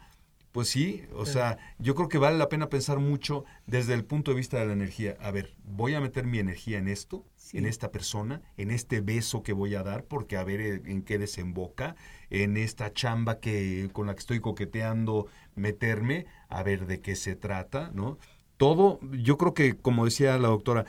pues 0.52 0.68
sí, 0.68 1.04
o 1.14 1.26
sea, 1.26 1.58
yo 1.78 1.94
creo 1.94 2.08
que 2.08 2.18
vale 2.18 2.36
la 2.36 2.48
pena 2.48 2.68
pensar 2.68 2.98
mucho 2.98 3.44
desde 3.66 3.94
el 3.94 4.04
punto 4.04 4.32
de 4.32 4.36
vista 4.36 4.58
de 4.58 4.66
la 4.66 4.72
energía. 4.72 5.16
A 5.20 5.30
ver, 5.30 5.54
voy 5.64 5.94
a 5.94 6.00
meter 6.00 6.26
mi 6.26 6.38
energía 6.38 6.78
en 6.78 6.88
esto, 6.88 7.24
Sí. 7.36 7.58
en 7.58 7.66
esta 7.66 7.90
persona, 7.90 8.42
en 8.56 8.70
este 8.70 9.00
beso 9.00 9.42
que 9.42 9.52
voy 9.52 9.74
a 9.74 9.82
dar, 9.82 10.04
porque 10.04 10.36
a 10.36 10.44
ver 10.44 10.60
eh, 10.60 10.82
en 10.84 11.02
qué 11.02 11.18
desemboca, 11.18 11.96
en 12.30 12.56
esta 12.56 12.92
chamba 12.92 13.38
que 13.40 13.90
con 13.92 14.06
la 14.06 14.14
que 14.14 14.20
estoy 14.20 14.40
coqueteando, 14.40 15.26
meterme, 15.56 16.26
a 16.48 16.62
ver 16.62 16.86
de 16.86 17.00
qué 17.00 17.16
se 17.16 17.34
trata, 17.36 17.90
¿no? 17.94 18.18
Todo, 18.56 19.00
yo 19.12 19.36
creo 19.38 19.54
que, 19.54 19.74
como 19.76 20.04
decía 20.04 20.38
la 20.38 20.48
doctora, 20.48 20.84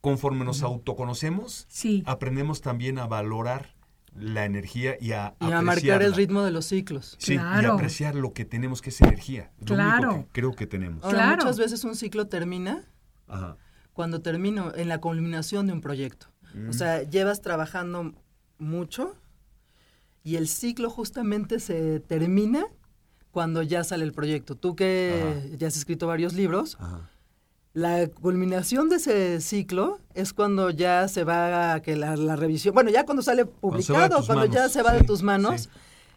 conforme 0.00 0.44
nos 0.44 0.62
autoconocemos, 0.62 1.66
Sí. 1.68 2.02
aprendemos 2.06 2.60
también 2.62 2.98
a 2.98 3.06
valorar 3.06 3.75
la 4.18 4.44
energía 4.44 4.96
y 5.00 5.12
a, 5.12 5.34
Y 5.40 5.50
a 5.52 5.62
marcar 5.62 6.02
el 6.02 6.14
ritmo 6.14 6.42
de 6.42 6.50
los 6.50 6.66
ciclos. 6.66 7.16
Sí, 7.18 7.34
y 7.34 7.38
Claro. 7.38 7.74
apreciar 7.74 8.14
lo 8.14 8.32
que 8.32 8.44
tenemos 8.44 8.82
que 8.82 8.90
es 8.90 9.00
energía. 9.00 9.50
Lo 9.60 9.66
Claro. 9.66 10.10
único 10.14 10.26
que 10.26 10.32
creo 10.32 10.54
que 10.54 10.66
tenemos. 10.66 11.04
Ahora, 11.04 11.16
Claro. 11.18 11.36
muchas 11.42 11.58
veces 11.58 11.84
un 11.84 11.94
ciclo 11.96 12.26
termina 12.28 12.84
Ajá. 13.28 13.56
cuando 13.92 14.20
termino 14.22 14.74
en 14.74 14.88
la 14.88 14.98
culminación 15.00 15.66
de 15.66 15.72
un 15.72 15.80
proyecto. 15.80 16.26
Mm. 16.54 16.68
O 16.70 16.72
sea, 16.72 17.02
llevas 17.02 17.42
trabajando 17.42 18.14
mucho 18.58 19.14
y 20.22 20.36
el 20.36 20.48
ciclo 20.48 20.90
justamente 20.90 21.60
se 21.60 22.00
termina 22.00 22.66
cuando 23.30 23.62
ya 23.62 23.84
sale 23.84 24.04
el 24.04 24.12
proyecto. 24.12 24.54
Tú 24.54 24.74
que 24.76 25.54
ya 25.58 25.66
has 25.68 25.76
escrito 25.76 26.06
varios 26.06 26.32
libros, 26.32 26.76
Ajá. 26.80 27.10
La 27.76 28.06
culminación 28.08 28.88
de 28.88 28.96
ese 28.96 29.38
ciclo 29.42 30.00
es 30.14 30.32
cuando 30.32 30.70
ya 30.70 31.08
se 31.08 31.24
va 31.24 31.74
a 31.74 31.82
que 31.82 31.94
la, 31.94 32.16
la 32.16 32.34
revisión, 32.34 32.72
bueno, 32.74 32.88
ya 32.90 33.04
cuando 33.04 33.22
sale 33.22 33.44
de 33.44 33.50
publicado, 33.50 34.24
cuando 34.24 34.46
ya 34.46 34.70
se 34.70 34.80
va 34.82 34.94
de 34.94 35.04
tus 35.04 35.22
manos, 35.22 35.62
sí. 35.64 35.68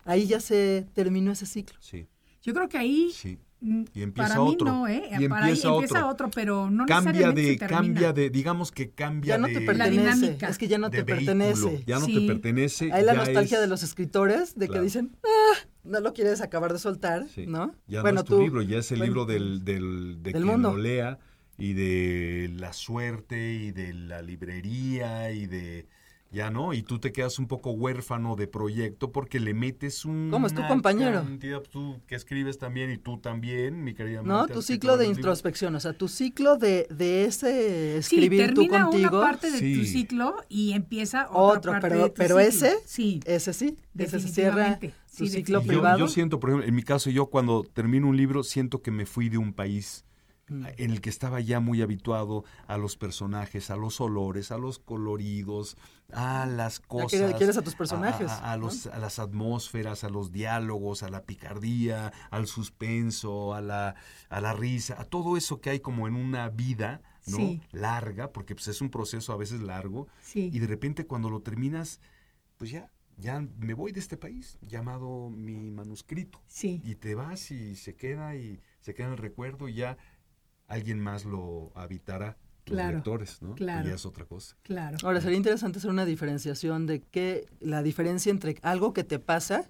ahí 0.05 0.25
ya 0.25 0.39
se 0.39 0.85
terminó 0.93 1.33
ese 1.33 1.45
ciclo. 1.45 1.77
Sí, 1.81 2.07
Yo 2.43 2.53
creo 2.53 2.69
que 2.69 2.77
ahí 2.77 3.11
sí. 3.13 3.37
mm, 3.59 3.83
Y 3.93 4.03
empieza 4.03 4.29
para 4.29 4.41
mí 4.41 4.51
otro. 4.53 4.67
no, 4.67 4.87
¿eh? 4.87 5.03
Y 5.19 5.27
para 5.27 5.47
ahí 5.47 5.51
empieza 5.51 5.67
empieza 5.73 6.05
otro. 6.05 6.27
otro, 6.27 6.31
pero 6.33 6.69
no 6.69 6.85
Cambia 6.85 7.11
necesariamente 7.11 7.65
de, 7.65 7.69
cambia 7.69 8.13
de, 8.13 8.29
digamos 8.29 8.71
que 8.71 8.91
cambia 8.91 9.35
Ya 9.35 9.37
no 9.37 9.47
de, 9.47 9.59
te 9.59 9.73
La 9.73 9.89
dinámica. 9.89 10.47
es 10.47 10.57
que 10.57 10.69
ya 10.69 10.77
no 10.77 10.89
de 10.89 10.99
te 10.99 11.03
vehículo. 11.13 11.37
pertenece. 11.37 11.83
Ya 11.85 11.99
no 11.99 12.05
Sí. 12.05 12.13
te 12.21 12.33
pertenece. 12.33 12.93
Hay 12.93 13.03
la 13.03 13.15
nostalgia 13.15 13.57
es- 13.57 13.61
de 13.63 13.67
los 13.67 13.83
escritores 13.83 14.55
de 14.57 14.69
que 14.69 14.79
dicen, 14.79 15.11
ah, 15.25 15.57
no 15.83 15.99
lo 15.99 16.13
quieres 16.13 16.39
acabar 16.39 16.71
de 16.71 16.79
soltar, 16.79 17.27
Sí. 17.27 17.47
¿no? 17.47 17.75
Ya 17.85 17.99
bueno, 18.01 18.15
no 18.15 18.19
es 18.21 18.25
tu 18.27 18.37
tú, 18.37 18.41
libro, 18.43 18.61
ya 18.61 18.77
es 18.77 18.89
el 18.93 18.99
bueno, 18.99 19.11
libro 19.13 19.25
del, 19.25 19.65
del, 19.65 20.23
de 20.23 20.31
del 20.31 20.33
quien 20.41 20.45
mundo. 20.45 20.71
lo 20.71 20.77
lea 20.77 21.19
y 21.59 21.73
de 21.73 22.49
la 22.55 22.73
suerte 22.73 23.53
y 23.53 23.71
de 23.71 23.93
la 23.93 24.21
librería 24.21 25.31
y 25.31 25.45
de... 25.45 25.87
Ya 26.31 26.51
no, 26.51 26.75
y 26.75 26.83
tú 26.83 26.99
te 26.99 27.11
quedas 27.11 27.39
un 27.39 27.47
poco 27.47 27.71
huérfano 27.71 28.35
de 28.35 28.45
proyecto 28.45 29.11
porque 29.11 29.39
le 29.39 29.55
metes 29.55 30.05
un... 30.05 30.27
¿Cómo 30.29 30.45
es 30.45 30.53
tu 30.53 30.61
compañero? 30.67 31.25
Tú 31.71 31.99
que 32.05 32.13
escribes 32.13 32.59
también 32.59 32.91
y 32.91 32.99
tú 32.99 33.17
también, 33.17 33.83
mi 33.83 33.95
querida. 33.95 34.21
¿no? 34.21 34.45
Tu 34.45 34.61
ciclo 34.61 34.95
de 34.95 35.07
introspección, 35.07 35.73
o 35.75 35.79
sea, 35.79 35.93
tu 35.93 36.07
ciclo 36.07 36.57
de, 36.57 36.85
de 36.91 37.25
ese 37.25 37.99
Sí, 38.03 38.17
escribir 38.17 38.53
tú 38.53 38.61
termina 38.61 38.83
contigo, 38.85 39.09
una 39.17 39.27
parte 39.27 39.47
de 39.49 39.57
tu 39.57 39.63
Sí. 39.65 39.85
ciclo 39.87 40.35
y 40.49 40.73
empieza 40.73 41.27
otra 41.31 41.57
otro, 41.57 41.71
parte 41.71 41.89
pero, 41.89 42.03
de 42.03 42.09
tu 42.09 42.15
pero 42.15 42.35
ciclo. 42.37 42.47
ese, 42.67 42.75
Sí. 42.85 43.19
ese 43.25 43.53
sí, 43.53 43.77
ese 43.97 44.19
se 44.19 44.27
cierra 44.27 44.77
tu 44.79 44.87
sí, 45.07 45.29
ciclo 45.29 45.61
yo- 45.63 45.67
privado. 45.67 45.97
Yo, 45.97 46.07
siento, 46.07 46.39
por 46.39 46.51
ejemplo, 46.51 46.67
en 46.69 46.75
mi 46.75 46.83
caso, 46.83 47.09
yo 47.09 47.25
cuando 47.25 47.63
termino 47.63 48.07
un 48.07 48.15
libro, 48.15 48.43
siento 48.43 48.83
que 48.83 48.91
me 48.91 49.07
fui 49.07 49.29
de 49.29 49.39
un 49.39 49.51
país. 49.51 50.05
En 50.49 50.91
el 50.91 51.01
que 51.01 51.09
estaba 51.09 51.39
ya 51.39 51.59
muy 51.59 51.81
habituado 51.81 52.43
a 52.67 52.77
los 52.77 52.97
personajes, 52.97 53.69
a 53.69 53.75
los 53.75 54.01
olores, 54.01 54.51
a 54.51 54.57
los 54.57 54.79
coloridos, 54.79 55.77
a 56.11 56.45
las 56.45 56.79
cosas. 56.79 57.33
quieres- 57.35 57.57
a 57.57 57.61
tus 57.61 57.75
personajes, 57.75 58.29
A, 58.31 58.49
a- 58.49 58.53
a 58.53 58.57
¿no? 58.57 58.65
los, 58.65 58.87
a 58.87 58.97
las 58.99 59.19
atmósferas, 59.19 60.03
a 60.03 60.09
los 60.09 60.31
diálogos, 60.31 61.03
a 61.03 61.09
la 61.09 61.23
picardía, 61.23 62.11
al 62.31 62.47
suspenso, 62.47 63.53
a 63.53 63.61
la, 63.61 63.95
a 64.29 64.41
la 64.41 64.53
risa, 64.53 64.99
a 64.99 65.05
todo 65.05 65.37
eso 65.37 65.61
que 65.61 65.69
hay 65.69 65.79
como 65.79 66.07
en 66.07 66.15
una 66.15 66.49
vida, 66.49 67.01
¿no? 67.27 67.37
Sí. 67.37 67.61
Larga, 67.71 68.31
porque 68.31 68.55
pues, 68.55 68.67
es 68.69 68.81
un 68.81 68.89
proceso 68.89 69.33
a 69.33 69.37
veces 69.37 69.61
largo. 69.61 70.07
Sí. 70.21 70.49
Y 70.51 70.59
de 70.59 70.67
repente 70.67 71.05
cuando 71.05 71.29
lo 71.29 71.41
terminas, 71.41 71.99
pues 72.57 72.71
ya, 72.71 72.89
ya 73.17 73.41
me 73.59 73.73
voy 73.73 73.91
de 73.91 73.99
este 73.99 74.17
país, 74.17 74.57
llamado 74.61 75.29
mi 75.29 75.69
manuscrito. 75.71 76.41
Sí. 76.47 76.81
Y 76.83 76.95
te 76.95 77.15
vas 77.15 77.51
y 77.51 77.75
se 77.75 77.95
queda 77.95 78.35
y 78.35 78.61
se 78.81 78.93
queda 78.93 79.07
en 79.07 79.13
el 79.13 79.17
recuerdo 79.19 79.67
y 79.67 79.73
ya 79.75 79.97
alguien 80.69 80.99
más 80.99 81.25
lo 81.25 81.71
habitará. 81.75 82.37
Los 82.65 82.75
Claro, 82.75 82.95
lectores, 82.97 83.41
¿no? 83.41 83.55
Que 83.55 83.63
claro. 83.63 83.89
ya 83.89 83.95
es 83.95 84.05
otra 84.05 84.25
cosa. 84.25 84.55
Claro. 84.61 84.97
Ahora, 85.03 85.19
sería 85.21 85.37
interesante 85.37 85.79
hacer 85.79 85.89
una 85.89 86.05
diferenciación 86.05 86.85
de 86.85 87.01
qué, 87.01 87.47
la 87.59 87.81
diferencia 87.81 88.29
entre 88.29 88.57
algo 88.61 88.93
que 88.93 89.03
te 89.03 89.17
pasa 89.19 89.69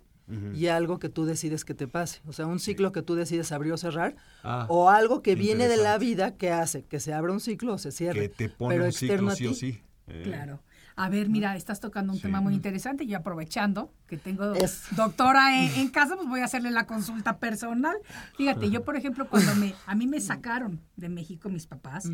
y 0.54 0.68
algo 0.68 1.00
que 1.00 1.10
tú 1.10 1.26
decides 1.26 1.66
que 1.66 1.74
te 1.74 1.88
pase. 1.88 2.22
O 2.28 2.34
sea, 2.34 2.45
un 2.45 2.60
ciclo 2.60 2.91
que 2.91 3.02
tú 3.02 3.16
decides 3.16 3.52
abrir 3.52 3.74
o 3.74 3.78
cerrar, 3.78 4.16
Ah, 4.43 4.68
o 4.70 4.89
algo 4.91 5.24
que 5.24 5.34
viene 5.34 5.68
de 5.68 5.78
la 5.78 5.97
vida 5.97 6.36
que 6.38 6.52
hace 6.52 6.84
que 6.84 7.00
se 7.00 7.14
abra 7.14 7.32
un 7.34 7.39
ciclo 7.39 7.74
o 7.74 7.78
se 7.80 7.91
cierre. 7.91 8.30
que 8.30 8.30
te 8.30 8.50
pone 8.50 8.76
pero 8.76 8.86
un 8.86 8.91
ciclo 8.91 9.30
a 9.32 9.36
sí 9.36 9.47
o 9.47 9.50
ti. 9.52 9.56
sí. 9.56 9.82
¿eh? 10.08 10.22
Claro. 10.26 10.62
A 11.02 11.08
ver, 11.08 11.30
mira, 11.30 11.56
estás 11.56 11.80
tocando 11.80 12.12
un 12.12 12.18
Sí. 12.18 12.24
tema 12.24 12.41
muy 12.41 12.54
interesante 12.54 13.06
y 13.06 13.14
aprovechando 13.14 13.93
que 14.06 14.18
tengo 14.18 14.54
Es- 14.54 14.84
doctora 14.97 15.64
en, 15.64 15.72
en 15.80 15.89
casa, 15.89 16.16
pues 16.18 16.28
voy 16.28 16.41
a 16.41 16.45
hacerle 16.45 16.72
la 16.72 16.86
consulta 16.86 17.38
personal. 17.39 17.95
Fíjate, 18.36 18.70
yo, 18.70 18.84
por 18.84 18.97
ejemplo, 18.97 19.30
cuando 19.30 19.56
me, 19.56 19.74
a 19.86 19.95
mí 19.95 20.08
me 20.08 20.20
sacaron 20.20 20.82
de 20.97 21.08
México 21.08 21.47
mis 21.50 21.68
papás, 21.68 22.10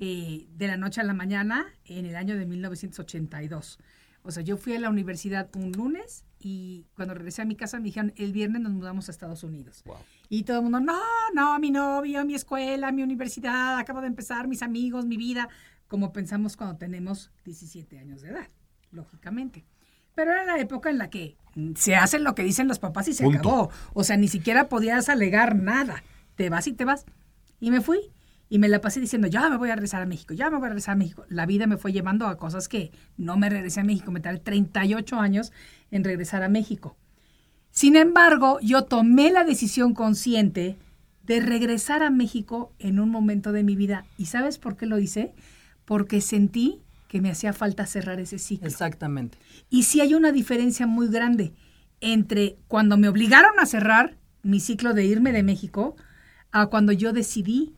eh, 0.00 0.46
de 0.50 0.66
la 0.68 0.76
noche 0.76 1.00
a 1.00 1.04
la 1.04 1.14
mañana, 1.14 1.66
en 1.84 2.06
el 2.06 2.14
año 2.14 2.36
de 2.36 2.46
1982. 2.46 3.78
O 4.22 4.30
sea, 4.30 4.42
yo 4.42 4.56
fui 4.56 4.74
a 4.74 4.80
la 4.80 4.90
universidad 4.90 5.48
un 5.56 5.72
lunes 5.72 6.24
y 6.38 6.86
cuando 6.94 7.14
regresé 7.14 7.42
a 7.42 7.44
mi 7.44 7.56
casa 7.56 7.78
me 7.78 7.84
dijeron, 7.84 8.12
el 8.16 8.32
viernes 8.32 8.60
nos 8.60 8.72
mudamos 8.72 9.08
a 9.08 9.10
Estados 9.12 9.42
Unidos. 9.42 9.82
Wow. 9.86 9.96
Y 10.28 10.42
todo 10.42 10.58
el 10.58 10.62
mundo, 10.64 10.80
no, 10.80 11.00
no, 11.34 11.58
mi 11.58 11.70
novio, 11.70 12.24
mi 12.24 12.34
escuela, 12.34 12.92
mi 12.92 13.02
universidad, 13.02 13.78
acabo 13.78 14.00
de 14.00 14.08
empezar, 14.08 14.46
mis 14.46 14.62
amigos, 14.62 15.06
mi 15.06 15.16
vida, 15.16 15.48
como 15.88 16.12
pensamos 16.12 16.56
cuando 16.56 16.76
tenemos 16.76 17.30
17 17.44 17.98
años 17.98 18.22
de 18.22 18.30
edad, 18.30 18.48
lógicamente. 18.92 19.64
Pero 20.14 20.32
era 20.32 20.44
la 20.44 20.58
época 20.58 20.90
en 20.90 20.98
la 20.98 21.10
que 21.10 21.36
se 21.76 21.96
hace 21.96 22.18
lo 22.18 22.34
que 22.34 22.42
dicen 22.42 22.68
los 22.68 22.78
papás 22.78 23.08
y 23.08 23.14
se 23.14 23.24
Punto. 23.24 23.38
acabó. 23.38 23.70
O 23.94 24.04
sea, 24.04 24.16
ni 24.16 24.28
siquiera 24.28 24.68
podías 24.68 25.08
alegar 25.08 25.56
nada. 25.56 26.02
Te 26.34 26.50
vas 26.50 26.66
y 26.66 26.72
te 26.72 26.84
vas. 26.84 27.06
Y 27.60 27.70
me 27.70 27.80
fui. 27.80 27.98
Y 28.50 28.58
me 28.58 28.68
la 28.68 28.80
pasé 28.80 28.98
diciendo, 29.00 29.28
ya 29.28 29.48
me 29.50 29.56
voy 29.58 29.70
a 29.70 29.74
regresar 29.74 30.00
a 30.00 30.06
México, 30.06 30.32
ya 30.32 30.48
me 30.48 30.56
voy 30.56 30.66
a 30.66 30.70
regresar 30.70 30.92
a 30.92 30.96
México. 30.96 31.26
La 31.28 31.44
vida 31.44 31.66
me 31.66 31.76
fue 31.76 31.92
llevando 31.92 32.26
a 32.26 32.38
cosas 32.38 32.66
que 32.66 32.92
no 33.18 33.36
me 33.36 33.50
regresé 33.50 33.80
a 33.80 33.84
México. 33.84 34.10
Me 34.10 34.20
tardé 34.20 34.38
38 34.40 35.20
años 35.20 35.52
en 35.90 36.02
regresar 36.02 36.42
a 36.42 36.48
México. 36.48 36.96
Sin 37.70 37.94
embargo, 37.94 38.58
yo 38.60 38.84
tomé 38.84 39.30
la 39.30 39.44
decisión 39.44 39.92
consciente 39.92 40.78
de 41.24 41.40
regresar 41.40 42.02
a 42.02 42.10
México 42.10 42.72
en 42.78 42.98
un 43.00 43.10
momento 43.10 43.52
de 43.52 43.62
mi 43.62 43.76
vida. 43.76 44.06
¿Y 44.16 44.26
sabes 44.26 44.56
por 44.58 44.76
qué 44.76 44.86
lo 44.86 44.98
hice? 44.98 45.34
Porque 45.88 46.20
sentí 46.20 46.82
que 47.08 47.22
me 47.22 47.30
hacía 47.30 47.54
falta 47.54 47.86
cerrar 47.86 48.20
ese 48.20 48.38
ciclo. 48.38 48.68
Exactamente. 48.68 49.38
Y 49.70 49.84
sí 49.84 50.02
hay 50.02 50.12
una 50.12 50.32
diferencia 50.32 50.86
muy 50.86 51.08
grande 51.08 51.54
entre 52.02 52.58
cuando 52.68 52.98
me 52.98 53.08
obligaron 53.08 53.58
a 53.58 53.64
cerrar 53.64 54.18
mi 54.42 54.60
ciclo 54.60 54.92
de 54.92 55.06
irme 55.06 55.32
de 55.32 55.42
México 55.42 55.96
a 56.52 56.66
cuando 56.66 56.92
yo 56.92 57.14
decidí 57.14 57.74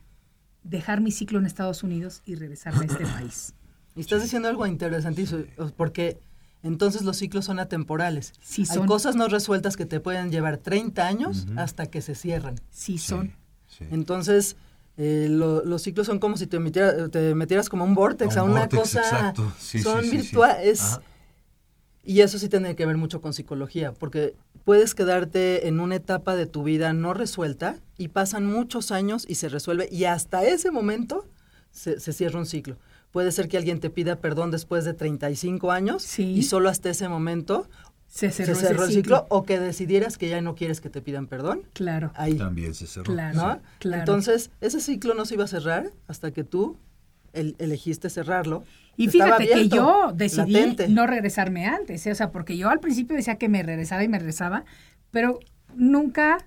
dejar 0.65 1.01
mi 1.01 1.13
ciclo 1.13 1.39
en 1.39 1.47
Estados 1.47 1.85
Unidos 1.85 2.23
y 2.27 2.35
regresar 2.35 2.75
a 2.75 2.85
este 2.85 3.07
país. 3.19 3.55
Y 3.95 4.01
estás 4.01 4.23
diciendo 4.23 4.49
algo 4.49 4.67
interesantísimo, 4.67 5.45
porque 5.77 6.19
entonces 6.65 7.03
los 7.03 7.17
ciclos 7.17 7.45
son 7.45 7.61
atemporales. 7.61 8.33
Sí, 8.43 8.63
Hay 8.69 8.77
son. 8.79 8.87
cosas 8.89 9.15
no 9.15 9.29
resueltas 9.29 9.77
que 9.77 9.87
te 9.87 10.01
pueden 10.01 10.33
llevar 10.33 10.57
30 10.59 11.07
años 11.07 11.47
hasta 11.57 11.87
que 11.87 12.03
se 12.03 12.17
cierran. 12.17 12.57
Sí 12.71 12.99
son. 12.99 13.37
Sí. 13.69 13.85
Entonces, 13.93 14.57
eh, 15.03 15.29
lo- 15.31 15.65
los 15.65 15.81
ciclos 15.81 16.07
son 16.07 16.19
como 16.19 16.37
si 16.37 16.47
te, 16.47 16.59
metiera- 16.59 17.09
te 17.09 17.35
metieras 17.35 17.71
como 17.71 17.85
un 17.85 17.95
vortex 17.95 18.37
A 18.37 18.41
a, 18.41 18.43
un 18.43 18.51
una 18.51 18.61
vórtex, 18.61 18.83
cosa. 18.83 19.01
exacto. 19.01 19.51
Sí, 19.59 19.79
son 19.81 20.03
sí, 20.03 20.11
sí, 20.11 20.11
sí. 20.11 20.17
virtuales. 20.23 21.01
Y 22.03 22.21
eso 22.21 22.39
sí 22.39 22.49
tiene 22.49 22.75
que 22.77 22.87
ver 22.87 22.97
mucho 22.97 23.21
con 23.21 23.33
psicología, 23.33 23.93
porque 23.93 24.35
puedes 24.65 24.95
quedarte 24.95 25.69
en 25.69 25.81
una 25.81 25.97
etapa 25.97 26.35
de 26.37 26.47
tu 26.47 26.63
vida 26.63 26.93
no 26.93 27.15
resuelta 27.15 27.77
y 27.99 28.09
pasan 28.09 28.47
muchos 28.47 28.91
años 28.91 29.25
y 29.29 29.35
se 29.37 29.49
resuelve. 29.49 29.89
Y 29.93 30.05
hasta 30.05 30.45
ese 30.45 30.71
momento 30.71 31.27
se, 31.71 32.01
se 32.01 32.13
cierra 32.13 32.39
un 32.39 32.47
ciclo. 32.47 32.77
Puede 33.11 33.33
ser 33.33 33.49
que 33.49 33.57
alguien 33.59 33.81
te 33.81 33.91
pida 33.91 34.17
perdón 34.17 34.51
después 34.51 34.85
de 34.85 34.95
35 34.95 35.73
años 35.73 36.03
Sí. 36.03 36.25
y 36.25 36.43
solo 36.43 36.69
hasta 36.69 36.91
ese 36.91 37.09
momento 37.09 37.69
Se 38.13 38.31
se 38.33 38.45
cerró, 38.45 38.59
cerró, 38.59 38.83
ese 38.85 38.93
el 38.93 38.99
ciclo 39.03 39.27
o 39.31 39.45
que 39.45 39.61
decidieras 39.61 40.19
que 40.19 40.29
ya 40.29 40.41
no 40.41 40.57
quieres 40.57 40.81
que 40.81 40.91
te 40.91 41.01
pidan 41.01 41.29
perdón. 41.29 41.63
Claro, 41.75 42.11
Ahí. 42.17 42.35
También 42.35 42.75
se 42.75 42.87
cerró. 42.89 43.05
claro, 43.15 43.37
¿no? 43.37 43.61
claro. 43.79 44.01
Entonces, 44.03 44.51
ese 44.61 44.81
ciclo 44.81 45.15
no 45.15 45.25
se 45.25 45.35
iba 45.35 45.45
a 45.45 45.47
cerrar 45.47 45.93
hasta 46.09 46.33
que 46.33 46.43
tú 46.43 46.77
el- 47.33 47.55
elegiste 47.61 48.11
cerrarlo. 48.11 48.65
Y 48.97 49.07
Estaba 49.07 49.37
fíjate 49.39 49.55
que 49.61 49.69
yo 49.69 50.13
decidí 50.13 50.53
latente. 50.55 50.89
no 50.89 51.07
regresarme 51.07 51.67
antes, 51.67 52.05
¿eh? 52.07 52.11
o 52.11 52.15
sea, 52.17 52.33
porque 52.33 52.57
yo 52.57 52.69
al 52.69 52.81
principio 52.81 53.15
decía 53.17 53.37
que 53.37 53.49
me 53.49 53.63
regresaba 53.63 54.03
y 54.03 54.09
me 54.09 54.19
regresaba, 54.19 54.65
pero 55.13 55.39
nunca 55.77 56.45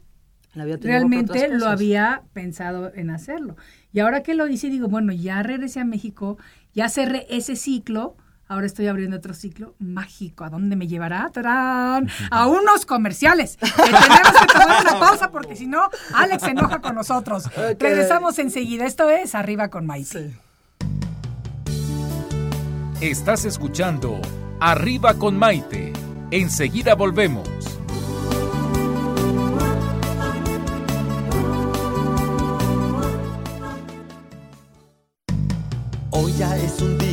realmente 0.54 1.48
lo 1.50 1.68
había 1.68 2.24
pensado 2.34 2.92
en 2.94 3.10
hacerlo. 3.10 3.56
Y 3.92 4.00
ahora 4.00 4.22
que 4.24 4.34
lo 4.36 4.48
hice, 4.48 4.70
digo, 4.70 4.88
bueno, 4.88 5.14
ya 5.14 5.42
regresé 5.44 5.80
a 5.80 5.86
México, 5.86 6.38
ya 6.74 6.90
cerré 6.90 7.26
ese 7.30 7.56
ciclo, 7.56 8.16
ahora 8.48 8.66
estoy 8.66 8.88
abriendo 8.88 9.18
otro 9.18 9.34
ciclo 9.34 9.76
mágico. 9.80 10.44
¿A 10.44 10.50
dónde 10.50 10.76
me 10.76 10.88
llevará? 10.88 11.30
¡Tarán! 11.32 12.10
A 12.32 12.48
unos 12.48 12.86
comerciales. 12.86 13.58
Que 13.58 13.68
tenemos 13.68 14.34
que 14.40 14.48
tomar 14.48 14.82
una 14.82 15.00
pausa 15.00 15.32
porque 15.32 15.56
si 15.56 15.68
no, 15.68 15.90
Alex 16.14 16.44
se 16.44 16.52
enoja 16.52 16.80
con 16.80 16.96
nosotros. 16.96 17.50
Regresamos 17.80 18.40
enseguida. 18.40 18.86
Esto 18.86 19.10
es 19.10 19.36
Arriba 19.36 19.70
con 19.70 19.86
Maite. 19.86 20.32
Sí. 20.32 20.36
Estás 23.02 23.46
escuchando 23.46 24.22
Arriba 24.60 25.16
con 25.16 25.38
Maite. 25.38 25.92
Enseguida 26.32 26.96
volvemos. 26.96 27.50
Hoy 36.12 36.34
ya 36.38 36.56
es 36.58 36.82
un 36.82 36.98
día 36.98 37.13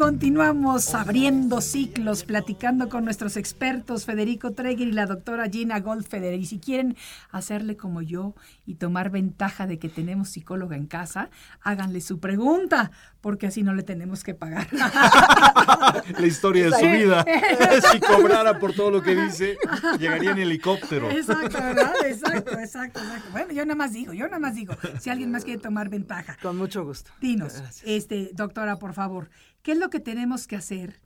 continuamos 0.00 0.94
abriendo 0.94 1.60
ciclos, 1.60 2.24
platicando 2.24 2.88
con 2.88 3.04
nuestros 3.04 3.36
expertos 3.36 4.06
Federico 4.06 4.52
Treger 4.52 4.88
y 4.88 4.92
la 4.92 5.04
doctora 5.04 5.46
Gina 5.50 5.78
Goldfeder. 5.80 6.40
Y 6.40 6.46
si 6.46 6.58
quieren 6.58 6.96
hacerle 7.30 7.76
como 7.76 8.00
yo 8.00 8.34
y 8.64 8.76
tomar 8.76 9.10
ventaja 9.10 9.66
de 9.66 9.78
que 9.78 9.90
tenemos 9.90 10.30
psicóloga 10.30 10.74
en 10.74 10.86
casa, 10.86 11.28
háganle 11.60 12.00
su 12.00 12.18
pregunta, 12.18 12.92
porque 13.20 13.46
así 13.48 13.62
no 13.62 13.74
le 13.74 13.82
tenemos 13.82 14.24
que 14.24 14.32
pagar. 14.32 14.68
La 14.72 16.26
historia 16.26 16.70
de 16.70 16.78
su 16.78 16.86
vida. 16.86 17.22
si 17.92 18.00
cobrara 18.00 18.58
por 18.58 18.72
todo 18.72 18.90
lo 18.90 19.02
que 19.02 19.14
dice, 19.14 19.58
llegaría 19.98 20.30
en 20.30 20.38
helicóptero. 20.38 21.10
Exacto, 21.10 21.58
¿verdad? 21.58 21.92
Exacto, 22.06 22.58
exacto, 22.58 23.00
exacto. 23.00 23.28
Bueno, 23.32 23.52
yo 23.52 23.66
nada 23.66 23.76
más 23.76 23.92
digo, 23.92 24.14
yo 24.14 24.24
nada 24.24 24.38
más 24.38 24.54
digo, 24.54 24.74
si 24.98 25.10
alguien 25.10 25.30
más 25.30 25.44
quiere 25.44 25.60
tomar 25.60 25.90
ventaja. 25.90 26.38
Con 26.40 26.56
mucho 26.56 26.86
gusto. 26.86 27.10
Dinos, 27.20 27.52
Gracias. 27.58 27.82
este, 27.84 28.30
doctora, 28.32 28.78
por 28.78 28.94
favor, 28.94 29.28
¿qué 29.70 29.74
es 29.74 29.78
lo 29.78 29.88
que 29.88 30.00
tenemos 30.00 30.48
que 30.48 30.56
hacer? 30.56 31.00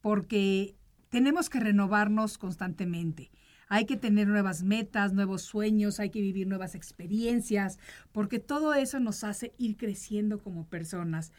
Porque 0.00 0.74
tenemos 1.10 1.50
que 1.50 1.60
renovarnos 1.60 2.38
constantemente. 2.38 3.30
Hay 3.68 3.84
que 3.84 3.98
tener 3.98 4.26
nuevas 4.26 4.62
metas, 4.62 5.12
nuevos 5.12 5.42
sueños, 5.42 6.00
hay 6.00 6.08
que 6.08 6.22
vivir 6.22 6.46
nuevas 6.46 6.74
experiencias, 6.74 7.78
porque 8.12 8.38
todo 8.38 8.72
eso 8.72 9.00
nos 9.00 9.22
hace 9.22 9.52
ir 9.58 9.76
creciendo 9.76 10.38
como 10.38 10.66
personas 10.66 11.30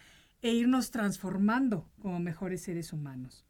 e 0.44 0.54
irnos 0.54 0.92
transformando 0.92 1.90
como 2.00 2.20
mejores 2.20 2.62
seres 2.62 2.94
humanos. 2.94 3.44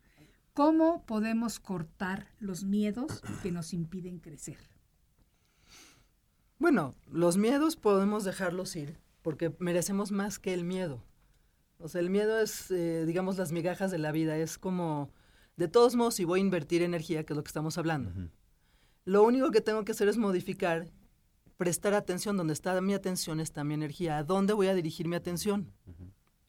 ¿Cómo 0.53 1.05
podemos 1.05 1.59
cortar 1.59 2.29
los 2.39 2.63
miedos 2.63 3.21
que 3.43 3.51
nos 3.51 3.73
impiden 3.73 4.19
crecer? 4.19 4.69
Bueno, 6.59 6.95
los 7.11 7.35
miedos 7.35 7.75
podemos 7.75 8.23
dejarlos 8.23 8.73
ir, 8.77 9.01
porque 9.21 9.53
merecemos 9.59 10.13
más 10.13 10.39
que 10.39 10.53
el 10.53 10.63
miedo. 10.63 11.03
O 11.79 11.87
sea, 11.87 12.01
el 12.01 12.09
miedo 12.09 12.39
es, 12.39 12.71
eh, 12.71 13.05
digamos, 13.05 13.37
las 13.37 13.51
migajas 13.51 13.91
de 13.91 13.97
la 13.99 14.11
vida. 14.11 14.37
Es 14.37 14.57
como, 14.57 15.11
de 15.57 15.67
todos 15.67 15.95
modos, 15.95 16.15
si 16.15 16.25
voy 16.25 16.39
a 16.39 16.43
invertir 16.43 16.81
energía, 16.81 17.23
que 17.23 17.33
es 17.33 17.37
lo 17.37 17.43
que 17.43 17.49
estamos 17.49 17.77
hablando, 17.77 18.11
lo 19.05 19.23
único 19.23 19.51
que 19.51 19.61
tengo 19.61 19.85
que 19.85 19.91
hacer 19.91 20.07
es 20.07 20.17
modificar, 20.17 20.87
prestar 21.55 21.93
atención. 21.93 22.35
Donde 22.37 22.53
está 22.53 22.79
mi 22.81 22.93
atención 22.93 23.39
está 23.39 23.63
mi 23.63 23.73
energía. 23.73 24.17
¿A 24.17 24.23
dónde 24.23 24.53
voy 24.53 24.67
a 24.67 24.73
dirigir 24.73 25.07
mi 25.07 25.15
atención? 25.15 25.71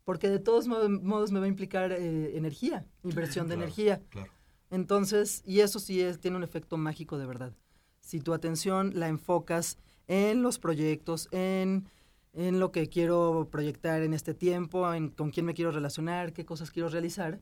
Porque 0.05 0.31
de 0.31 0.39
todos 0.39 0.67
mo- 0.67 0.89
modos 0.89 1.31
me 1.33 1.39
va 1.39 1.45
a 1.45 1.49
implicar 1.49 1.93
eh, 1.93 2.37
energía, 2.37 2.87
inversión 3.05 3.47
de 3.49 3.55
Claro, 3.57 3.63
energía. 3.65 4.03
claro. 4.09 4.33
Entonces, 4.71 5.43
y 5.47 5.61
eso 5.61 5.79
sí 5.79 6.01
es, 6.01 6.19
tiene 6.19 6.37
un 6.37 6.43
efecto 6.43 6.77
mágico 6.79 7.19
de 7.19 7.27
verdad. 7.27 7.53
Si 8.01 8.21
tu 8.21 8.33
atención 8.33 8.93
la 8.95 9.09
enfocas 9.09 9.77
en 10.07 10.43
los 10.43 10.59
proyectos, 10.59 11.29
en, 11.31 11.87
en 12.33 12.61
lo 12.61 12.71
que 12.73 12.89
quiero 12.89 13.49
proyectar 13.51 14.03
en 14.03 14.15
este 14.15 14.35
tiempo, 14.35 14.93
en 14.95 15.09
con 15.11 15.31
quién 15.31 15.47
me 15.47 15.55
quiero 15.55 15.71
relacionar, 15.73 16.33
qué 16.33 16.45
cosas 16.45 16.71
quiero 16.71 16.89
realizar, 16.89 17.41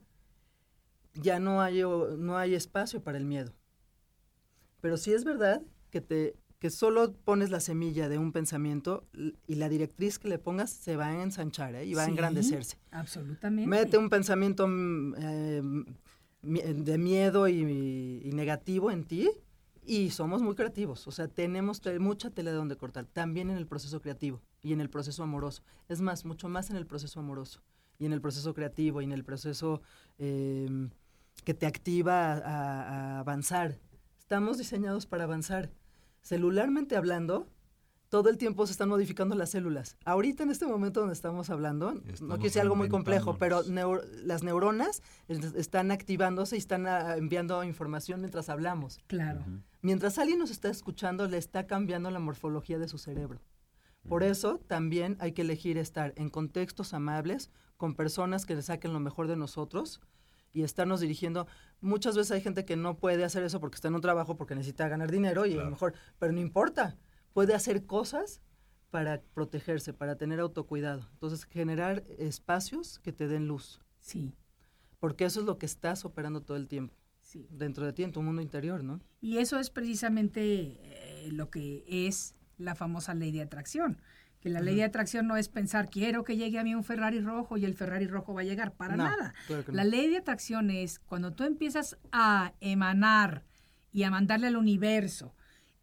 ya 1.14 1.38
no 1.40 1.60
hay, 1.62 1.82
no 1.82 2.36
hay 2.36 2.54
espacio 2.54 3.02
para 3.02 3.18
el 3.18 3.24
miedo. 3.24 3.52
Pero 4.80 4.96
sí 4.96 5.12
es 5.12 5.24
verdad 5.24 5.62
que, 5.90 6.00
te, 6.00 6.36
que 6.58 6.70
solo 6.70 7.12
pones 7.14 7.50
la 7.50 7.60
semilla 7.60 8.08
de 8.08 8.18
un 8.18 8.32
pensamiento 8.32 9.06
y 9.46 9.54
la 9.56 9.68
directriz 9.68 10.18
que 10.18 10.28
le 10.28 10.38
pongas 10.38 10.70
se 10.70 10.96
va 10.96 11.06
a 11.08 11.22
ensanchar 11.22 11.74
¿eh? 11.74 11.86
y 11.86 11.94
va 11.94 12.02
a 12.02 12.04
Sí, 12.06 12.10
engrandecerse. 12.12 12.78
Absolutamente. 12.90 13.68
Mete 13.68 13.98
un 13.98 14.10
pensamiento 14.10 14.66
mm, 14.68 15.14
eh, 15.18 15.62
de 16.42 16.98
miedo 16.98 17.48
y, 17.48 18.20
y 18.24 18.30
negativo 18.32 18.90
en 18.90 19.04
ti 19.04 19.30
y 19.84 20.10
somos 20.10 20.42
muy 20.42 20.54
creativos. 20.54 21.06
O 21.08 21.10
sea, 21.10 21.26
tenemos 21.28 21.80
te- 21.80 21.98
mucha 21.98 22.30
tela 22.30 22.50
de 22.50 22.56
donde 22.56 22.76
cortar. 22.76 23.06
También 23.06 23.50
en 23.50 23.56
el 23.56 23.66
proceso 23.66 24.00
creativo 24.00 24.42
y 24.66 24.72
en 24.72 24.80
el 24.80 24.90
proceso 24.90 25.22
amoroso. 25.22 25.62
Es 25.88 26.00
más, 26.00 26.24
mucho 26.24 26.48
más 26.48 26.70
en 26.70 26.76
el 26.76 26.86
proceso 26.86 27.20
amoroso 27.20 27.60
y 27.98 28.06
en 28.06 28.12
el 28.12 28.20
proceso 28.20 28.52
creativo 28.52 29.00
y 29.00 29.04
en 29.04 29.12
el 29.12 29.22
proceso 29.24 29.80
eh, 30.18 30.88
que 31.44 31.54
te 31.54 31.66
activa 31.66 32.32
a, 32.32 33.20
avanzar. 33.20 33.78
Estamos 34.18 34.58
diseñados 34.58 35.06
para 35.06 35.24
avanzar. 35.24 35.70
Celularmente 36.22 36.96
hablando, 36.96 37.46
todo 38.08 38.28
el 38.28 38.38
tiempo 38.38 38.66
se 38.66 38.72
están 38.72 38.88
modificando 38.88 39.36
las 39.36 39.50
células. 39.50 39.96
Ahorita 40.04 40.42
en 40.42 40.50
este 40.50 40.66
momento 40.66 40.98
donde 41.00 41.12
estamos 41.14 41.48
hablando, 41.50 41.92
no 41.94 42.00
quiero 42.34 42.36
decir 42.42 42.62
algo 42.62 42.74
muy 42.74 42.88
complejo, 42.88 43.36
pero 43.38 43.62
neur- 43.64 44.02
las 44.24 44.42
neuronas 44.42 45.02
es- 45.28 45.54
están 45.54 45.92
activándose 45.92 46.56
y 46.56 46.58
están 46.58 46.88
ah, 46.88 47.16
enviando 47.16 47.62
información 47.62 48.20
mientras 48.20 48.48
hablamos. 48.48 48.98
Claro. 49.06 49.44
Mientras 49.82 50.18
alguien 50.18 50.40
nos 50.40 50.50
está 50.50 50.70
escuchando, 50.70 51.28
le 51.28 51.38
está 51.38 51.68
cambiando 51.68 52.10
la 52.10 52.18
morfología 52.18 52.78
de 52.80 52.88
su 52.88 52.98
cerebro. 52.98 53.40
Por 54.08 54.22
eso 54.22 54.58
también 54.66 55.16
hay 55.20 55.32
que 55.32 55.42
elegir 55.42 55.78
estar 55.78 56.12
en 56.16 56.30
contextos 56.30 56.94
amables, 56.94 57.50
con 57.76 57.94
personas 57.94 58.46
que 58.46 58.54
le 58.54 58.62
saquen 58.62 58.92
lo 58.92 59.00
mejor 59.00 59.28
de 59.28 59.36
nosotros 59.36 60.00
y 60.52 60.62
estarnos 60.62 61.00
dirigiendo. 61.00 61.46
Muchas 61.80 62.16
veces 62.16 62.32
hay 62.32 62.40
gente 62.40 62.64
que 62.64 62.76
no 62.76 62.98
puede 62.98 63.24
hacer 63.24 63.42
eso 63.42 63.60
porque 63.60 63.74
está 63.74 63.88
en 63.88 63.94
un 63.94 64.00
trabajo, 64.00 64.36
porque 64.36 64.54
necesita 64.54 64.88
ganar 64.88 65.10
dinero 65.10 65.44
y 65.44 65.54
a 65.54 65.64
lo 65.64 65.70
mejor, 65.70 65.94
pero 66.18 66.32
no 66.32 66.40
importa, 66.40 66.96
puede 67.32 67.54
hacer 67.54 67.84
cosas 67.84 68.40
para 68.90 69.20
protegerse, 69.34 69.92
para 69.92 70.16
tener 70.16 70.40
autocuidado. 70.40 71.08
Entonces, 71.12 71.44
generar 71.44 72.04
espacios 72.18 72.98
que 73.00 73.12
te 73.12 73.28
den 73.28 73.46
luz, 73.46 73.82
Sí, 73.98 74.32
porque 75.00 75.24
eso 75.24 75.40
es 75.40 75.46
lo 75.46 75.58
que 75.58 75.66
estás 75.66 76.04
operando 76.04 76.42
todo 76.42 76.56
el 76.56 76.68
tiempo 76.68 76.94
sí. 77.20 77.48
dentro 77.50 77.84
de 77.84 77.92
ti, 77.92 78.04
en 78.04 78.12
tu 78.12 78.22
mundo 78.22 78.40
interior, 78.40 78.84
¿no? 78.84 79.00
Y 79.20 79.38
eso 79.38 79.58
es 79.58 79.68
precisamente 79.68 80.78
eh, 80.80 81.28
lo 81.32 81.50
que 81.50 81.84
es 81.88 82.36
la 82.58 82.74
famosa 82.74 83.14
ley 83.14 83.32
de 83.32 83.42
atracción. 83.42 84.00
Que 84.40 84.50
la 84.50 84.60
ley 84.60 84.76
de 84.76 84.84
atracción 84.84 85.26
no 85.26 85.36
es 85.36 85.48
pensar, 85.48 85.88
quiero 85.90 86.22
que 86.22 86.36
llegue 86.36 86.58
a 86.58 86.62
mí 86.64 86.74
un 86.74 86.84
Ferrari 86.84 87.20
rojo 87.20 87.56
y 87.56 87.64
el 87.64 87.74
Ferrari 87.74 88.06
rojo 88.06 88.34
va 88.34 88.42
a 88.42 88.44
llegar, 88.44 88.72
para 88.74 88.96
No, 88.96 89.04
nada. 89.04 89.34
claro 89.46 89.64
La 89.72 89.82
ley 89.84 90.08
de 90.08 90.18
atracción 90.18 90.70
es 90.70 90.98
cuando 91.00 91.32
tú 91.32 91.44
empiezas 91.44 91.96
a 92.12 92.52
emanar 92.60 93.44
y 93.92 94.02
a 94.04 94.10
mandarle 94.10 94.46
al 94.48 94.56
universo 94.56 95.34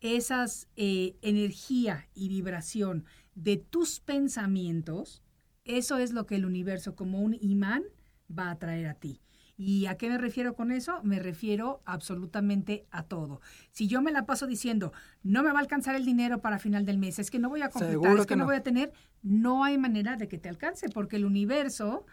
esas 0.01 0.67
eh, 0.75 1.15
energía 1.21 2.07
y 2.13 2.29
vibración 2.29 3.05
de 3.35 3.57
tus 3.57 3.99
pensamientos, 3.99 5.23
eso 5.65 5.97
es 5.97 6.11
lo 6.11 6.25
que 6.25 6.35
el 6.35 6.45
universo 6.45 6.95
como 6.95 7.21
un 7.21 7.35
imán 7.41 7.83
va 8.29 8.51
a 8.51 8.59
traer 8.59 8.87
a 8.87 8.93
ti. 8.93 9.19
¿Y 9.55 9.85
a 9.85 9.97
qué 9.97 10.09
me 10.09 10.17
refiero 10.17 10.55
con 10.55 10.71
eso? 10.71 11.01
Me 11.03 11.19
refiero 11.19 11.81
absolutamente 11.85 12.85
a 12.91 13.03
todo. 13.03 13.39
Si 13.71 13.87
yo 13.87 14.01
me 14.01 14.11
la 14.11 14.25
paso 14.25 14.47
diciendo, 14.47 14.93
no 15.21 15.43
me 15.43 15.51
va 15.51 15.59
a 15.59 15.61
alcanzar 15.61 15.95
el 15.95 16.05
dinero 16.05 16.41
para 16.41 16.57
final 16.59 16.85
del 16.85 16.97
mes, 16.97 17.19
es 17.19 17.29
que 17.29 17.39
no 17.39 17.49
voy 17.49 17.61
a 17.61 17.69
completar, 17.69 17.91
Seguro 17.91 18.21
es 18.21 18.25
que, 18.25 18.33
que 18.33 18.35
no 18.35 18.43
no. 18.43 18.45
voy 18.45 18.55
a 18.55 18.63
tener, 18.63 18.91
no 19.21 19.63
hay 19.63 19.77
manera 19.77 20.15
de 20.17 20.27
que 20.27 20.37
te 20.39 20.49
alcance, 20.49 20.89
porque 20.89 21.17
el 21.17 21.25
universo 21.25 22.05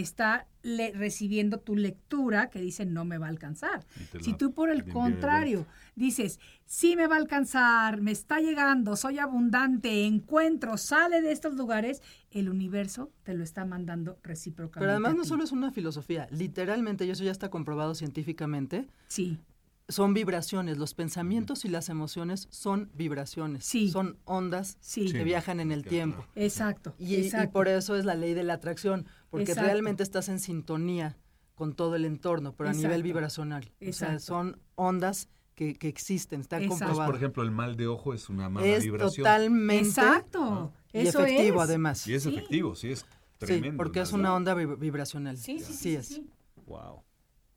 está 0.00 0.46
le- 0.62 0.92
recibiendo 0.92 1.58
tu 1.60 1.76
lectura 1.76 2.50
que 2.50 2.60
dice 2.60 2.84
no 2.86 3.04
me 3.04 3.18
va 3.18 3.26
a 3.26 3.28
alcanzar. 3.30 3.84
Y 4.18 4.22
Si 4.24 4.32
tú 4.34 4.52
por 4.52 4.70
el 4.70 4.84
contrario 4.84 5.66
dices, 5.94 6.40
sí 6.66 6.96
me 6.96 7.06
va 7.06 7.14
a 7.14 7.18
alcanzar, 7.18 8.00
me 8.00 8.10
está 8.10 8.40
llegando, 8.40 8.96
soy 8.96 9.18
abundante, 9.18 10.04
encuentro, 10.04 10.76
sale 10.76 11.20
de 11.22 11.30
estos 11.32 11.54
lugares, 11.54 12.02
el 12.30 12.48
universo 12.48 13.12
te 13.22 13.34
lo 13.34 13.44
está 13.44 13.64
mandando 13.64 14.18
recíprocamente. 14.22 14.80
Pero 14.80 14.90
además 14.92 15.14
no 15.14 15.24
solo 15.24 15.44
es 15.44 15.52
una 15.52 15.70
filosofía, 15.70 16.26
literalmente, 16.30 17.04
y 17.06 17.10
eso 17.10 17.22
ya 17.24 17.30
está 17.32 17.48
comprobado 17.50 17.94
científicamente, 17.94 18.88
Sí, 19.06 19.38
son 19.86 20.14
vibraciones. 20.14 20.78
Los 20.78 20.94
pensamientos 20.94 21.66
y 21.66 21.68
las 21.68 21.90
emociones 21.90 22.48
son 22.50 22.90
vibraciones. 22.94 23.66
Sí. 23.66 23.90
Son 23.90 24.16
ondas 24.24 24.78
Sí. 24.80 25.12
que 25.12 25.18
Sí. 25.18 25.24
viajan 25.24 25.60
en 25.60 25.72
el 25.72 25.84
tiempo. 25.84 26.24
exacto. 26.34 26.94
Y, 26.98 27.16
y 27.16 27.26
exacto. 27.26 27.52
por 27.52 27.68
eso 27.68 27.94
es 27.94 28.06
la 28.06 28.14
ley 28.14 28.32
de 28.32 28.44
la 28.44 28.54
atracción, 28.54 29.04
porque 29.36 29.50
Exacto. 29.50 29.66
realmente 29.68 30.02
estás 30.04 30.28
en 30.28 30.38
sintonía 30.38 31.16
con 31.56 31.74
todo 31.74 31.96
el 31.96 32.04
entorno, 32.04 32.54
pero 32.56 32.70
a 32.70 32.72
nivel 32.72 32.86
Exacto. 32.92 33.04
vibracional. 33.04 33.72
O 33.88 33.92
sea, 33.92 34.18
son 34.20 34.60
ondas 34.76 35.28
que, 35.56 35.74
que 35.74 35.88
existen, 35.88 36.40
están 36.40 36.62
Exacto. 36.62 36.74
Entonces, 36.74 36.86
comprobadas. 36.86 37.10
por 37.10 37.16
ejemplo, 37.16 37.42
el 37.42 37.50
mal 37.50 37.76
de 37.76 37.86
ojo 37.88 38.14
es 38.14 38.28
una 38.28 38.48
mala 38.48 38.64
es 38.66 38.84
vibración. 38.84 39.24
totalmente 39.24 39.86
Exacto. 39.88 40.72
y 40.92 40.98
Eso 41.06 41.24
efectivo 41.24 41.62
es. 41.62 41.68
además. 41.68 42.06
Y 42.06 42.14
es 42.14 42.22
Sí. 42.22 42.28
efectivo, 42.28 42.74
sí, 42.76 42.90
es 42.92 43.00
Sí, 43.00 43.06
tremendo. 43.38 43.76
porque 43.76 43.98
el 43.98 44.04
es 44.04 44.12
una 44.12 44.34
onda 44.34 44.54
vib- 44.54 44.78
vibracional. 44.78 45.36
Sí, 45.36 45.58
sí, 45.58 45.64
sí. 45.64 45.74
Sí, 45.74 45.94
es. 45.96 46.06
sí. 46.06 46.30
Wow. 46.66 47.02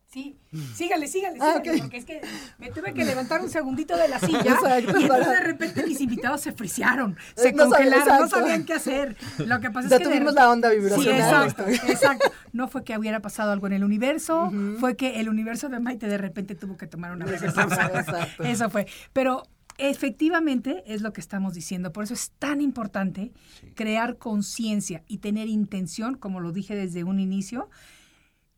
Sí, 0.09 0.39
sígale, 0.73 1.05
sígale, 1.07 1.37
Ah, 1.41 1.55
sígale, 1.61 1.79
porque 1.81 1.97
es 1.97 2.05
que 2.05 2.21
me 2.59 2.71
tuve 2.71 2.93
que 2.93 3.03
levantar 3.03 3.41
un 3.41 3.49
segundito 3.49 3.97
de 3.97 4.07
la 4.07 4.19
silla 4.19 4.39
Exacto, 4.53 4.97
y 4.99 5.03
entonces 5.03 5.27
de 5.27 5.39
repente 5.41 5.85
mis 5.85 5.99
invitados 5.99 6.39
se 6.39 6.53
frisearon, 6.53 7.17
se 7.35 7.49
Eh, 7.49 7.53
sabía- 7.57 7.63
congelaron, 7.65 8.19
no 8.21 8.27
sabían 8.29 8.63
qué 8.63 8.73
hacer. 8.73 9.17
Lo 9.39 9.59
que 9.59 9.69
pasa 9.69 9.87
es 9.89 10.01
que 10.01 10.07
de 10.07 10.13
repente- 10.19 10.33
la 10.33 10.49
onda 10.49 10.69
Sí, 10.71 10.77
vibracional. 10.77 11.47
exacto, 11.49 11.67
exacto. 11.67 12.31
No 12.53 12.69
fue 12.69 12.85
que 12.85 12.97
hubiera 12.97 13.19
pasado 13.21 13.51
algo 13.51 13.67
en 13.67 13.73
el 13.73 13.83
universo, 13.83 14.49
fue 14.79 14.95
que 14.95 15.19
el 15.19 15.27
universo 15.27 15.67
de 15.67 15.79
Maite 15.81 16.07
de 16.07 16.17
repente 16.17 16.55
tuvo 16.55 16.77
que 16.77 16.87
tomar 16.87 17.11
una 17.11 17.25
breve 17.25 17.51
pausa. 17.51 17.91
Eso 18.39 18.69
fue. 18.69 18.87
Pero 19.11 19.43
efectivamente 19.77 20.83
es 20.87 21.01
lo 21.01 21.11
que 21.11 21.19
estamos 21.19 21.53
diciendo. 21.53 21.91
Por 21.91 22.05
eso 22.05 22.13
es 22.13 22.31
tan 22.39 22.61
importante 22.61 23.33
crear 23.75 24.17
conciencia 24.17 25.03
y 25.07 25.17
tener 25.17 25.49
intención, 25.49 26.15
como 26.15 26.39
lo 26.39 26.51
dije 26.53 26.75
desde 26.75 27.03
un 27.03 27.19
inicio, 27.19 27.69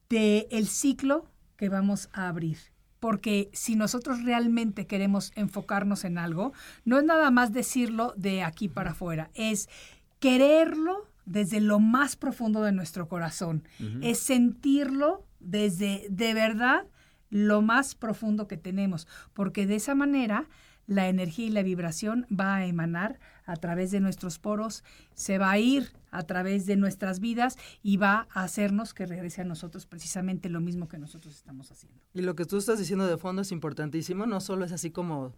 de 0.09 0.47
el 0.51 0.67
ciclo 0.67 1.25
que 1.59 1.67
vamos 1.67 2.07
a 2.13 2.29
abrir. 2.29 2.57
Porque 3.01 3.49
si 3.51 3.75
nosotros 3.75 4.23
realmente 4.23 4.87
queremos 4.87 5.33
enfocarnos 5.35 6.05
en 6.05 6.17
algo, 6.17 6.53
no 6.85 6.97
es 6.97 7.03
nada 7.03 7.31
más 7.31 7.51
decirlo 7.51 8.13
de 8.15 8.43
aquí 8.43 8.69
para 8.69 8.91
afuera, 8.91 9.29
es 9.33 9.67
quererlo 10.19 11.05
desde 11.25 11.59
lo 11.59 11.81
más 11.81 12.15
profundo 12.15 12.63
de 12.63 12.71
nuestro 12.71 13.09
corazón, 13.09 13.67
es 14.01 14.19
sentirlo 14.19 15.25
desde 15.39 16.07
de 16.09 16.33
verdad 16.33 16.87
lo 17.29 17.61
más 17.61 17.93
profundo 17.93 18.47
que 18.47 18.57
tenemos, 18.57 19.05
porque 19.33 19.67
de 19.67 19.75
esa 19.75 19.95
manera 19.95 20.47
la 20.87 21.09
energía 21.09 21.45
y 21.45 21.51
la 21.51 21.61
vibración 21.61 22.25
va 22.31 22.55
a 22.55 22.65
emanar 22.65 23.19
a 23.45 23.57
través 23.57 23.91
de 23.91 23.99
nuestros 23.99 24.39
poros, 24.39 24.83
se 25.13 25.37
va 25.37 25.51
a 25.51 25.59
ir 25.59 25.91
a 26.11 26.23
través 26.23 26.65
de 26.65 26.75
nuestras 26.75 27.19
vidas 27.19 27.57
y 27.83 27.97
va 27.97 28.27
a 28.31 28.43
hacernos 28.43 28.93
que 28.93 29.05
regrese 29.05 29.41
a 29.41 29.45
nosotros 29.45 29.85
precisamente 29.85 30.49
lo 30.49 30.61
mismo 30.61 30.87
que 30.87 30.97
nosotros 30.97 31.35
estamos 31.35 31.71
haciendo. 31.71 31.99
Y 32.13 32.21
lo 32.21 32.35
que 32.35 32.45
tú 32.45 32.57
estás 32.57 32.79
diciendo 32.79 33.07
de 33.07 33.17
fondo 33.17 33.41
es 33.41 33.51
importantísimo, 33.51 34.25
no 34.25 34.41
solo 34.41 34.65
es 34.65 34.71
así 34.71 34.91
como 34.91 35.33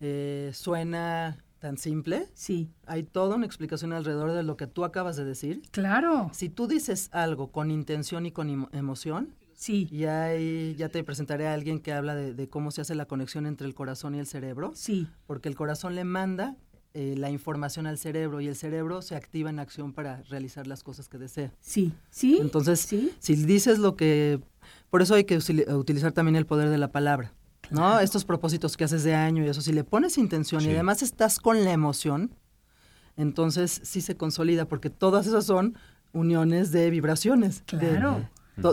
eh, 0.00 0.50
suena 0.54 1.38
tan 1.58 1.76
simple, 1.76 2.28
Sí, 2.34 2.70
hay 2.86 3.02
toda 3.02 3.34
una 3.34 3.44
explicación 3.46 3.92
alrededor 3.92 4.32
de 4.32 4.44
lo 4.44 4.56
que 4.56 4.68
tú 4.68 4.84
acabas 4.84 5.16
de 5.16 5.24
decir. 5.24 5.62
claro, 5.72 6.30
Si 6.32 6.48
tú 6.48 6.68
dices 6.68 7.08
algo 7.12 7.50
con 7.50 7.70
intención 7.72 8.26
y 8.26 8.30
con 8.30 8.48
emo- 8.48 8.68
emoción, 8.72 9.34
sí, 9.54 9.88
y 9.90 10.04
ahí 10.04 10.76
ya 10.76 10.88
te 10.88 11.02
presentaré 11.02 11.48
a 11.48 11.54
alguien 11.54 11.80
que 11.80 11.92
habla 11.92 12.14
de, 12.14 12.32
de 12.32 12.48
cómo 12.48 12.70
se 12.70 12.82
hace 12.82 12.94
la 12.94 13.06
conexión 13.06 13.44
entre 13.44 13.66
el 13.66 13.74
corazón 13.74 14.14
y 14.14 14.20
el 14.20 14.26
cerebro, 14.28 14.70
sí, 14.76 15.08
porque 15.26 15.48
el 15.48 15.56
corazón 15.56 15.96
le 15.96 16.04
manda 16.04 16.56
eh, 16.94 17.14
la 17.16 17.30
información 17.30 17.86
al 17.86 17.98
cerebro 17.98 18.40
y 18.40 18.48
el 18.48 18.56
cerebro 18.56 19.02
se 19.02 19.14
activa 19.14 19.50
en 19.50 19.58
acción 19.58 19.92
para 19.92 20.22
realizar 20.30 20.66
las 20.66 20.82
cosas 20.82 21.08
que 21.08 21.18
desea. 21.18 21.52
sí, 21.60 21.92
sí. 22.10 22.38
Entonces, 22.40 22.80
sí, 22.80 23.12
si 23.18 23.34
dices 23.36 23.78
lo 23.78 23.94
que... 23.96 24.40
Por 24.90 25.02
eso 25.02 25.14
hay 25.14 25.24
que 25.24 25.36
utilizar 25.36 26.12
también 26.12 26.36
el 26.36 26.46
poder 26.46 26.68
de 26.70 26.78
la 26.78 26.90
palabra. 26.90 27.32
¿no? 27.70 28.00
Estos 28.00 28.24
propósitos 28.24 28.76
que 28.76 28.84
haces 28.84 29.04
de 29.04 29.14
año 29.14 29.44
y 29.44 29.48
eso, 29.48 29.60
si 29.60 29.72
le 29.72 29.84
pones 29.84 30.16
intención 30.16 30.62
y 30.62 30.70
además 30.70 31.02
estás 31.02 31.38
con 31.38 31.62
la 31.64 31.72
emoción, 31.72 32.34
entonces 33.16 33.80
sí 33.84 34.00
se 34.00 34.16
consolida, 34.16 34.64
porque 34.66 34.90
todas 34.90 35.26
esas 35.26 35.44
son 35.44 35.76
uniones 36.12 36.72
de 36.72 36.88
vibraciones, 36.90 37.62
de- 37.70 37.76
Claro. 37.96 38.24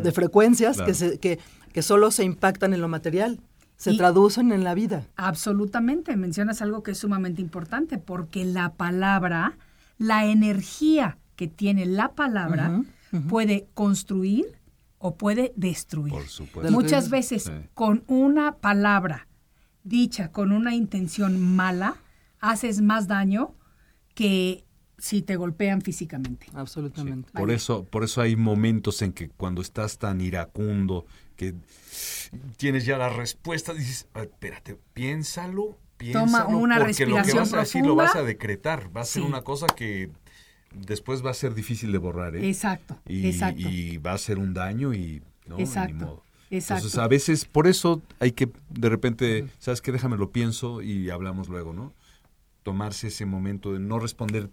de, 0.01 0.11
frecuencias 0.11 0.77
Claro. 0.77 0.87
que, 0.87 0.93
se, 0.93 1.19
que, 1.19 1.39
que 1.73 1.81
solo 1.81 2.11
se 2.11 2.23
impactan 2.23 2.73
en 2.73 2.81
lo 2.81 2.87
material, 2.87 3.39
se 3.77 3.91
Y- 3.93 3.97
traducen 3.97 4.51
en 4.51 4.63
la 4.63 4.73
vida. 4.73 5.05
Absolutamente, 5.15 6.15
mencionas 6.15 6.61
algo 6.61 6.83
que 6.83 6.91
es 6.91 6.97
sumamente 6.97 7.41
importante, 7.41 7.97
porque 7.97 8.45
la 8.45 8.73
palabra, 8.73 9.57
la 9.97 10.25
energía 10.25 11.17
que 11.35 11.47
tiene 11.47 11.85
la 11.85 12.13
palabra, 12.13 12.81
puede 13.29 13.67
construir 13.73 14.45
o 14.97 15.15
puede 15.15 15.53
destruir. 15.55 16.13
Por 16.13 16.27
supuesto. 16.27 16.71
Muchas 16.71 17.09
veces 17.09 17.43
Sí. 17.43 17.51
con 17.73 18.03
una 18.07 18.53
palabra 18.57 19.27
dicha 19.83 20.31
con 20.31 20.51
una 20.51 20.73
intención 20.73 21.39
mala, 21.55 21.95
haces 22.39 22.81
más 22.81 23.07
daño 23.07 23.53
que 24.15 24.64
si 24.97 25.21
te 25.21 25.35
golpean 25.35 25.81
físicamente. 25.81 26.47
Absolutamente. 26.53 27.31
Por 27.33 27.51
eso, 27.51 27.83
por 27.85 28.03
eso 28.03 28.21
hay 28.21 28.35
momentos 28.35 29.01
en 29.01 29.11
que 29.13 29.29
cuando 29.29 29.61
estás 29.61 29.97
tan 29.97 30.21
iracundo, 30.21 31.05
que 31.35 31.53
tienes 32.57 32.85
ya 32.85 32.97
la 32.97 33.09
respuesta, 33.09 33.73
dices, 33.73 34.07
"Ah, 34.13 34.21
espérate, 34.23 34.77
piénsalo, 34.93 35.77
piénsalo, 35.97 36.57
una 36.57 36.79
porque 36.79 37.05
lo 37.05 37.21
que 37.23 37.33
vas 37.33 37.53
a 37.53 37.59
decir 37.59 37.85
lo 37.85 37.95
vas 37.95 38.15
a 38.15 38.23
decretar, 38.23 38.95
va 38.95 39.01
a 39.01 39.05
ser 39.05 39.21
Sí. 39.23 39.27
una 39.27 39.41
cosa 39.41 39.67
que 39.67 40.09
después 40.73 41.25
va 41.25 41.31
a 41.31 41.33
ser 41.33 41.53
difícil 41.53 41.91
de 41.91 41.97
borrar, 41.97 42.35
¿eh? 42.35 42.47
Exacto, 42.47 42.97
y, 43.07 43.27
exacto. 43.27 43.61
y 43.61 43.97
va 43.97 44.13
a 44.13 44.17
ser 44.17 44.37
un 44.39 44.53
daño 44.53 44.93
y 44.93 45.21
no, 45.47 45.59
Exacto, 45.59 45.93
ni 45.93 45.99
modo. 45.99 46.23
exacto. 46.49 46.79
Entonces, 46.85 46.99
a 46.99 47.07
veces, 47.07 47.45
por 47.45 47.67
eso 47.67 48.01
hay 48.19 48.31
que, 48.31 48.49
de 48.69 48.89
repente, 48.89 49.47
¿sabes 49.59 49.81
qué? 49.81 49.91
Déjame 49.91 50.17
lo 50.17 50.31
pienso 50.31 50.81
y 50.81 51.09
hablamos 51.09 51.47
luego, 51.49 51.73
¿no? 51.73 51.93
Tomarse 52.63 53.07
ese 53.07 53.25
momento 53.25 53.73
de 53.73 53.79
no 53.79 53.99
responder 53.99 54.49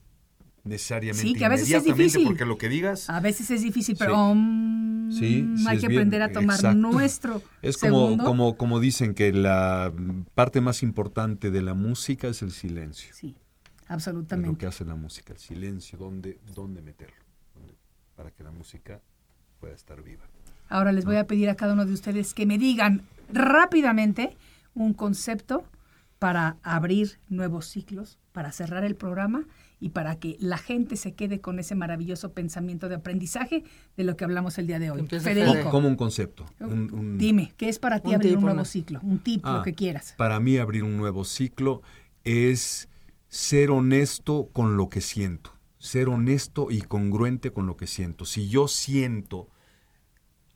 necesariamente 0.65 1.23
Sí, 1.29 1.35
que 1.35 1.45
a 1.45 1.49
veces 1.49 1.71
es 1.71 1.85
difícil. 1.85 2.25
porque 2.25 2.45
lo 2.45 2.57
que 2.59 2.69
digas 2.69 3.11
A 3.11 3.21
veces 3.21 3.51
es 3.51 3.63
difícil, 3.63 3.97
pero 3.99 4.15
Sí. 4.33 4.39
mm, 4.39 5.13
Sí, 5.13 5.19
sí, 5.57 5.65
hay 5.69 5.77
es 5.77 5.83
que 5.83 5.89
bien, 5.89 6.01
aprender 6.01 6.23
a 6.23 6.33
tomar 6.33 6.57
exacto. 6.57 6.79
nuestro 6.79 7.43
es 7.61 7.77
como, 7.77 8.05
segundo. 8.05 8.25
como, 8.25 8.57
como 8.57 8.81
dicen 8.81 9.13
que 9.15 9.33
la 9.33 9.93
parte 10.35 10.61
más 10.63 10.83
importante 10.83 11.51
de 11.51 11.61
la 11.63 11.75
música 11.75 12.29
es 12.29 12.41
el 12.43 12.51
silencio. 12.53 13.13
Sí, 13.15 13.37
Es 13.83 13.89
lo 13.89 13.95
absolutamente. 13.95 14.57
que 14.59 14.67
hace 14.67 14.85
la 14.87 14.95
música, 14.95 15.33
el 15.35 15.39
silencio, 15.39 15.99
dónde, 15.99 16.39
dónde 16.55 16.81
meterlo, 16.81 17.17
dónde- 17.55 17.75
para 18.17 18.31
que 18.31 18.43
la 18.43 18.53
música 18.53 19.01
pueda 19.61 19.75
estar 19.75 20.03
viva. 20.03 20.25
Ahora 20.71 20.93
les 20.93 21.05
voy 21.05 21.17
a 21.17 21.27
pedir 21.27 21.51
a 21.51 21.57
cada 21.57 21.75
uno 21.75 21.85
de 21.85 21.93
ustedes 21.93 22.33
que 22.33 22.47
me 22.47 22.57
digan 22.57 23.03
rápidamente 23.31 24.37
un 24.75 24.95
concepto 24.95 25.65
para 26.23 26.57
abrir 26.63 27.19
nuevos 27.29 27.67
ciclos, 27.67 28.17
para 28.31 28.53
cerrar 28.53 28.85
el 28.85 28.95
programa 28.95 29.49
y 29.81 29.89
para 29.89 30.15
que 30.21 30.37
la 30.39 30.57
gente 30.57 30.95
se 30.95 31.15
quede 31.15 31.41
con 31.41 31.59
ese 31.59 31.75
maravilloso 31.75 32.33
pensamiento 32.33 32.89
de 32.89 32.95
aprendizaje 32.95 33.65
de 33.97 34.05
lo 34.05 34.17
que 34.17 34.23
hablamos 34.23 34.57
el 34.59 34.69
día 34.69 34.79
de 34.79 34.93
hoy. 34.93 35.05
Federico, 35.09 35.53
Fede. 35.55 35.65
Como 35.71 35.89
un 35.89 35.97
concepto. 35.97 36.47
un- 36.61 36.95
un- 36.95 37.19
dime, 37.19 37.53
¿qué 37.57 37.69
es 37.69 37.81
para 37.81 37.99
ti 37.99 38.11
Un 38.11 38.15
abrir 38.15 38.37
un 38.37 38.43
nuevo 38.45 38.55
una- 38.61 38.65
ciclo? 38.65 39.01
Un 39.03 39.19
tip, 39.19 39.41
Ah, 39.45 39.57
lo 39.57 39.63
que 39.65 39.75
quieras. 39.75 40.15
Para 40.17 40.39
mí 40.39 40.59
abrir 40.59 40.85
un 40.85 40.97
nuevo 40.97 41.25
ciclo 41.25 41.83
es 42.23 42.89
ser 43.27 43.73
honesto 43.73 44.49
con 44.53 44.77
lo 44.77 44.89
que 44.89 45.01
siento, 45.01 45.51
ser 45.79 46.09
honesto 46.09 46.69
y 46.71 46.83
congruente 46.83 47.51
con 47.53 47.67
lo 47.67 47.77
que 47.77 47.89
siento. 47.89 48.27
Si 48.27 48.49
yo 48.49 48.69
siento 48.69 49.49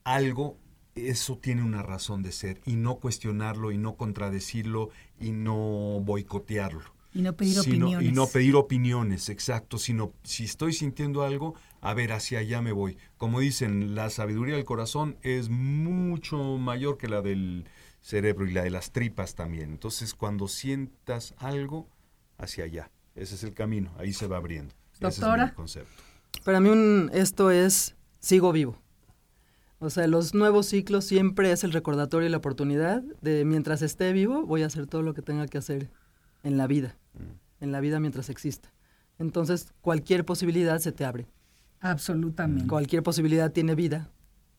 algo, 0.05 0.59
eso 0.97 1.39
tiene 1.39 1.63
una 1.63 1.83
razón 1.83 2.23
de 2.23 2.33
ser 2.33 2.61
y 2.67 2.77
no 2.77 2.97
cuestionarlo 2.97 3.71
y 3.71 3.79
no 3.79 3.97
contradecirlo 3.97 4.91
y 5.21 5.31
no 5.33 6.01
boicotearlo. 6.03 6.95
Y 7.15 7.23
no 7.23 7.35
pedir 7.35 7.55
Sino- 7.55 7.87
opiniones. 7.87 8.09
Y 8.09 8.13
no 8.13 8.27
pedir 8.27 8.57
opiniones, 8.57 9.29
exacto, 9.31 9.79
sino 9.79 10.13
si 10.23 10.45
estoy 10.45 10.73
sintiendo 10.75 11.23
algo, 11.23 11.55
a 11.81 11.95
ver, 11.95 12.13
hacia 12.13 12.41
allá 12.41 12.61
me 12.61 12.73
voy. 12.73 12.99
Como 13.17 13.41
dicen, 13.41 13.95
la 13.95 14.11
sabiduría 14.11 14.57
del 14.57 14.65
corazón 14.67 15.17
es 15.23 15.49
mucho 15.49 16.37
mayor 16.59 16.99
que 16.99 17.09
la 17.09 17.23
del 17.23 17.65
cerebro 18.03 18.47
y 18.47 18.53
la 18.53 18.63
de 18.65 18.71
las 18.71 18.93
tripas 18.93 19.35
también. 19.35 19.71
Entonces, 19.71 20.13
cuando 20.15 20.47
sientas 20.49 21.35
algo, 21.39 21.89
hacia 22.39 22.65
allá. 22.65 22.91
Ese 23.15 23.35
es 23.37 23.45
el 23.45 23.55
camino, 23.55 23.93
ahí 23.99 24.13
se 24.13 24.27
va 24.27 24.37
abriendo. 24.37 24.75
Ese 24.93 25.09
es 25.09 25.17
Doctora. 25.21 25.47
mi 25.47 25.53
concepto. 25.53 26.03
Para 26.45 26.61
mí 26.61 26.69
un, 26.69 27.11
esto 27.15 27.51
es 27.51 27.97
sigo 28.21 28.53
vivo. 28.53 28.79
O 29.79 29.91
sea, 29.91 30.07
los 30.07 30.35
nuevos 30.35 30.67
ciclos 30.67 31.05
siempre 31.05 31.53
es 31.53 31.63
el 31.63 31.73
recordatorio 31.73 32.29
y 32.29 32.31
la 32.31 32.39
oportunidad 32.39 33.03
de 33.21 33.45
mientras 33.45 33.83
esté 33.83 34.13
vivo 34.13 34.47
voy 34.47 34.63
a 34.63 34.67
hacer 34.67 34.87
todo 34.87 35.03
lo 35.03 35.13
que 35.13 35.23
tenga 35.23 35.47
que 35.47 35.59
hacer 35.59 35.91
en 36.43 36.57
la 36.57 36.67
vida, 36.67 36.97
en 37.61 37.73
la 37.73 37.81
vida 37.81 38.01
mientras 38.01 38.31
exista. 38.31 38.73
Entonces, 39.19 39.73
cualquier 39.83 40.25
posibilidad 40.25 40.79
se 40.79 40.93
te 40.93 41.05
abre. 41.05 41.27
Absolutamente. 41.81 42.67
Cualquier 42.69 43.03
posibilidad 43.03 43.53
tiene 43.53 43.75
vida 43.75 44.11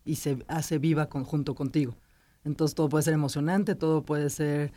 y 0.06 0.16
se 0.16 0.44
hace 0.48 0.78
viva 0.78 1.08
con- 1.10 1.24
junto 1.24 1.56
contigo. 1.56 1.96
Entonces, 2.44 2.76
todo 2.76 2.88
puede 2.90 3.04
ser 3.04 3.14
emocionante, 3.14 3.76
todo 3.76 4.04
puede 4.04 4.30
ser 4.30 4.72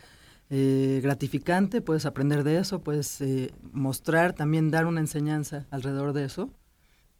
eh, 0.49 0.99
gratificante, 1.03 1.81
puedes 1.81 2.05
aprender 2.05 2.43
de 2.43 2.57
eso, 2.57 2.81
puedes 2.81 3.21
eh, 3.21 3.51
mostrar, 3.71 4.33
también 4.33 4.69
dar 4.71 4.85
una 4.85 4.99
enseñanza 4.99 5.65
alrededor 5.69 6.13
de 6.13 6.25
eso, 6.25 6.49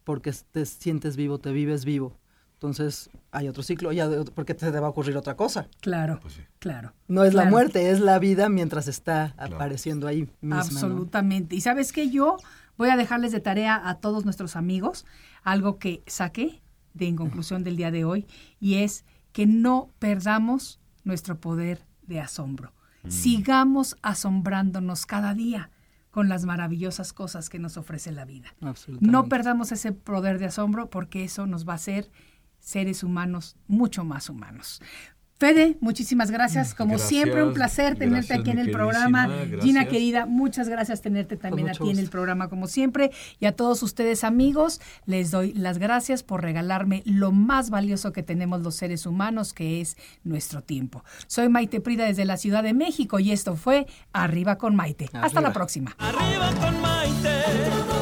porque 0.04 0.32
te 0.50 0.66
sientes 0.66 1.16
vivo, 1.16 1.38
te 1.38 1.52
vives 1.52 1.84
vivo. 1.84 2.18
Entonces, 2.62 3.10
hay 3.32 3.48
otro 3.48 3.64
ciclo, 3.64 3.90
ya 3.90 4.06
de- 4.08 4.24
porque 4.30 4.54
te, 4.54 4.70
te 4.70 4.78
va 4.78 4.86
a 4.86 4.90
ocurrir 4.90 5.16
otra 5.16 5.34
cosa. 5.36 5.66
Claro, 5.80 6.20
Pues 6.22 6.34
sí. 6.34 6.42
claro. 6.60 6.92
No 7.08 7.24
es 7.24 7.34
la 7.34 7.46
muerte, 7.46 7.90
es 7.90 7.98
la 7.98 8.20
vida 8.20 8.48
mientras 8.48 8.86
está 8.86 9.34
apareciendo 9.36 10.06
ahí 10.06 10.20
misma. 10.40 10.56
¿no? 10.56 10.60
Absolutamente. 10.60 11.56
Y 11.56 11.60
sabes 11.60 11.92
que 11.92 12.08
yo 12.10 12.36
voy 12.78 12.90
a 12.90 12.96
dejarles 12.96 13.32
de 13.32 13.40
tarea 13.40 13.80
a 13.88 13.96
todos 13.96 14.24
nuestros 14.24 14.54
amigos 14.54 15.04
algo 15.42 15.78
que 15.80 16.04
saqué 16.06 16.62
de 16.94 17.08
en 17.08 17.16
conclusión 17.16 17.64
del 17.64 17.76
día 17.76 17.90
de 17.90 18.04
hoy 18.04 18.26
y 18.60 18.74
es 18.76 19.04
que 19.32 19.44
no 19.46 19.90
perdamos 19.98 20.78
nuestro 21.02 21.40
poder 21.40 21.84
de 22.06 22.20
asombro. 22.20 22.72
Sigamos 23.08 23.96
asombrándonos 24.02 25.04
cada 25.06 25.34
día 25.34 25.70
con 26.12 26.28
las 26.28 26.44
maravillosas 26.44 27.12
cosas 27.12 27.48
que 27.48 27.58
nos 27.58 27.76
ofrece 27.76 28.12
la 28.12 28.24
vida. 28.24 28.54
Absolutamente. 28.60 29.10
No 29.10 29.28
perdamos 29.28 29.72
ese 29.72 29.92
poder 29.92 30.38
de 30.38 30.44
asombro 30.46 30.90
porque 30.90 31.24
eso 31.24 31.46
nos 31.46 31.66
va 31.66 31.72
a 31.72 31.76
hacer 31.76 32.10
seres 32.62 33.02
humanos 33.02 33.56
mucho 33.66 34.04
más 34.04 34.30
humanos. 34.30 34.80
Fede, 35.42 35.76
muchísimas 35.80 36.30
gracias. 36.30 36.72
Como 36.72 36.90
Gracias, 36.90 37.08
siempre, 37.08 37.42
un 37.42 37.52
placer 37.52 37.96
tenerte 37.96 38.28
gracias, 38.28 38.38
aquí 38.38 38.50
en 38.50 38.58
el 38.60 38.70
programa. 38.70 39.28
Gina, 39.60 39.86
querida, 39.86 40.24
muchas 40.24 40.68
gracias 40.68 41.02
tenerte 41.02 41.36
también 41.36 41.66
a 41.66 41.72
mucho 41.72 41.82
ti 41.82 41.90
en 41.90 41.98
el 41.98 42.08
programa 42.10 42.48
como 42.48 42.68
siempre. 42.68 43.10
Y 43.40 43.46
a 43.46 43.56
todos 43.56 43.82
ustedes 43.82 44.22
amigos, 44.22 44.80
les 45.04 45.32
doy 45.32 45.52
las 45.54 45.78
gracias 45.78 46.22
por 46.22 46.42
regalarme 46.42 47.02
lo 47.06 47.32
más 47.32 47.70
valioso 47.70 48.12
que 48.12 48.22
tenemos 48.22 48.60
los 48.62 48.76
seres 48.76 49.04
humanos, 49.04 49.52
que 49.52 49.80
es 49.80 49.96
nuestro 50.22 50.62
tiempo. 50.62 51.02
Soy 51.26 51.48
Maite 51.48 51.80
Prida 51.80 52.04
desde 52.04 52.24
la 52.24 52.36
Ciudad 52.36 52.62
de 52.62 52.72
México 52.72 53.18
y 53.18 53.32
esto 53.32 53.56
fue 53.56 53.88
Arriba 54.12 54.58
con 54.58 54.76
Maite. 54.76 55.10
Hasta 55.12 55.40
la 55.40 55.52
próxima. 55.52 55.96
Arriba 55.98 56.52
con 56.60 56.80
Maite. 56.80 58.01